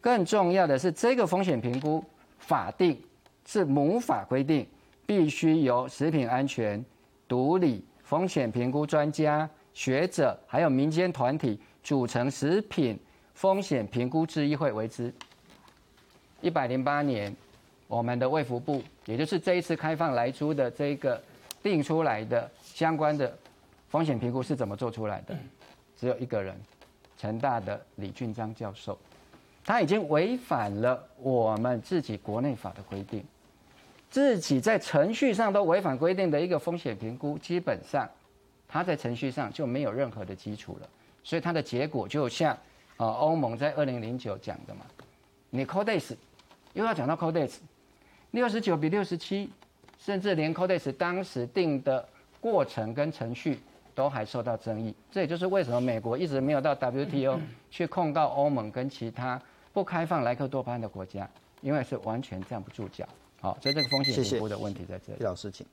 [0.00, 2.04] 更重要的是，这个风险评估
[2.38, 3.00] 法定
[3.46, 4.66] 是母法规定，
[5.06, 6.84] 必须由食品安全、
[7.28, 12.98] 独立风险评估专家、学者，还有民间团体组成食品
[13.34, 15.14] 风险评估咨议会为之。
[16.40, 17.32] 一百零八年，
[17.86, 21.22] 我们的卫福部，也就是这一次开放来租的这个
[21.62, 23.32] 定出来的相关的
[23.88, 25.36] 风险评估是怎么做出来的？
[25.96, 26.60] 只有一个人。
[27.22, 28.98] 成大的李俊章教授，
[29.64, 33.24] 他已经违反了我们自己国内法的规定，
[34.10, 38.08] 自己在程序上都违反规定的一个风险评估，基本上
[38.66, 40.88] 他在程序上就没有任何的基础了。
[41.22, 42.52] 所以他的结果就像
[42.96, 44.84] 啊欧盟在二零零九讲的嘛，
[45.50, 46.16] 你 Codex
[46.72, 47.58] 又要讲到 Codex，
[48.32, 49.48] 六十九比六十七，
[49.96, 52.04] 甚至连 Codex 当时定的
[52.40, 53.60] 过程跟程序。
[53.94, 57.38] 都还受到争议，这也就是为什么美国一直没有到 WTO
[57.70, 59.40] 去控告欧盟跟其他
[59.72, 61.28] 不开放莱克多巴胺的国家，
[61.60, 63.06] 因为是完全站不住脚。
[63.40, 65.18] 好，所以这个风险评估的问题在这里。
[65.18, 65.66] 李老师，请。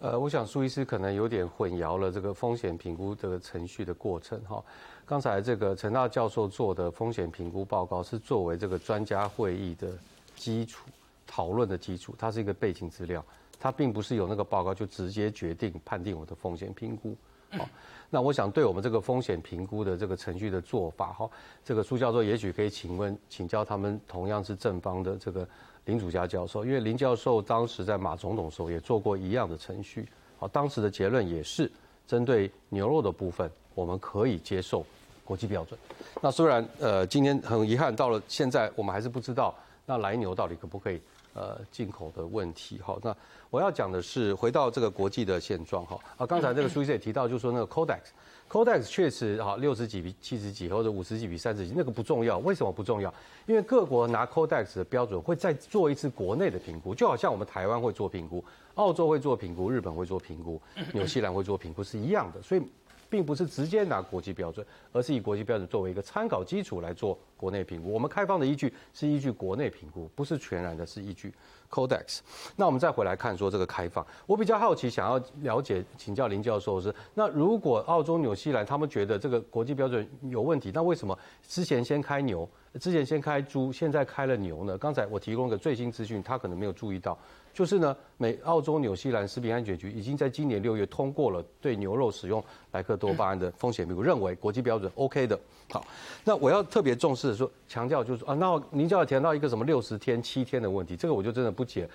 [0.00, 4.62] 呃，我想苏医师可能有点混淆了这个风险评估这个程序的过程哈。
[5.06, 9.88] 刚才这个陈大教授做的风险评估报告是作为这个专家会议的
[10.34, 10.88] 基础
[11.26, 13.24] 讨论的基础，它是一个背景资料。
[13.64, 17.16] 它并不是有那个报告就直接决定判定我的风险评估，
[17.56, 17.66] 好，
[18.10, 21.30] 那我想对我们这个风险评估的这个程序的做法，哈，
[21.64, 25.48] 这个苏教授也许可以请问请教他们同样是正方的这个
[25.86, 30.06] 林主家教授，因为林教授当时在马总统时候也做过一样的程序，
[30.38, 31.72] 好，当时的结论也是
[32.06, 34.84] 针对牛肉的部分我们可以接受
[35.24, 35.80] 国际标准，
[36.20, 39.54] 那虽然呃今天很遗憾到了现在我们还是不知道
[39.86, 41.00] 那来牛到底可不可以。
[41.34, 43.14] 呃，进口的问题，好，那
[43.50, 53.12] 我要讲的是回到这个国际的现状，哈，啊，刚才这个苏医生也提到，就是说那个 Codex，Codex 确实哈六十几比七十几或者五十几比三十几，那个不重要，为什么不重要？
[53.46, 58.44] 因为各国拿 Codex 的标准会再做一次国内的评估，就好像我们台湾会做评估，
[58.76, 60.62] 澳洲会做评估，日本会做评估，
[60.92, 62.62] 纽西兰会做评估是一样的，所以
[63.10, 67.18] 并不是直接拿国际标准，而是以国际标准作为一个参考基础来做。
[67.44, 67.92] 国内评估。
[67.92, 71.30] 我们开放的依据是依据国内评估，不是全然的，是依据
[71.70, 72.20] Codex。
[72.56, 82.48] 那我们再回来看说这个开放，我比较好奇，想要了解请教林教授是，那如果澳洲、纽西兰他们觉得这个国际标准有问题，那为什么之前先开牛，
[82.80, 84.78] 之前先开猪，现在开了牛呢？
[84.78, 87.18] 刚才我提供个最新资讯，他可能没有注意到。
[87.52, 92.42] 就是呢，美、澳洲、纽西兰食品安全局已经在今年六月通过了对牛肉使用
[92.72, 95.38] 莱克多巴胺的风险评估，认为国际标准 OK 的。
[95.70, 95.86] 好，
[96.24, 101.88] 那我要特别重视说，强调就是说啊，那您就要提到一个什么六十天、七天的问题，这个我就真的不解。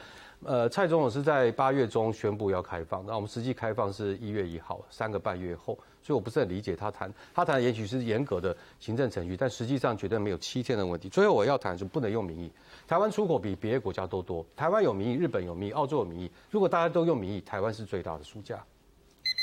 [0.45, 11.09] 呃，蔡总统是在八月中宣布要开放，那我们实际开放是一月一号，三个半月后，所以我不是很理解他谈，他谈也许是严格的行政程序，但实际上绝对没有七天的问题。
[11.09, 12.49] 最后我要谈是不能用民意。
[12.87, 16.31] 台湾出口比别的国家都多，台湾有民意，日本有民意，澳洲有民意。
[16.49, 18.63] 如果大家都用民意，台湾是最大的输家。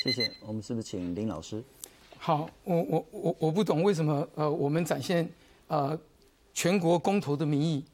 [0.02, 0.32] 谢谢。
[0.46, 1.62] 我们是不是请林老师？
[2.18, 5.28] 好，我我我我不懂为什么呃，我们展现
[5.68, 5.98] 呃
[6.52, 7.84] 全国公投的民意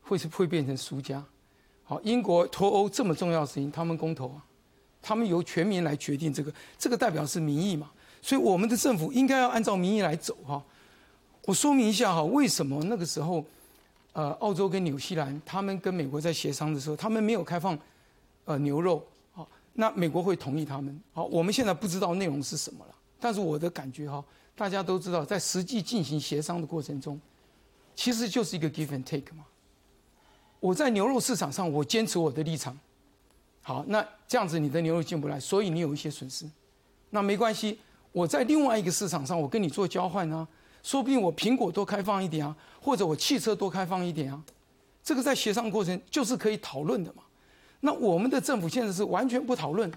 [0.00, 1.24] 会是会变成输家？
[1.84, 4.44] 好，英国脱欧这么重要的事情，他们公投啊，
[5.00, 7.90] 他们由全民来决定这个，这个代表是民意嘛？
[8.20, 10.62] 所以我们的政府应该要按照民意来走哈。
[11.44, 13.44] 我说明一下哈，为什么那个时候？
[14.14, 17.78] 呃，澳洲跟纽西兰，他们跟美国在协商的时候，他们没有开放，
[18.44, 19.02] 呃，牛肉，
[19.32, 24.22] 好，那美国会同意他们，好，我们现在不知道内容是什么了，但是我的感觉哈，
[24.62, 27.20] 大家都知道，在实际进行协商的过程中，
[27.96, 29.44] 其实就是一个 give and take 嘛。
[30.60, 32.78] 我在牛肉市场上，我坚持我的立场，
[33.60, 36.48] 好，那这样子你的牛肉进不来，所以你有一些损失，
[37.10, 37.80] 那没关系，
[38.12, 40.46] 我在另外一个市场上，我跟你做交换呢。
[40.84, 44.40] 说不定我苹果多开放一点啊，或者我汽车多开放一点啊，
[45.02, 47.24] 这个在协商过程就是可以讨论的嘛。
[47.80, 49.92] 那我们的政府现在是完全不讨论，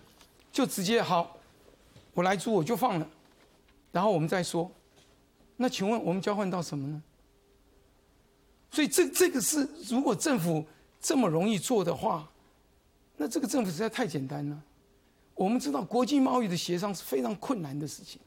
[0.52, 1.38] 就直接好，
[2.16, 3.08] 我来租我就放了，
[3.96, 4.70] 然后我们再说。
[5.56, 7.02] 那请问我们交换到什么呢？
[8.70, 10.66] 所以这这个是如果政府
[11.00, 12.30] 这么容易做的话，
[13.16, 14.64] 那这个政府实在太简单了。
[15.34, 18.20] 我们知道国际贸易的协商是非常困难的事情。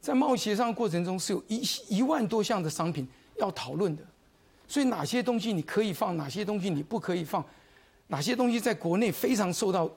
[0.00, 4.04] 在贸易协商过程中，是有一一万多项的商品要讨论的，
[4.68, 7.44] 所以哪些东西你可以放，哪些东西你不可以放，
[8.06, 9.90] 哪些东西在国内非常受到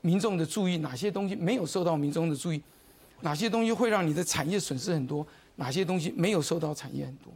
[0.00, 2.60] 民众的注意，哪些东西没有受到民众的注意，
[3.20, 5.26] 哪些东西会让你的产业损失很多，
[5.56, 7.32] 哪些东西没有受到产业很多，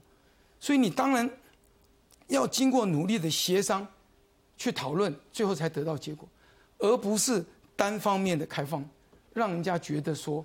[0.58, 1.28] 所以你当然
[2.28, 3.86] 要经过努力的协商
[4.56, 6.28] 去讨论，最后才得到结果，
[6.78, 7.44] 而不是
[7.76, 8.84] 单方面的开放，
[9.32, 10.44] 让人家觉得说。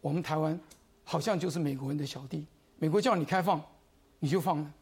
[0.00, 0.58] 我们台湾
[1.02, 2.46] 好像就是美国人的小弟，
[2.78, 3.60] 美国叫你开放，
[4.20, 4.74] 你就放了，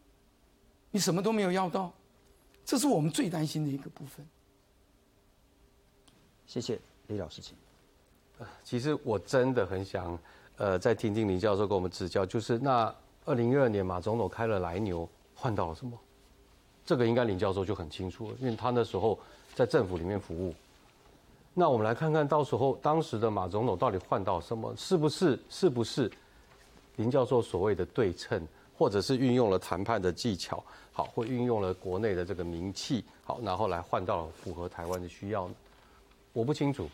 [0.90, 1.90] 你什么都没有要到，
[2.66, 4.24] 这是我们最担心的一个部分。
[6.47, 7.56] 谢谢李老师，请。
[8.64, 10.18] 其实我真的很想，
[10.56, 12.94] 呃，再听听林教授给我们指教，就是那
[13.24, 15.98] 二零一二年马总统开了来牛，换到了什么？
[16.84, 19.18] 这个应该林教授就很清楚了，因为他那时候
[19.54, 20.54] 在政府里面服务。
[21.52, 24.72] 那我们来看看到时候当时的马总统到底换到什么？
[24.76, 26.10] 是不是是不是
[26.96, 28.46] 林教授所谓的对称，
[28.76, 35.54] 或者是运用了谈判的技巧，好，或运用了国内的这个名气，好，然后来换到符合台湾的需要呢？
[36.34, 36.88] 我不清楚，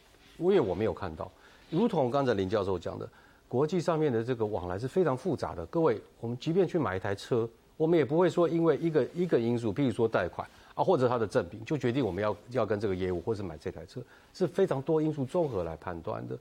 [0.51, 1.31] 因为我没有看到。
[1.71, 3.09] 如同刚才林教授讲的，
[3.49, 5.65] 国际上面的这个往来是非常复杂的。
[5.67, 10.49] 各位，我们即便去买一台车，我们也不会说因为一个一个因素，譬如说贷款。
[10.75, 14.01] 啊，或者它的赠品就决定我们要要跟这个业务，或者买这台车，
[14.33, 16.39] 是非常多因素综合来判断的。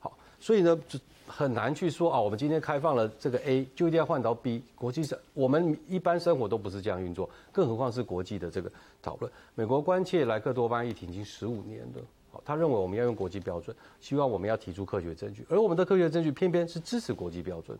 [0.00, 4.60] 好，所以呢，就很难去说啊，我们今天开放了这个 A，就一定要换到 B。
[4.74, 8.68] 国际上，我们一般生活都不是这样运作，更何况是国际的这个
[9.00, 9.30] 讨论。
[9.54, 12.02] 美国关切莱克多巴胺议题已经十五年了，
[12.44, 17.78] 他认为我们要用国际标准，希望我们要提出科学证据，而我们的科学证据偏偏是支持国际标准，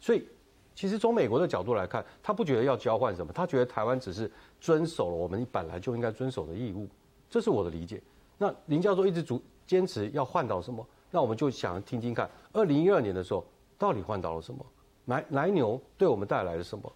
[0.00, 0.26] 所以。
[0.74, 4.28] 其实从美国的角度来看，他不觉得要交换什么，他觉得台湾只是
[4.58, 6.88] 遵守了我们本来就应该遵守的义务，
[7.28, 8.02] 这是我的理解。
[8.38, 13.44] 那林教授一直主坚持要换到什么，那我们就想听听看，二零一二年的时候
[13.76, 14.64] 到底换到了什么？
[15.04, 16.90] 来来牛对我们带来了什么？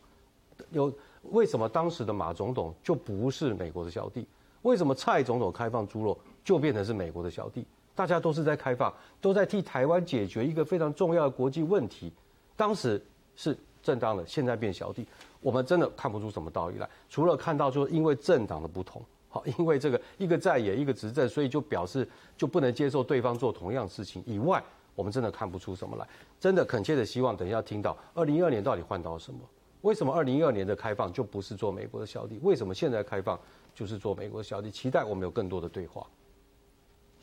[0.70, 0.90] 有
[1.24, 4.27] 为什么当时的马总统就不是美国的小弟？
[4.62, 7.66] 为什么蔡总统开放猪肉就变成是美国的小弟？
[7.94, 8.90] 大家都是在开放，
[9.20, 12.10] 都在替台湾解决一个非常重要的国际问题，
[12.56, 13.05] 当时
[13.35, 13.55] 是。
[13.82, 15.06] 正当的，现在变小弟，
[15.40, 16.90] 我们真的看不出什么道理来。
[17.09, 24.60] 除了看到说因为政党的不同，好，因为这个一个在野，一个执政，所以就表示就不能接受对方做同样事情以外，
[24.97, 26.09] 我们真的看不出什么来。
[26.40, 29.39] 真的恳切的希望，等一下听到二零一二年到底换到了什么？
[29.82, 32.40] 为什么二零一二年的开放就不是做美国的小弟？
[32.43, 33.39] 为什么现在开放
[33.73, 34.68] 就是做美国的小弟？
[34.68, 36.05] 期待我们有更多的对话。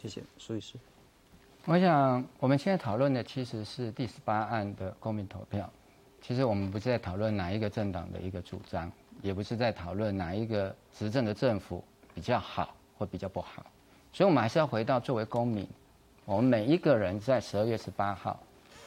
[0.03, 0.73] 谢谢苏律师。
[1.63, 5.69] 我想我们现在讨论的其实是第十八案的公民投票。
[6.21, 11.81] 其实我们不是在讨论哪一个政党的一个主张，也不是在讨论哪一个执政的政府
[12.13, 13.65] 比较好或比较不好，
[14.11, 15.65] 所以我们还是要回到作为公民，
[16.25, 18.37] 我们每一个人在十二月十八号，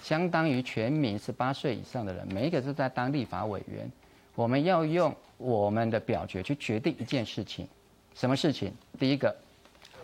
[0.03, 3.91] 相当于全民十八岁以上的人，每一个都在当立法委员，
[4.35, 7.67] 我们要用我们的表决去决定一件事情，
[8.15, 8.71] 什么事情？
[8.99, 9.35] 第一个，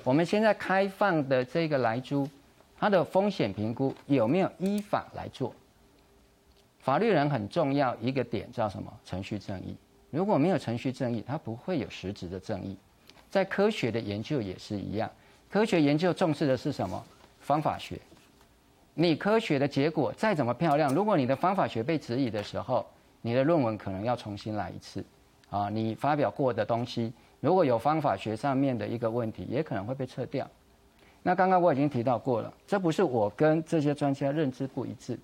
[0.05, 2.29] 我们现在开放的这个来租，
[2.79, 5.55] 它的风险评估有没有依法来做？
[6.81, 8.93] 法律人很重要一个点叫什么？
[9.05, 9.77] 程序正义。
[10.11, 12.77] 如果没有程序正义，它不会有实质的正义。
[13.31, 15.09] 在科学的研究也是一样，
[15.49, 17.03] 科学研究重视的是什么？
[17.41, 17.99] 方法学。
[18.95, 22.85] 你科学的结果再怎么漂亮，如果你的方法学被质疑的时候，
[23.21, 25.05] 你的论文可能要重新来一次。
[25.49, 27.13] 啊，你发表过的东西，
[27.43, 30.49] 如果有方法学上面的一个问题，也可能会被撤掉。
[31.25, 35.19] 那刚刚我已经提到过了，这不是我跟这些专家认知不一致，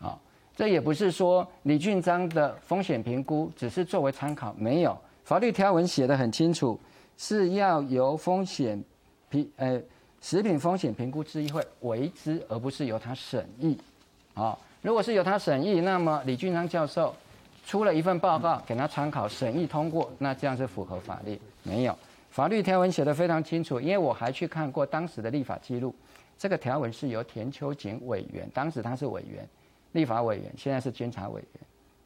[0.00, 0.18] 啊。
[0.56, 6.78] 这也不是说李俊章的风险评估只是作为参考，没有法律条文写的很清楚，
[7.16, 8.82] 是要由风险
[9.28, 9.80] 评呃
[10.20, 13.78] 食品风险评估咨议会为之，而不是由他审议。
[14.34, 17.14] 啊，如果是由他审议，那么李俊章教授
[17.70, 21.40] 出了一份报告给他参考，审议通过，那这样是符合法律？
[21.62, 21.96] 没有，
[22.28, 25.94] 法律条文写的非常清楚，因为我还去看过当时的立法记录，
[26.36, 29.48] 这个条文是由田秋瑾委员，当时他是委员。
[29.92, 31.60] 立法委员现在是监察委员，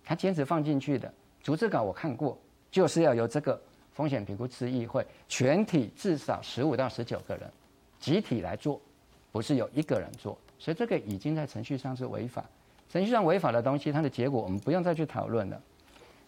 [0.05, 1.11] 他坚持放进去的
[1.43, 2.39] 逐字稿我看过，
[2.71, 3.59] 就是要由这个
[3.95, 7.51] 风险评估咨议会全体至少十五到十九个人
[7.99, 8.79] 集体来做，
[9.33, 12.45] 不是由一个人做，所以这个已经在程序上是违法，
[12.95, 15.61] 程序上违法的东西，它的结果我们不用再去讨论了。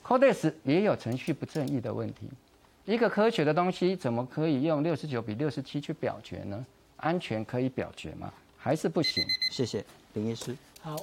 [0.04, 2.28] Codex 也有程序不正义的问题，
[2.84, 6.66] 一个科学的东西怎么可以用六十九比六十七去表决呢？
[6.96, 8.32] 安全可以表决吗？
[8.58, 9.24] 还是不行？
[9.52, 9.84] 谢谢
[10.14, 10.56] 林医师。
[10.80, 10.96] 好。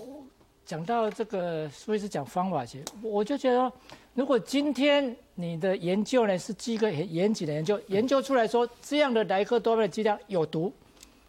[0.66, 3.72] 讲到这个，所以是讲方法学，我就觉得，
[4.14, 10.74] 如果今天你的研究呢是基个很严谨的研究，研究出来说这样的莱克多巴胺剂量有毒，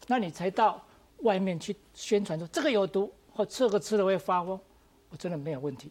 [0.06, 0.80] 那你才到
[1.22, 4.58] 外面去宣传说这个有毒或这个吃了会发疯，
[5.10, 5.90] 我真的没有问题。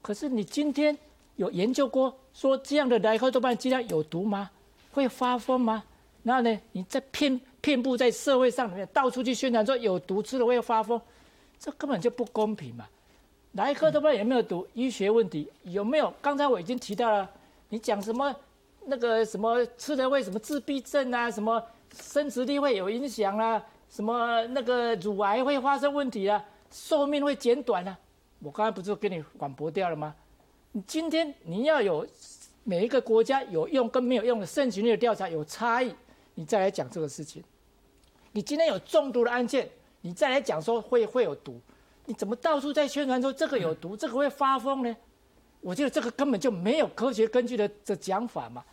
[0.00, 0.96] 可是你今天
[1.36, 4.50] 有研究过说这样的莱克多巴胺剂量有毒吗？
[4.92, 5.84] 会发疯吗？
[6.22, 11.00] 然后呢，你在遍遍布在社会上里面到处去宣传说有毒吃了会发疯。
[11.58, 12.86] 这根本就不公平嘛！
[13.52, 16.12] 哪一科都不知道有没有毒医学问题，有没有？
[16.20, 17.28] 刚才我已经提到了，
[17.70, 18.34] 你讲什么
[18.84, 21.62] 那个什么吃了会什么自闭症啊，什么
[21.94, 27.98] 生殖力会有影响啊，什么那个乳癌会发生问题啊，寿命会减短啊。
[28.40, 30.14] 我刚才不是跟你广播掉了吗？
[30.72, 32.06] 你今天你要有
[32.64, 35.94] 每一个国家有用跟没有用的盛行率的调查有差异，
[36.34, 37.42] 你再来讲这个事情。
[38.32, 39.68] 你今天有中毒的案件。
[40.02, 41.60] 你再来讲说会会有毒，
[42.04, 44.96] 你怎么到处在宣传说这个有毒，这个会发疯呢？
[45.60, 48.64] 我觉得这个根本就没有科学根据的这讲法嘛。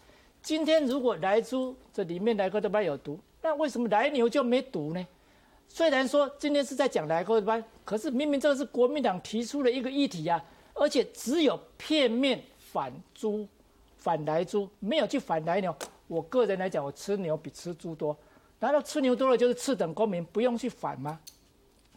[0.43, 5.07] 今天如果来猪这里面莱克多巴有毒，那为什么来牛就没毒呢？
[5.67, 13.47] 虽然说今天是在讲莱克多巴，可是明明这个是国民党提出的一个议题啊，而且只有片面反猪、
[13.97, 15.75] 反来猪，没有去反来牛。
[16.07, 18.15] 我个人来讲，我吃牛比吃猪多。
[18.59, 21.19] 难道吃牛多了就是次等公民，不用去反吗？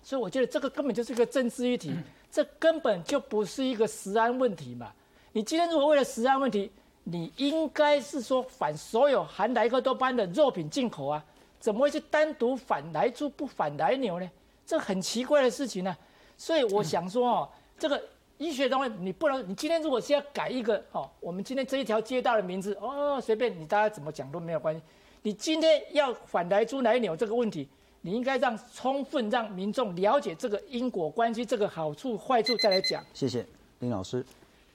[0.03, 1.95] 所以我觉得这个根本就是一个政治议题，
[2.31, 4.93] 这根本就不是一个食安问题嘛。
[5.33, 6.71] 你今天如果为了食安问题，
[7.05, 11.25] 你应该是说反所有含莱克多巴的肉品进口啊，
[11.67, 14.31] 怎么会去单独反来猪不反来牛呢？
[14.65, 15.97] 这很奇怪的事情呢。
[16.39, 18.01] 所以我想说哦，这个
[18.39, 24.81] 医学东西你不能，你今天如果是要改一个哦，我们今天这一条街道的名字哦，随便你大家怎么讲都没有关系。
[25.23, 27.69] 你今天要反来猪来牛这个问题，
[28.03, 33.05] 你应该让充分让民众了解这个因果关系，这个好处坏处再来讲。
[33.13, 33.45] 谢谢
[33.81, 34.25] 林老师。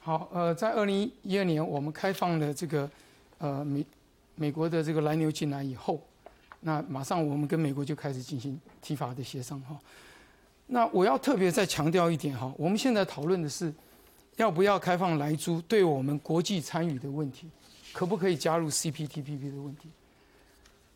[0.01, 2.91] 好，呃，在二零一二年我们开放了这个
[3.37, 3.85] 呃美
[4.35, 5.97] 美国的这个来牛进来以后，
[6.61, 9.77] 那马上我们跟美国就开始进行提法的协商哈。
[10.67, 13.73] 那我要特别再强调一点哈，我们现在讨论的是
[14.37, 17.49] 要不要开放来猪对我们国际参与的问题，
[17.91, 19.89] 可不可以加入 CPTPP 的问题。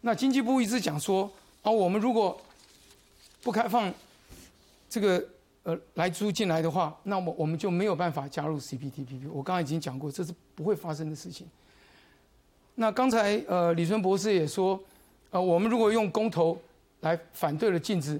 [0.02, 1.30] 那经济部一直讲说，
[1.62, 2.40] 啊，我们如果
[3.44, 3.94] 不开放
[4.88, 5.22] 这个
[5.64, 9.30] 呃来租进来的话，那么我们就没有办法加入 CPTPP。
[9.32, 11.48] 我刚才已经讲过，这是不会发生的事情。
[12.76, 14.82] 那刚才呃李春博士也说，
[15.32, 16.58] 呃，我们如果用公投
[17.02, 18.20] 来反对了禁止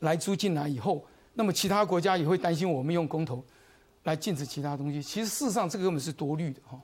[0.00, 1.04] 来租进来以后，
[1.34, 3.42] 那么其他国家也会担心我们用公投
[4.04, 5.02] 来禁止其他东西。
[5.02, 6.80] 其实事实上这个根本是多虑的哈。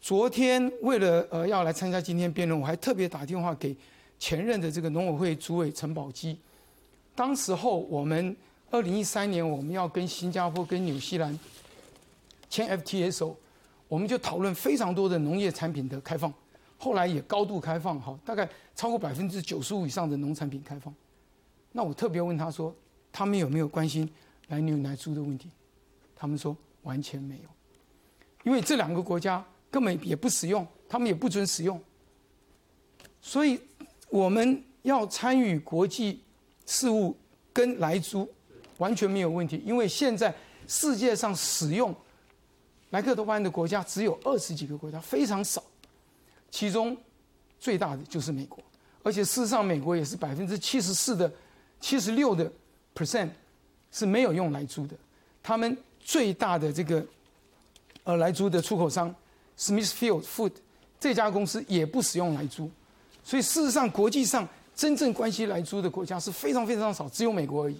[0.00, 3.76] 昨天为了呃要来参加今天辩论，我还特别打电话给
[4.18, 6.38] 前任的这个农委会主委陈宝基。
[7.14, 8.36] 当时候我们
[8.70, 11.38] 二零一三年我们要跟新加坡、跟纽西兰
[12.50, 13.36] 签 FTA 时候，
[13.88, 16.32] 我们就讨论非常多的农业产品的开放，
[16.78, 20.94] 后来也高度开放，哈，大概超过百分之九十五以上的农产品开放。
[21.72, 22.74] 那我特别问他说，
[23.12, 24.08] 他们有没有关心
[24.48, 25.50] 来牛奶猪的问题？
[26.14, 27.50] 他们说完全没有，
[28.44, 31.80] 因为这两个国家根本也不使用，他们也不准使用。
[33.20, 33.60] 所以
[34.08, 36.22] 我们要参与国际
[36.64, 37.14] 事务
[37.52, 38.26] 跟来猪
[38.78, 40.34] 完全没有问题，因为现在
[40.66, 41.94] 世界上使用
[42.90, 45.62] 莱克多巴胺的国家只有二十几个国家，非常少，
[46.56, 46.96] 其中
[47.60, 48.64] 最大的就是美国，
[49.02, 51.30] 而且事实上美国也是百分之七十四的。
[51.78, 52.50] 七十六的
[52.94, 53.28] percent
[53.92, 54.96] 是没有用来租的，
[55.42, 57.04] 他们最大的这个
[58.04, 59.14] 呃来租的出口商
[59.58, 60.52] Smithfield Food
[60.98, 62.70] 这家公司也不使用来租，
[63.22, 67.76] 所以事实上国际上真正关系来租的国家是非常非常少，只有美国而已。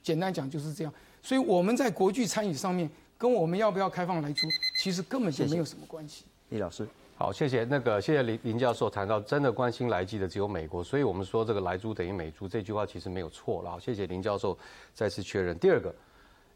[0.00, 0.94] 简单讲就是这样，
[1.24, 2.88] 所以我们在国际参与上面
[3.18, 4.46] 跟我们要不要开放来租，
[4.80, 6.22] 其实根本就没有什么关系。
[6.50, 6.86] 李老师。
[7.14, 13.70] 好，谢谢那个，谢谢林林教授谈到真的关心来鸡的只有美国，所以我们说这个来猪等于美猪这句话其实没有错了。
[13.70, 14.58] 好，谢谢林教授
[14.92, 15.56] 再次确认。
[15.58, 15.94] 第二个，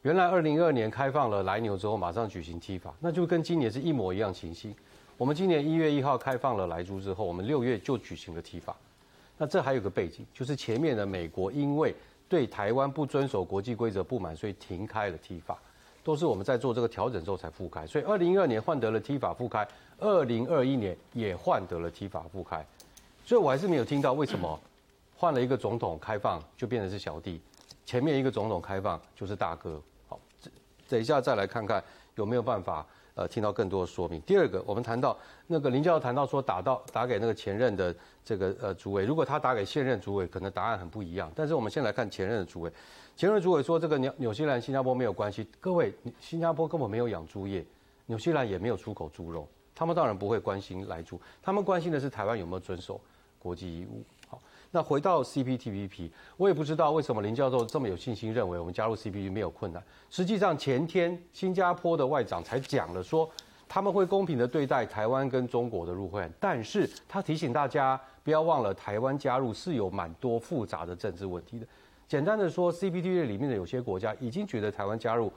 [0.03, 4.74] 原来二零二二年开放了来牛之后，马上举行踢法，那就跟今年是一模一样情形。
[5.16, 8.77] 我们今年一月一号开放了来猪之后，我们六月就举行了踢法。
[9.39, 11.95] 那这还有个背景，就是前面的美国因为
[12.28, 15.59] 对台湾不遵守国际规则不满，所以停开了踢法，
[16.07, 17.85] 都是我们在做这个调整之后才复开。
[17.85, 19.66] 所以二零一二年换得了踢法复开。
[19.99, 22.62] 二零二一年也换得了 T 法复开，
[23.24, 24.61] 所以我还是没有听到为什么
[25.16, 27.41] 换了一个总统开放就变成是小弟，
[27.87, 29.81] 前面一个总统开放就是大哥。
[30.07, 30.20] 好，
[30.87, 31.83] 等一下再来看看
[32.16, 34.20] 有没有办法呃听到更多的说明。
[34.27, 35.16] 第二个，我们谈到
[35.47, 41.33] 那个林教授谈到说打到打给那个前任的这个呃主委，如果他打给现任主委，可能答案很不一样。
[41.35, 42.70] 但是我们先来看前任的主委，
[43.16, 45.48] 前任主委说这个纽纽西兰、新加坡没有关系。
[45.59, 45.90] 各位，
[46.20, 47.64] 新加坡根本没有养猪业，
[48.05, 49.48] 纽西兰也没有出口猪肉。
[49.74, 53.01] 他们当然不会关心来住，他们关心的是台湾有没有遵守
[53.38, 54.05] 国际义务。
[54.28, 54.38] 好，
[54.70, 59.82] 那回到 CPTPP，我也不知道为什么林教授这么有信心认为我们加入 CPTPP 没有困难。
[60.10, 63.26] 实际上前天新加坡的外长才讲了说，
[63.66, 71.66] 他们会公平的对待台湾跟中国的入会，但是他提醒大家不要忘了台湾加入是有蛮多复杂的政治问题的。
[72.09, 75.33] 简单的说，CPTP 里面的有些国家已经觉得台湾加入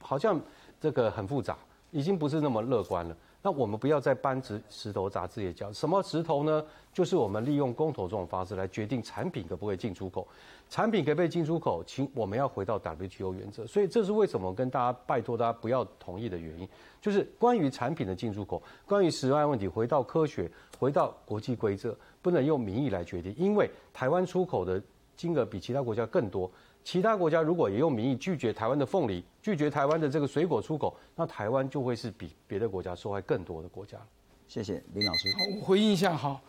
[0.00, 0.40] 好像
[0.80, 1.56] 这个很复杂，
[1.90, 3.16] 已经不是那么乐观了。
[3.40, 5.72] 那我们不要再搬石石头砸自己的脚。
[5.72, 6.64] 什么石头呢？
[6.92, 10.26] 就是我们利用公投这种方式来决定产品可不可以进出口。
[10.68, 13.64] 产品可不可以进出口，请我们要回到 WTO 原则。
[13.64, 16.68] 所以这是为什么跟大家拜托大家不要同意的原因，
[17.00, 23.32] 就是关于产品的进出口，关于食安问题，回到科学，回到国际规则，不能用民意来决定。
[23.38, 24.82] 因为台湾出口的
[25.18, 26.50] 金额比其他国家更多。
[26.84, 33.98] 其他国家如果也用名义拒绝台湾的凤梨，拒绝台湾的这个水果出口，那台湾就会是比别的国家受害更多的国家。
[34.46, 35.28] 谢谢林老师。
[35.36, 36.40] 好，我回应一下哈，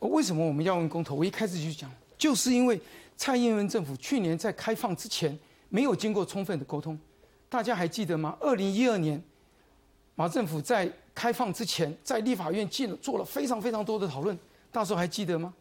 [0.00, 1.14] 为什么我们要用公投？
[1.14, 2.78] 我一开始就讲，就是因为
[3.16, 5.38] 蔡英文政府去年在开放之前
[5.70, 6.98] 没有经过充分的沟通，
[7.48, 8.36] 大家还记得吗？
[8.40, 9.22] 二零一二年
[10.14, 14.38] 马政府在开放之前，在立法院进做了非常非常多的讨论，
[14.70, 15.54] 到时候还记得吗？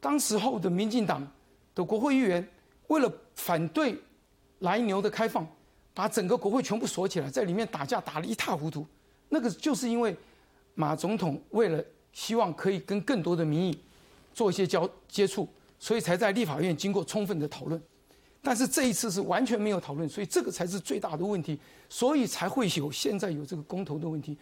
[0.00, 1.26] 当时候的民进党
[1.74, 2.46] 的国会议员。
[2.88, 3.94] 为了反对
[4.60, 5.46] 来牛的开放，
[5.92, 8.86] 把整个国会全部锁起来，在里面打架打得一塌糊涂。
[9.28, 10.16] 那个就是因为
[10.74, 11.84] 马总统为了
[12.14, 13.78] 希望可以跟更多的民意
[14.32, 15.46] 做一些交接触，
[15.78, 17.78] 所以才在立法院经过充分的讨论。
[18.40, 21.60] 但是这一次是完全没有讨论，所以这个才是最大的问题，
[21.90, 24.34] 所以才会有现在有这个公投的问题。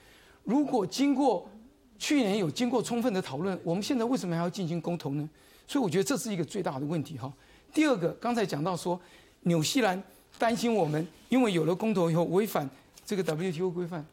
[0.44, 1.50] 如果经过
[1.98, 5.28] 去年有经过充分的讨论，我们现在为什么还要进行公投呢？
[5.66, 7.32] 所以我觉得这是一个最大的问题哈。
[7.72, 9.00] 第二个，刚才讲到说，
[9.42, 10.02] 纽西兰
[10.38, 12.68] 担心我们因为有了公投以后违反
[13.04, 14.04] 这个 WTO 规范。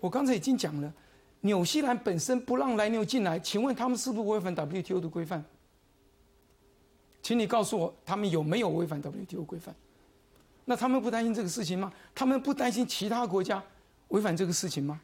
[0.00, 0.92] 我刚才已经讲了，
[1.42, 5.44] 纽西兰本身不让来牛进来，请问他们是不是违反 WTO 的规范？
[7.22, 9.72] 请你告诉我，他们有没有违反 WTO 规范？
[10.64, 11.92] 那他们不担心这个事情吗？
[12.14, 13.62] 他们不担心其他国家
[14.08, 15.00] 违反这个事情吗？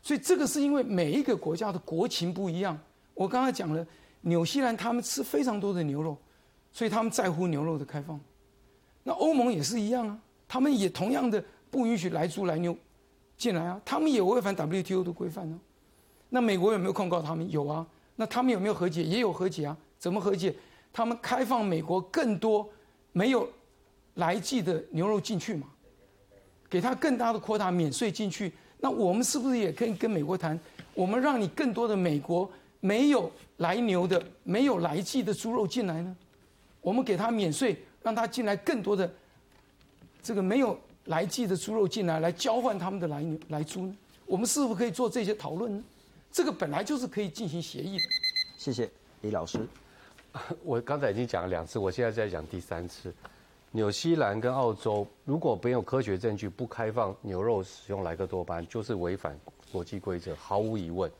[0.00, 2.78] 所以这个是因为每一个国家的国情不一样。
[3.14, 3.84] 我刚才讲了，
[4.22, 6.16] 纽西兰他们吃非常多的牛肉。
[6.70, 8.20] 所以他们在乎牛肉的开放，
[9.02, 12.76] 那欧盟也是一样啊，他们也同样的不允许来猪来牛
[13.38, 15.58] 进来啊，他们也违反 WTO 的规范呢。
[16.28, 17.50] 那美国有没有控告他们？
[17.50, 17.84] 有啊。
[18.16, 19.02] 那他们有没有和解？
[19.02, 19.76] 也有和解啊。
[19.98, 20.54] 怎么和解？
[20.92, 22.68] 他们开放美国更多
[23.12, 23.48] 没有
[24.14, 25.66] 来记的牛肉进去嘛，
[26.68, 28.52] 给他更大的扩大免税进去。
[28.78, 30.58] 那我们是不是也可以跟美国谈？
[30.94, 32.48] 我们让你更多的美国
[32.80, 36.16] 没有来牛的、没有来记的猪肉进来呢？
[36.80, 39.12] 我们给他免税，让让他进来更多的
[40.22, 43.94] 这个没有来季的猪肉进来，来交换他们的来牛来猪呢？
[44.24, 45.84] 我们是否可以做这些讨论呢？
[46.32, 48.04] 这个本来就是可以进行协议的。
[48.56, 48.90] 谢谢
[49.20, 49.60] 李老师。
[50.64, 53.12] 我刚才已经讲了两次，我现在在讲第三次。
[53.72, 59.38] 纽西兰跟澳洲如果没有科学证据不开放牛肉使用莱克多巴胺，就是违反
[59.70, 61.10] 国际规则，毫无疑问。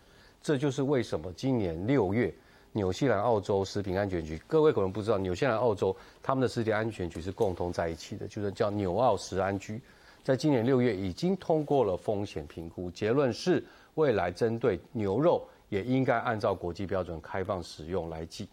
[0.43, 2.33] 这就是为什么今年六月，
[2.73, 9.81] 纽西兰、澳洲食品安全局，各位可能不知道，纽西兰、澳洲他们的食品安全局是共同在一起的，就是叫纽澳食安局，
[10.23, 13.63] 在今年六月已经通过了风险评估，结论是
[13.95, 18.49] 未来针对牛肉也应该按照国际标准开放使用来记。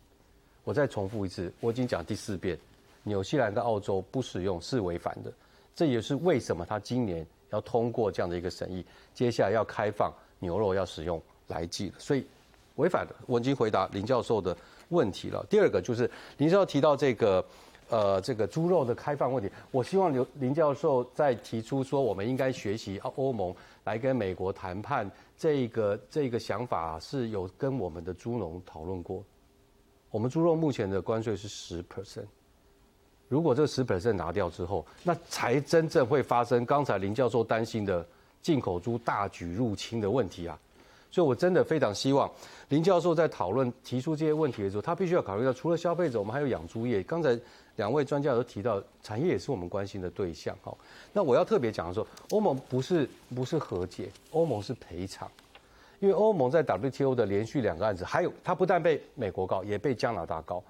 [0.64, 2.58] 我再重复一次，我已经讲第四遍。
[3.04, 5.32] 纽西兰跟澳洲不使用是违反的，
[5.76, 8.84] 这也是为什么他今年要通过这样的一个审议，
[9.14, 12.26] 接下来要开放牛肉要使用来记的所以
[12.76, 13.16] 违反的。
[13.26, 14.56] 我已经回答林教授的
[14.90, 15.46] 问题了。
[15.50, 17.46] 第二个就是林教授提到这个，
[17.90, 29.24] 呃，这个猪肉的开放问题，我希望刘林教授在提出说我们应该学习欧盟来跟美国谈判这个这个想法是有跟我们的猪农讨论过。
[30.12, 32.26] 我们猪肉目前的关税是十 percent。
[33.28, 38.06] 如果这十 percent 拿掉之后，那才真正会发生刚才林教授担心的
[38.42, 40.58] 进口猪大举入侵的问题啊！
[41.12, 42.30] 所以我真的非常希望
[42.70, 47.02] 林教授在讨论提出这些问题的时候，他必须要考虑到除了消费者，我们还有养猪业。
[47.04, 47.40] 刚才
[47.78, 50.56] 两位专家都提到，产业也是我们关心的对象。
[50.64, 50.76] 哈，
[51.14, 55.30] 那我要特别讲的说，欧盟不是不是和解，欧盟是赔偿，
[56.00, 60.64] 因为欧盟在 WTO 的连续两个案子，还有他不但被美国告，也被加拿大告，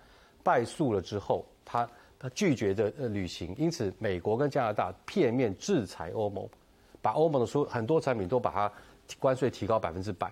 [0.44, 1.90] 败诉了之后，他。
[2.18, 6.48] 他拒绝的呃履行，因此美国跟加拿大片面制裁欧盟，
[7.02, 8.72] 把欧盟的说很多产品都把它
[9.20, 10.32] 关税提高百分之百，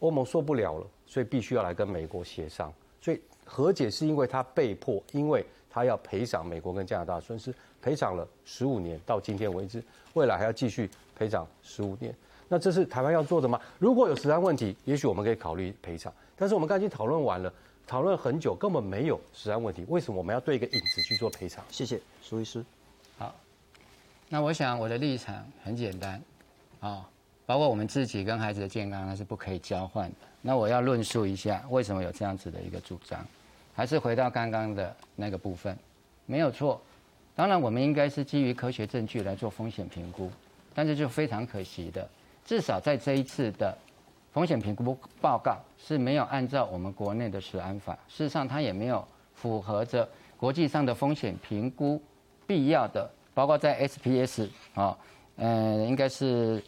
[0.00, 2.72] 欧盟受不了了，所以必须要来跟美国协商。
[3.00, 9.82] 所以和解是因为他被迫，因为他要赔偿美国跟加拿大损失，赔偿了十五年到今天为止，
[10.14, 12.14] 未来还要继续赔偿十五年。
[12.48, 13.60] 那这是台湾要做的吗？
[13.78, 16.12] 如果有实安问题，也许我们可以考虑赔偿。
[16.36, 17.52] 但是我们刚才已经讨论完了。
[17.84, 21.62] 讨论很久，根本没有实案问题，为什么我们要对一个影子去做赔偿？
[21.68, 22.64] 谢谢苏医师。
[23.18, 23.34] 好，
[24.28, 26.22] 那我想我的立场很简单，
[26.80, 27.06] 啊，
[27.46, 30.16] 包括我们自己跟孩子的健康那是不可以交换的。
[30.40, 33.24] 那我要论述一下为什么有这样子的一个主张，
[33.74, 35.76] 还是回到刚刚的那个部分，
[36.26, 36.80] 没有错。
[37.34, 40.30] 当然，我们应该是基于科学证据来做风险评估，
[40.74, 42.08] 但是就非常可惜的，
[42.44, 43.76] 至少在这一次的。
[44.32, 50.08] 风险评估报告是没有按照我们国内的食安法，事实上它也没有符合着
[50.38, 52.00] 国际上的风险评估
[52.46, 54.96] 必要的，包括在 SPS 啊，
[55.36, 56.64] 呃，应该是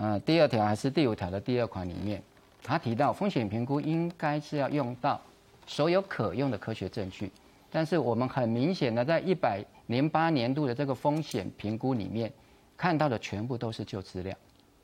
[0.00, 2.22] 呃第二条还是第五条的第二款里面，
[2.62, 5.20] 他提到风险评估应该是要用到
[5.66, 7.30] 所有可用的科学证据，
[7.70, 12.32] 但是我们很明显的在一百零八年度的这个风险评估里面
[12.78, 14.34] 看到的全部都是旧资料。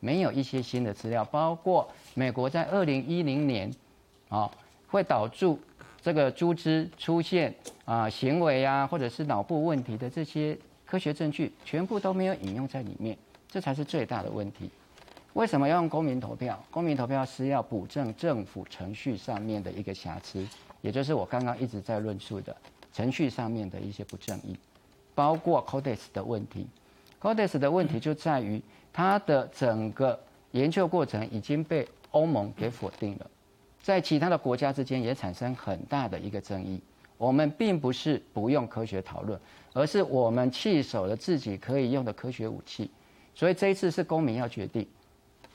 [0.01, 3.73] 没有一些新的资料，包括美国在二零一零年，
[4.29, 4.51] 啊，
[4.87, 5.57] 会导致
[6.03, 7.55] 这个猪只出现
[7.87, 13.17] 啊行为啊，或者是脑部问题的这些科学证据，全部都没有引用在里面，
[13.49, 14.71] 这才是最大的问题。
[15.37, 16.59] 为什么要用公民投票？
[16.71, 20.43] 公民投票是要补正政府程序上面的一个瑕疵，
[20.81, 22.57] 也就是我刚刚一直在论述的
[22.91, 24.57] 程序上面的一些不正义，
[25.15, 26.67] 包括 Codex 的问题。
[27.21, 28.61] Codex 的问题就在于。
[28.95, 30.19] 它的整个
[30.53, 33.31] 研究过程已经被欧盟给否定了，
[33.83, 36.81] 在其他的国家之间也产生很大的一个争议。
[37.19, 39.39] 我们并不是不用科学讨论，
[39.75, 42.91] 而是我们弃守了自己可以用的科学武器。
[43.35, 44.89] 所以这一次是公民要决定。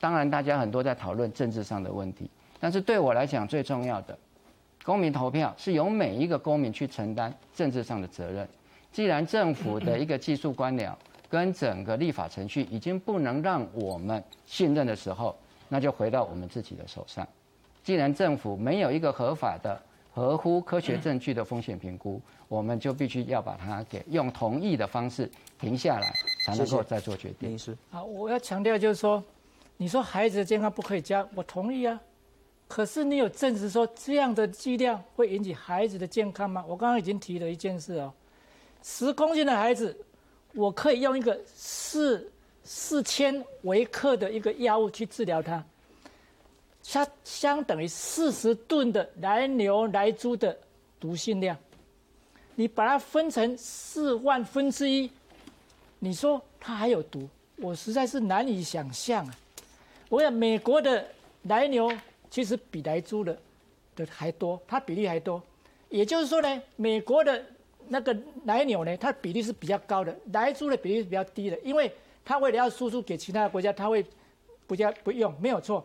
[0.02, 4.18] 当然，大家很多在讨论政治上的问题，但是对我来讲最重要的，
[4.82, 8.48] 公民投票是由每一个公民去承担政治上的责任。
[8.90, 10.92] 既然政府的一个技术官僚。
[11.32, 15.34] 跟整个立法程序已经不能让我们信任的时候，
[15.66, 17.26] 那就回到我们自己的手上。
[17.82, 19.80] 既然政府没有一个合法的、
[20.12, 25.26] 合乎科学证据的风险评估，我们就必须要把它给用同意的方式
[25.58, 26.12] 停下来，
[26.44, 27.58] 才能够再做决定。
[27.88, 29.24] 好，我要强调就是说，
[29.82, 32.00] 你说孩子的健康不可以加，我同意啊。
[32.68, 36.64] 可是你有证实说这样的剂量会引起孩子的健康吗？
[36.68, 38.14] 我刚刚已经提了一件事哦，
[38.80, 39.98] 十公斤的孩子。
[40.54, 42.30] 我可以用一个四
[42.62, 45.64] 四千微克的一个药物去治疗它，
[46.80, 50.56] 相相等于四十吨的来牛来猪的
[51.00, 51.58] 毒性量。
[52.54, 55.10] 你把它分成四万分之一，
[55.98, 57.28] 你说它还有毒？
[57.56, 59.34] 我实在是难以想象啊！
[60.12, 61.02] 我想美国的
[61.44, 61.90] 来牛
[62.28, 63.34] 其实比来猪的
[63.96, 65.42] 的还多，它比例还多。
[65.88, 67.42] 也就是说呢，美国的
[67.88, 68.14] 那个
[68.44, 71.90] 奶牛呢，它比例是比较高的，来猪的比例是比较低的，因为
[72.26, 74.04] 它为了要输出给其他的国家，它会
[74.66, 75.82] 不加不用，没有错。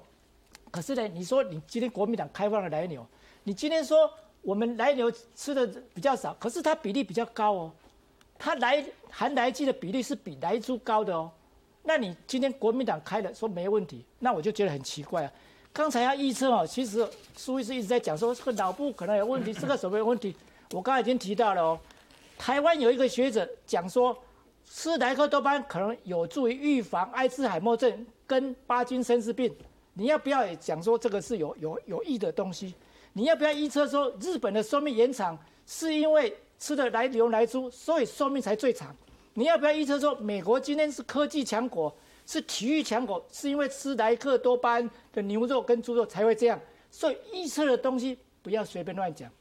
[0.72, 3.08] 可是呢，你说你今天国民党开放了奶牛，
[3.46, 7.72] 你今天说我们奶牛吃的比较少，可是它比例比较高哦，
[8.38, 11.32] 它来含来剂的比例是比来猪高的哦。
[11.88, 15.32] 那你今天国民党开了说没问题，那我就觉得很奇怪啊。
[15.72, 17.08] 刚才要预测哦，其实
[17.38, 20.36] 苏医师一直在讲说这个脑部可能有问题，这个什么有问题？
[20.72, 21.80] 我刚才已经提到了哦，
[22.38, 24.14] 台湾有一个学者讲说，
[24.70, 29.56] 吃莱克多巴可能有助于预防阿兹海默症跟巴金森氏病。
[29.94, 32.76] 你要不要也讲说这个是有有有益的东西？
[33.14, 38.94] 你要不要预测说日本的寿命延长是因为吃的来牛来猪，所以寿命才最长？
[39.38, 41.96] 你要不要预测说，美国今天是科技强国，
[42.26, 46.60] 是体育强国，是因为吃莱克多巴胺的牛肉跟猪肉才会这样？
[46.90, 49.32] 所以预测的东西不要随便乱讲。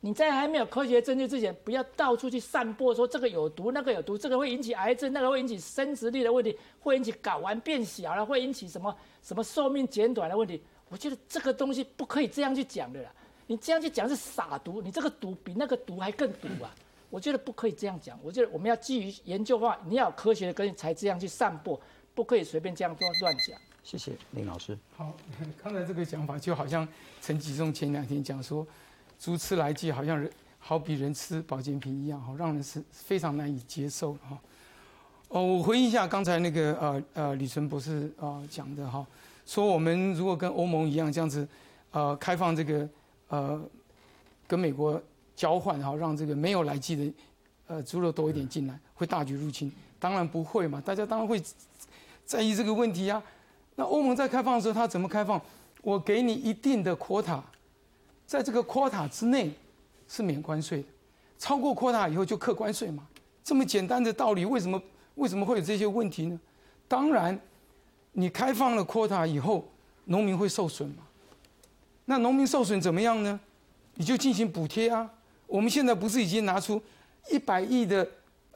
[0.00, 8.92] 你在还没有科学证据之前，不要到处去散播说这个有毒，那个有毒，这个会引起癌症，那个会引起生殖力的问题，会引起睾丸变小了，会引起什么
[9.22, 10.60] 什么寿命减短的问题。
[10.88, 13.14] 我觉得这个东西不可以这样去讲的啦。
[13.46, 16.74] 你这样去讲是撒毒，你这个毒比那个毒还更毒啊！
[17.14, 21.80] 我觉得不可以这样讲，我觉得我们要基于研究话，你要有科学的根据才这样去散布，
[22.12, 23.56] 不可以随便这样乱乱讲。
[23.84, 24.76] 谢谢林老师。
[24.96, 25.14] 好，
[25.62, 26.86] 刚才这个讲法就好像
[27.22, 28.66] 陈吉仲前两天讲说，
[29.16, 30.28] 猪吃来剂好像人
[30.58, 34.36] 好比人吃保健品一样，哈，让人是非常难以接受哈。
[35.28, 39.06] 哦，我回应一下刚才那个呃呃李纯博士啊讲的哈，
[39.46, 41.46] 说我们如果跟欧盟一样这样子，
[41.92, 42.88] 呃开放这个
[43.28, 43.62] 呃
[44.48, 45.00] 跟美国。
[45.34, 47.14] 交换哈，让这个没有来记的，
[47.66, 49.72] 呃，猪肉多一点进来，会大举入侵？
[49.98, 51.42] 当然不会嘛，大家当然会
[52.24, 53.22] 在意这个问题呀。
[53.76, 55.40] 那欧盟在开放的时候，它怎么开放？
[55.82, 57.40] 我给你一定的 quota，
[58.26, 59.52] 在这个 quota 之内
[60.08, 60.88] 是免关税的，
[61.38, 63.06] 超过 quota 以后就课关税嘛。
[63.42, 64.80] 这么简单的道理，为什么
[65.16, 66.40] 为什么会有这些问题呢？
[66.86, 67.38] 当然，
[68.12, 69.68] 你开放了 quota 以后，
[70.04, 71.02] 农民会受损嘛。
[72.04, 73.40] 那农民受损怎么样呢？
[73.94, 75.10] 你就进行补贴啊。
[75.46, 76.80] 我们现在不是已经拿出
[77.30, 78.06] 一百亿的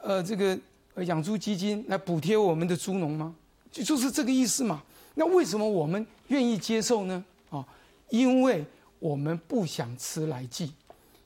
[0.00, 0.58] 呃这个
[1.04, 3.34] 养猪基金来补贴我们的猪农吗？
[3.70, 4.82] 就就是这个意思嘛。
[5.14, 7.24] 那为什么我们愿意接受呢？
[7.50, 7.66] 啊，
[8.08, 8.64] 因为
[8.98, 10.72] 我们不想吃来剂，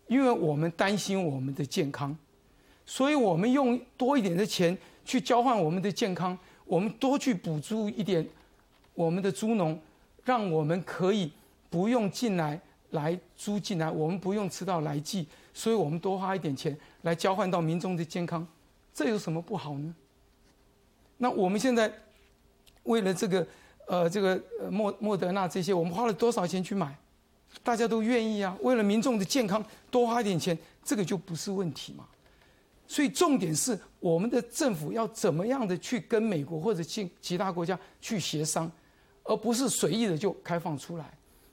[0.07, 2.17] 因为我们担心我们的健康，
[2.85, 8.27] 所以我们用多一点的钱去交换我们的健康，我们多去补助一点
[8.95, 9.79] 我们的猪农，
[10.25, 11.31] 让我们可以
[11.69, 12.61] 不用进来
[12.93, 15.27] 来租进来，我们不用吃到来剂。
[15.53, 18.47] 所以我们多花一点钱来交换到民众的健康，
[18.95, 19.95] 这有什么不好呢？
[21.19, 21.93] 那我们现在
[22.85, 23.47] 为了这个
[23.87, 26.97] 呃这个莫莫德纳这些，我们花了多少钱去买？
[27.63, 28.57] 大家都愿意啊。
[28.63, 32.07] 为了民众的健康多花一点钱，这个就不是问题嘛。
[32.89, 38.71] 所以重点是我们的政府要怎么样的去跟美国或者其其他国家去协商，
[39.25, 41.13] 而不是随意的就开放出来。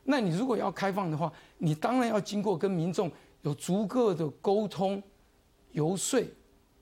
[0.10, 3.10] 那你如果要开放的话，你当然要经过跟民众。
[3.44, 5.02] 有足够的沟通、
[5.72, 6.22] 游说、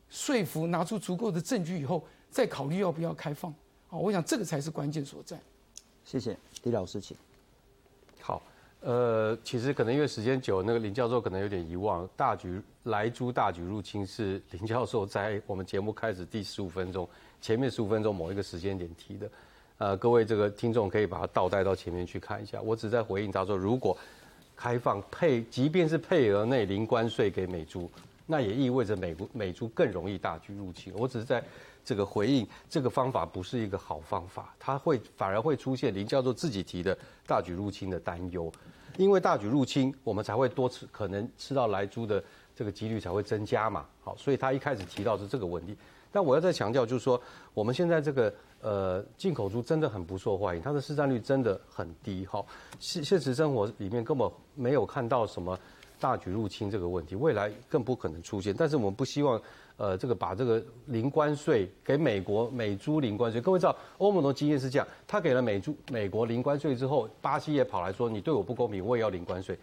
[0.10, 3.54] 说服，拿出足够的证据以后，再考虑要不要开放。
[3.92, 5.40] 啊，我想这个才是关键所在。
[6.04, 7.16] 谢谢李老师，请。
[8.20, 8.42] 好，
[8.80, 17.08] 呃，其实可能因为时间久，那个林教授可能有点遗忘，大举来猪大举入侵是林教授在我们节目开始第十五分钟
[17.40, 19.30] 前面十五分钟某一个时间点提的。
[19.78, 22.62] 呃，各位这个听众可以把它倒带到前面去看一下。
[22.62, 23.98] 我只在回应他说，如果。
[24.60, 27.88] 开放配，即便是配额内零关税给美猪，
[28.26, 30.92] 那也意味着美国美猪更容易大举入侵。
[30.98, 31.44] 我只是在
[31.86, 36.98] 这个回应，这个方法不是一个好方法，它会反而会出现林教授自己提的
[37.28, 38.52] 大举入侵的担忧，
[38.98, 42.24] 因为大举入侵，我们才会多吃，可能吃到来猪的
[42.56, 43.86] 这个几率才会增加嘛。
[44.04, 45.78] 好，所以他一开始提到是这个问题，
[46.12, 47.20] 但我要再强调就是说，
[47.54, 48.34] 我们现在这个。
[48.60, 52.26] 呃，进口猪真的很不受欢迎，它的市占率真的很低。
[52.26, 52.44] 哈，
[52.80, 55.58] 现现实生活里面根本没有看到什么
[56.00, 58.56] 大举入侵这个问题，未来更不可能出现。
[58.58, 59.40] 但是我们不希望，
[59.78, 63.40] 呃，这个把这个零关税给美国美猪零关税。
[63.40, 69.58] 各位知道，欧盟的经验是这样，他给了美猪美国零关税之后，巴西也跑来说你对我不公平，我也要零关税。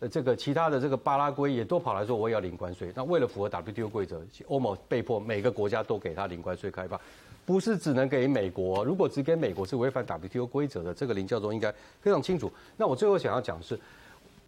[0.00, 2.92] 呃，这个其他的这个巴拉圭也都跑来说我也要零关税。
[2.94, 7.00] 那为了符合 WTO 规则，欧盟被迫每个国家都给他零关税开放。
[7.46, 12.50] 不是只能给美国，如果只给美国是违反 WTO 规则的，这个林教授应该非常清楚。
[12.76, 13.78] 那我最后想要讲是，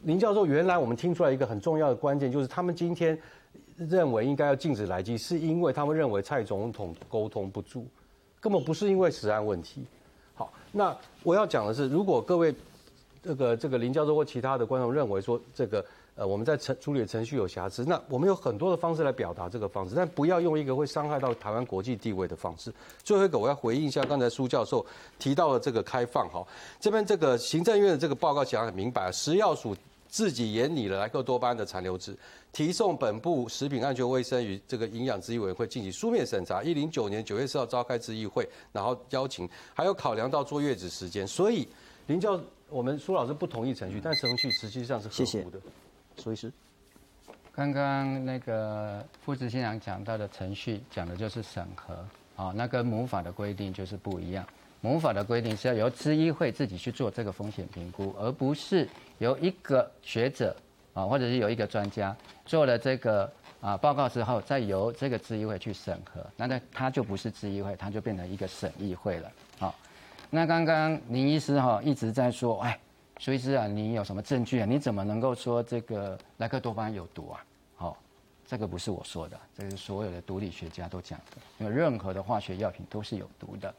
[0.02, 3.16] 林教授原来我们听出来一个很重要的关键，就是他们今天
[3.76, 7.86] 认为应该要禁止来基，是因为他们认为蔡总统沟通不足，
[8.40, 9.84] 根本不是因为实案问题。
[10.34, 12.52] 好，那我要讲的是，如果各位
[13.28, 15.84] 这个这个林教授或其他的观众认为说这个
[16.14, 22.72] 呃，我们在程处理程序有瑕疵，那我们有很多的方式来表达这个方式，但不要用一个会伤害到台湾国际地位的方式。
[23.04, 24.84] 最后一个，我要回应一下刚才苏教授
[25.18, 26.42] 提到的这个开放哈，
[26.80, 29.76] 这边这个行政院的这个报告讲得很明白，食药署
[30.08, 32.16] 自己研拟了莱克多巴胺的残留值，
[32.50, 36.62] 提送本部食品安全卫生与这个营养咨议委员会进行书面审查。
[36.62, 41.68] 一零九年九月四号召开咨议会，然后邀请，还有考量到坐月子时间，所以
[42.06, 42.40] 林教
[42.70, 45.58] 我们苏老师不同意程序，但程序实际上是合乎的。
[46.16, 46.52] 苏医师，
[47.52, 51.94] 刚刚那个副执行长讲到的程序，讲的就是审核
[52.36, 54.46] 啊，那跟母法的规定就是不一样。
[54.80, 58.88] 母法的规定是要由知议会自己去做这个风险评估，而不是
[59.18, 60.54] 由一个学者
[60.94, 62.16] 啊，或者是有一个专家
[62.46, 63.28] 做了这个
[63.60, 66.24] 啊报告之后，再由这个咨议会去审核。
[66.36, 69.32] 那那它就不是咨议会，它就变成一个审议会了。
[69.58, 69.74] 好，
[70.30, 72.78] 那刚刚林医师哈一直在说，哎。
[73.20, 74.64] 所以是啊，你有什么证据啊？
[74.64, 77.44] 你怎么能够说这个莱克多巴胺有毒啊？
[77.74, 77.96] 好，
[78.46, 81.38] 这个不是我说的，这是所有的毒理学家都讲的。
[81.58, 83.74] 因为任何的化学药品都是有毒的。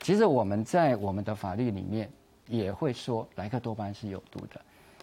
[0.00, 2.08] 其实我们在我们的法律里面
[2.46, 4.60] 也会说莱克多巴胺是有毒的，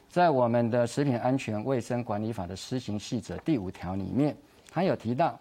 [0.08, 4.34] 在我们的食品安全卫生管理法的施行细则第五条里面，
[4.72, 5.38] 它有提到，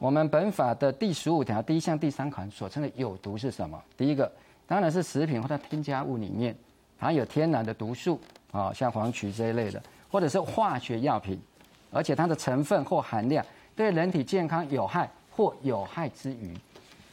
[0.00, 3.80] 我们本法的第十五条第一项第三款所称的有毒是什么？
[3.96, 4.32] 第一个
[4.70, 6.54] 当然是食品或者添加物里面。
[6.96, 8.20] 含有天然的毒素
[8.52, 11.40] 啊，像黄曲这一类的，或者是化学药品，
[11.90, 13.42] 而且它的成分或含量
[13.74, 16.54] 对人体健康有害或有害之余，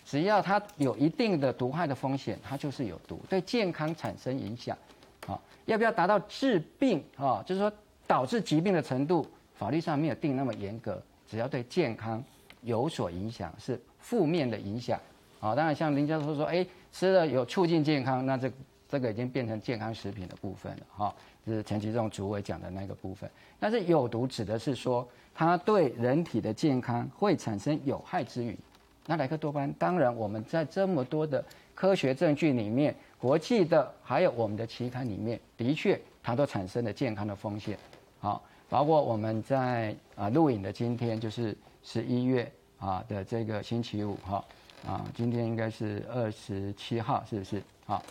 [0.04, 4.78] 只要它有一定的毒害的风险，它就是有毒，对健康产生影响。
[5.26, 7.42] 啊，要不要达到致病啊？
[7.46, 7.72] 就是说
[8.06, 9.26] 导致疾病的程度，
[9.56, 12.22] 法律上没有定那么严格，只要对健康
[12.62, 15.00] 有所影响，是负面的影响。
[15.40, 18.51] 啊，当然像林教授说，哎，吃了有促进健康，那这。
[18.89, 21.14] 这个已经变成健康食品的部分了，哈，
[21.45, 23.30] 就是陈其仲主委讲的那个部分。
[23.59, 25.05] 但是有毒指的是说，
[25.35, 28.57] 它对人体的健康会产生有害之余，
[29.05, 31.43] 那莱克多巴胺，当然我们在这么多的
[31.76, 37.77] 科学证据里面，国际的还有我们的期刊里面，的确它都产生了健康的风险，
[38.19, 41.53] 好，包括我们在啊录影的今天就是
[41.84, 42.49] 十一月
[42.80, 44.41] 啊的这个星期五，哈，
[44.86, 47.64] 啊，今天应该是二十七号，是不是？
[47.86, 48.04] 好。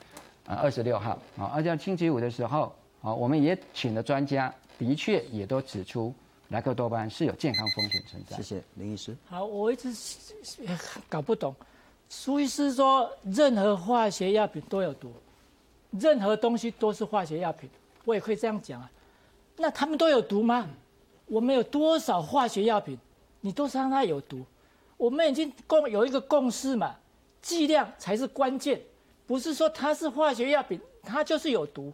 [0.46, 2.72] 啊，二十六号啊，而且星期五的时候
[3.02, 6.14] 啊，我们也请了专家，的确也都指出
[6.50, 8.36] 莱克多巴胺是有健康风险存在。
[8.36, 9.16] 谢谢林医师。
[9.28, 9.88] 好，我一直
[11.08, 11.52] 搞不懂，
[12.08, 15.12] 苏医师说任何化学药品都有毒，
[15.90, 17.68] 任何东西都是化学药品，
[18.04, 18.88] 我也可以这样讲啊。
[19.56, 20.68] 那他们都有毒吗？
[21.26, 22.96] 我们有多少化学药品，
[23.40, 24.46] 你都是让它有毒？
[24.96, 26.96] 我们已经共有一个共识嘛，
[27.42, 28.80] 剂量才是关键。
[29.26, 31.92] 不是说它是化学药品，它就是有毒。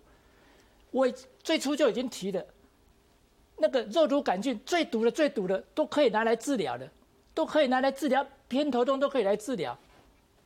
[0.91, 1.09] 我
[1.43, 2.45] 最初就已经提了，
[3.57, 6.89] 那个肉毒杆菌最毒的、最毒的都可以拿来治疗的，
[7.33, 9.77] 都可以拿来治疗偏头痛，都可以来治疗。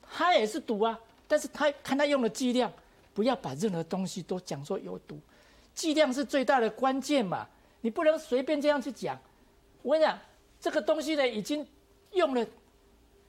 [0.09, 2.73] 它也是毒啊，但是它看它用的剂量，
[3.13, 5.19] 不要把任何东西都讲说有毒，
[5.75, 7.49] 剂量是最大的关键嘛。
[7.81, 9.19] 你不能随便这样去讲。
[9.83, 10.17] 我跟你讲，
[10.61, 11.67] 这个东西呢，已经
[12.17, 12.45] 用了，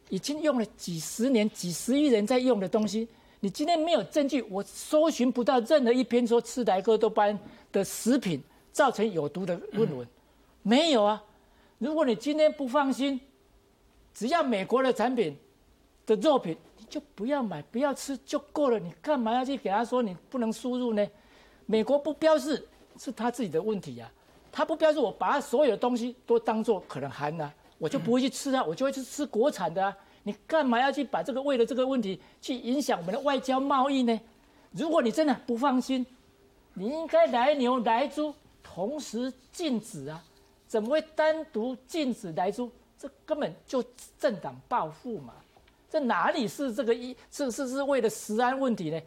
[0.10, 3.08] 已经用了几十年、几十亿人在用的东西。
[3.40, 7.40] 你今天没有证据，我搜寻不到任何一篇说吃莱克多巴胺
[7.72, 8.42] 的食品
[8.72, 10.08] 造成有毒的论文，
[10.64, 11.24] 没有啊。
[11.78, 13.22] 如果你今天不放心，
[14.12, 15.38] 只要美国的产品
[16.08, 18.80] 的肉品，你就不要买，不要吃就够了。
[18.80, 21.08] 你干嘛要去给他说你不能输入呢？
[21.68, 24.12] 美国不标示是他自己的问题呀，
[24.52, 29.96] 他不标示，我把他所有的东西都当做可能含啊，我就不会去吃啊，我就会去吃国产的啊。
[30.24, 34.20] 你干嘛要去把这个为了这个问题去影响我们的外交贸易呢？
[34.72, 36.06] 如果你真的不放心，
[36.74, 40.22] 你应该来牛来猪同时禁止啊！
[40.68, 42.70] 怎么会单独禁止来猪？
[43.00, 43.82] 这根本就
[44.20, 45.34] 政党报复嘛！
[45.90, 47.16] 这哪里是这个一？
[47.32, 49.00] 是是是为了食安问题呢？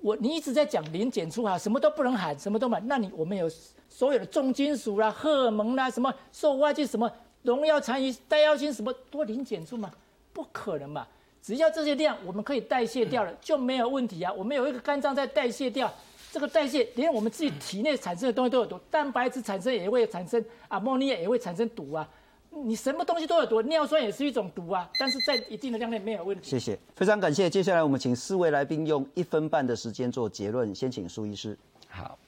[0.00, 2.78] 我你一直在讲零检出啊，什么都不能喊，什么都买。
[2.80, 3.50] 那你我们有
[3.88, 7.10] 所有的重金属啦、荷尔蒙啦、什么受外界、什么
[7.46, 9.90] 农药残余、带药性什么多零检出嘛？
[10.32, 11.06] 不可能嘛！
[11.40, 14.32] 只要这些量我们可以代谢掉了，就没有问题啊。
[14.32, 15.90] 我们有一个肝脏在代谢掉，
[16.32, 22.06] 这个代谢连我们自己体内产生的东西都有毒，蛋白质产生也会产生，阿莫尼亚也会产生毒啊。
[22.50, 24.90] 你什么东西都有毒，尿酸也是一种毒啊。
[24.98, 26.50] 但是在一定的量内没有问题。
[26.50, 27.48] 谢谢，非常感谢。
[27.48, 30.74] 接下来我们请四位来宾用一分半的时间做结论。
[30.74, 31.56] 先请苏医师。
[31.88, 32.18] 好，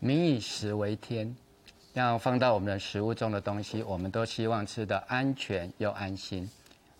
[0.00, 1.34] 民以食为天，
[1.94, 6.48] 要放到我们的食物中的东西，我们都希望吃的安全又安心。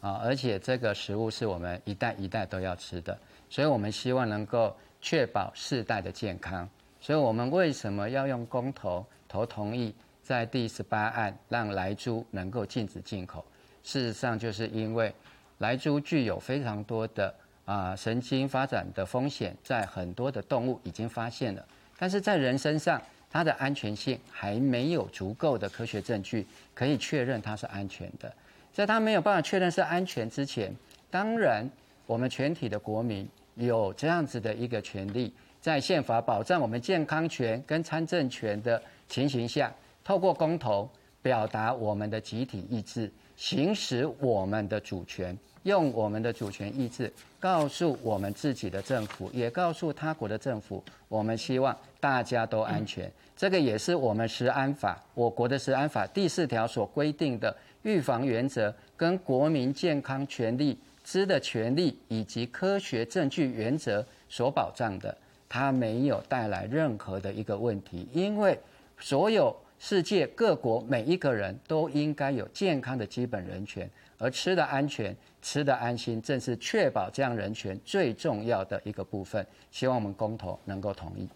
[0.01, 3.19] 啊，而且这个食物是我们一代一代都要吃的，
[3.51, 6.69] 所以我们希望能够确保世代的健康。
[7.01, 9.93] 所以我们为什么要用公投投同意，
[10.23, 13.44] 在第十八案让莱猪能够禁止进口。
[13.82, 15.12] 事实上，就是因为
[15.59, 17.35] 莱猪具有非常多的
[17.65, 21.66] 啊神经发展的风险，在很多的动物已经发现了，
[21.98, 28.32] 但是在人身上，它的安全性还没有足够的科学证据可以确认它是安全的。
[28.72, 30.74] 在它没有办法确认是安全之前，
[31.10, 31.68] 当然
[32.06, 39.74] 我们全体的国民有这样子的一个权利，在宪法保障我们健康权跟参政权的情形下，
[40.05, 40.88] 透过公投
[41.20, 53.10] 表达我们的集体意志，行使我们的主权，用我们的主权意志告诉我们自己的政府，也告诉他国的政府，我们希望大家都安全。
[53.36, 57.54] 这个也是我们食安法，我国的食安法第四条所规定的。
[57.82, 65.16] 预防原则跟国民健康权利知的权利以及科学证据原则所保障的，
[65.48, 68.58] 它没有带来任何的一个问题，因为
[68.98, 73.88] 所有世界各国每一个人都应该有健康的基本人权，
[74.18, 79.46] 而吃的安全、吃的安心，正是确保这样人权最重要的一个部分。
[79.70, 81.28] 希望我们公投能够同意。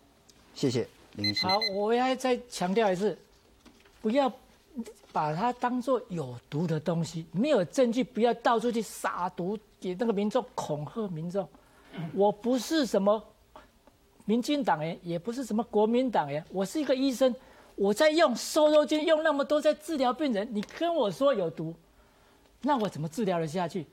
[0.54, 1.46] 谢谢林医师。
[1.46, 3.16] 好，我要再强调一次，
[4.00, 4.32] 不要。
[5.12, 11.46] 把它当做有毒的东西，没有证据，不要到处去撒毒，给那个民众恐吓民众。
[12.14, 13.22] 我不是什么
[14.24, 17.34] 民进党员，也不是什么国民党员，我是一个医生，
[17.74, 21.74] 我在用瘦肉精用那么多在治疗病人，你跟我说有毒，
[22.62, 23.84] 那我怎么治疗得下去？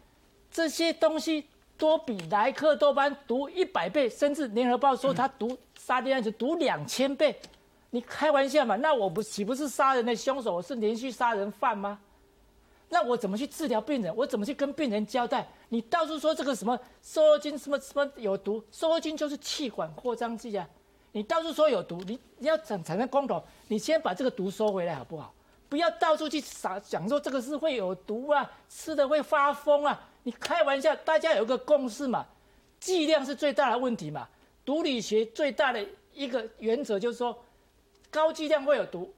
[0.50, 1.44] 这些东西
[1.80, 7.40] 多比莱克多巴毒一百倍，甚至联合报说它毒沙地胺就毒两千倍。
[7.92, 8.76] 你开玩笑嘛？
[8.76, 10.54] 那我不岂不是杀人的凶手？
[10.54, 11.98] 我是连续杀人犯吗？
[12.90, 14.14] 那我怎么去治疗病人？
[14.16, 15.48] 我怎么去跟病人交代？
[15.70, 18.62] 你到处说这个什么瘦肉精什么什么有毒？
[18.72, 20.68] 瘦肉精就是气管扩张剂啊！
[21.14, 25.34] 你到处说有毒，你你要产产生公投，你先把这个毒收回来好不好？
[25.70, 30.08] 不要到处去撒讲说这个是会有毒啊，吃的会发疯啊！
[30.30, 32.24] 你开玩笑，大家有个共识嘛，
[32.80, 34.30] 剂量是最大的问题嘛。
[34.64, 35.84] 毒理学最大的
[36.14, 37.36] 一个原则就是说。
[38.12, 39.14] 高剂量会有毒，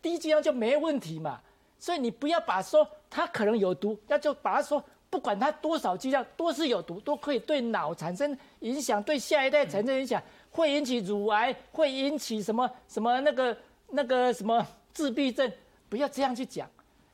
[0.00, 1.38] 低剂量就没问题嘛。
[1.78, 10.22] 所以你不要把说它可能有毒，那就把它说不管它多少剂量都是有毒，都可以对脑产生影响，对下一代产生影响，
[10.52, 13.54] 会引起乳癌，会引起什么什么那个
[13.90, 15.50] 那个什么自闭症。
[15.90, 16.66] 不要这样去讲，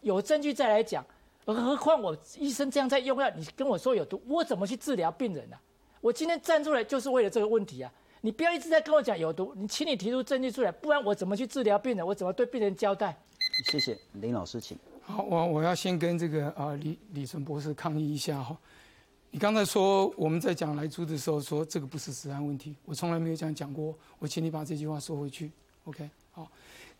[0.02, 1.04] 有证据再来讲。
[1.54, 5.56] 何况我医生这样在用药，你跟我说有毒，我怎么去治疗病人呢？
[6.00, 7.92] 我今天站出来就是为了这个问题啊。
[8.22, 12.04] 你不要一直在跟我讲有毒，你请你提出证据出来，不然我怎么去治疗病人？
[12.04, 13.16] 我怎么对病人交代？
[13.70, 14.76] 谢谢林老师，请。
[15.02, 18.56] 好，我我要先跟这个啊李李纯博士抗议一下哈。
[19.30, 23.94] 你刚才说我们在讲来猪的时候说这个不是食安问题，我从来没有这样讲过。
[24.18, 25.52] 我请你把这句话说回去。
[25.84, 26.50] OK，好，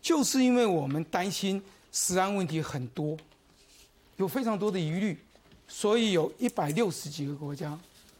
[0.01, 1.61] 就是因为我们担心
[1.91, 3.17] 食安问题很多，
[4.17, 5.17] 有非常多的疑虑，
[5.67, 7.77] 所以有一百六十几个国家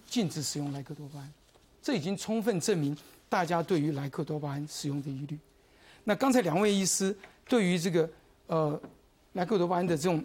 [0.07, 1.33] 禁止使用莱克多巴胺。
[1.81, 2.95] 这已经充分证明
[3.29, 5.37] 大家对于莱克多巴胺使用的疑虑。
[6.03, 7.15] 那刚才两位医师
[7.47, 8.09] 对于这个
[8.47, 8.79] 呃
[9.33, 10.23] 莱克多巴胺的这种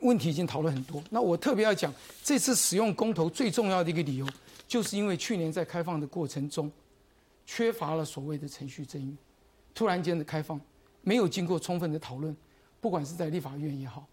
[0.00, 1.02] 问题已经讨论很多。
[1.10, 1.92] 那我特别要讲，
[2.22, 4.28] 这次使用公投最重要的一个理由，
[4.68, 6.70] 就是因为去年在开放的过程中，
[7.46, 9.16] 缺乏了所谓的程序正义，
[9.74, 10.60] 突然间的开放，
[11.02, 12.36] 没有经过充分的讨论，
[12.80, 14.06] 不管是在立法院也好，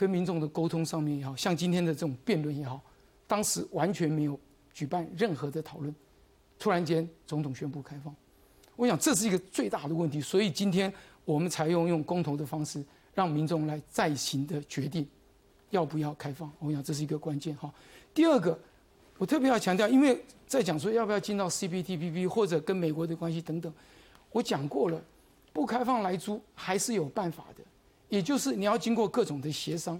[0.00, 2.80] 跟民众的沟通上面也好，像今天的这种辩论也好，
[3.26, 4.40] 当时完全没有。
[4.72, 5.94] 举办任何的讨论，
[6.58, 8.14] 突然间总统宣布开放，
[8.76, 10.90] 我想这是一个最大的问题，所以今天
[11.26, 12.82] 我们采用用公投的方式，
[13.12, 15.06] 让民众来再行的决定
[15.68, 16.50] 要不要开放。
[16.60, 17.70] 我想这是一个关键哈。
[18.14, 18.58] 第二个，
[19.18, 23.70] 我特别要强调，因为在讲说要不要进到 CPTPP 或者跟美国的关系等等，
[24.30, 25.02] 我讲过了，
[25.52, 27.64] 不开放来租还是有办法的，
[28.10, 29.98] 也就是你要经过各种的协商，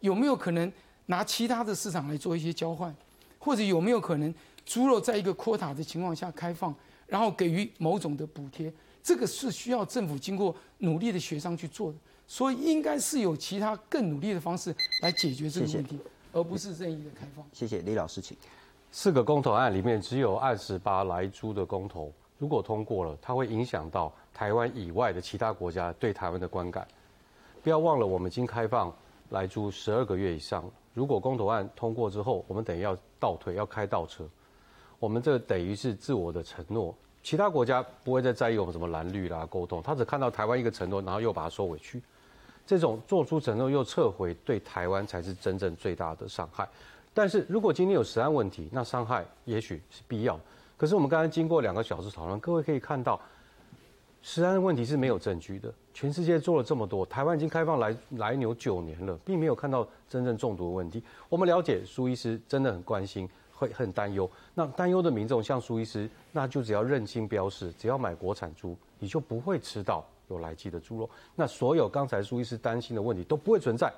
[0.00, 0.70] 有没有可能
[1.06, 2.94] 拿其他的市场来做一些交换？
[3.38, 4.32] 或者有没有可能
[4.66, 6.74] 猪肉在一个 quota 的情况下开放，
[7.06, 8.72] 然后给予某种的补贴？
[9.02, 11.98] 这个是需要政府经过努力的协商去做的，
[12.28, 14.72] 所以应该是有其他更努力的方式
[15.02, 15.98] 来解决这个问题，
[16.32, 17.44] 而不是任意的开放。
[17.52, 18.36] 谢谢李老师，请。
[18.92, 26.86] 四个公投案里面只有二十八来猪的公投，如果通过了，它会影响到台湾以外的其他国家对台湾的观感。
[27.62, 28.92] 不要忘了，我们已经开放
[29.30, 30.64] 来租十二个月以上。
[30.94, 34.24] 如果公投案通过之后，我们等于要倒退，要开倒车。
[34.98, 42.02] 我们这等于是自我的承诺，其他国家不会再在意我们什么蓝绿啦沟通，他只看到台湾一个承诺，然后又把它收回去。
[42.66, 46.68] 这种做出承诺又撤回，对台湾才是真正最大的伤害。
[47.14, 50.38] 但是如果今天有实案问题，那伤害也许是必要。
[50.76, 53.20] 可是我们刚才经过两个小时讨论，各位可以看到，
[54.20, 55.72] 实案的问题是没有证据的。
[55.94, 61.02] 全世界做了这么多，台湾已经开放来来牛九年了，并没有看到真正中毒的问题。
[61.28, 64.28] 我们了解苏医师真的很关心，会很担忧。
[64.54, 71.08] 那担忧的民众像苏医师，那就只要认清标示，只要买国产猪，你就不会吃到有来鸡的猪肉。
[71.34, 73.92] 那所有刚才苏医师担心的问题都不会存在。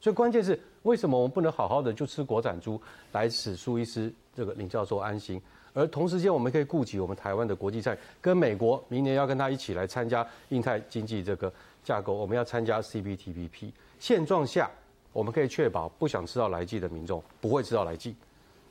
[0.00, 2.80] 所以关键是为什么我们不能好好的就吃国产猪，
[3.12, 5.40] 来使苏医师这个林教授安心？
[5.78, 11.52] 而同时间，我们可以顾及我们台湾的国际赛，跟美国明年要跟他一起来参加印太经济这个
[11.84, 13.70] 架构，我们要参加 CPTPP。
[14.00, 14.68] 现状下，
[15.12, 18.16] 我们可以确保不想吃到来剂的民众不会吃到来剂。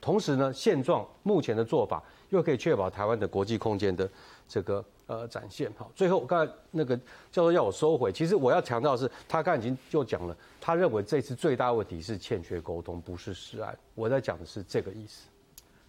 [0.02, 4.10] 同时呢，现状目前的做法又可以确保台湾的国际空间的
[4.50, 5.72] 这个呃展现。
[5.78, 6.96] 好，最后刚才那个
[7.32, 13.74] 教授要我收回，其实我要强调的是，他刚已经就讲了，他认为这次最大问题是欠缺沟通，不是失案。
[13.96, 15.30] 我在讲的是这个意思。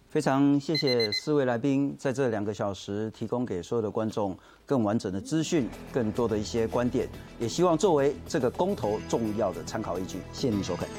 [0.09, 7.07] 非常谢谢四位来宾在这两个小时提供给所有的观众更完整的资讯，更多的一些观点，
[7.39, 10.17] 也希望作为这个公投重要的参考依据。
[10.33, 10.89] 谢谢您收看。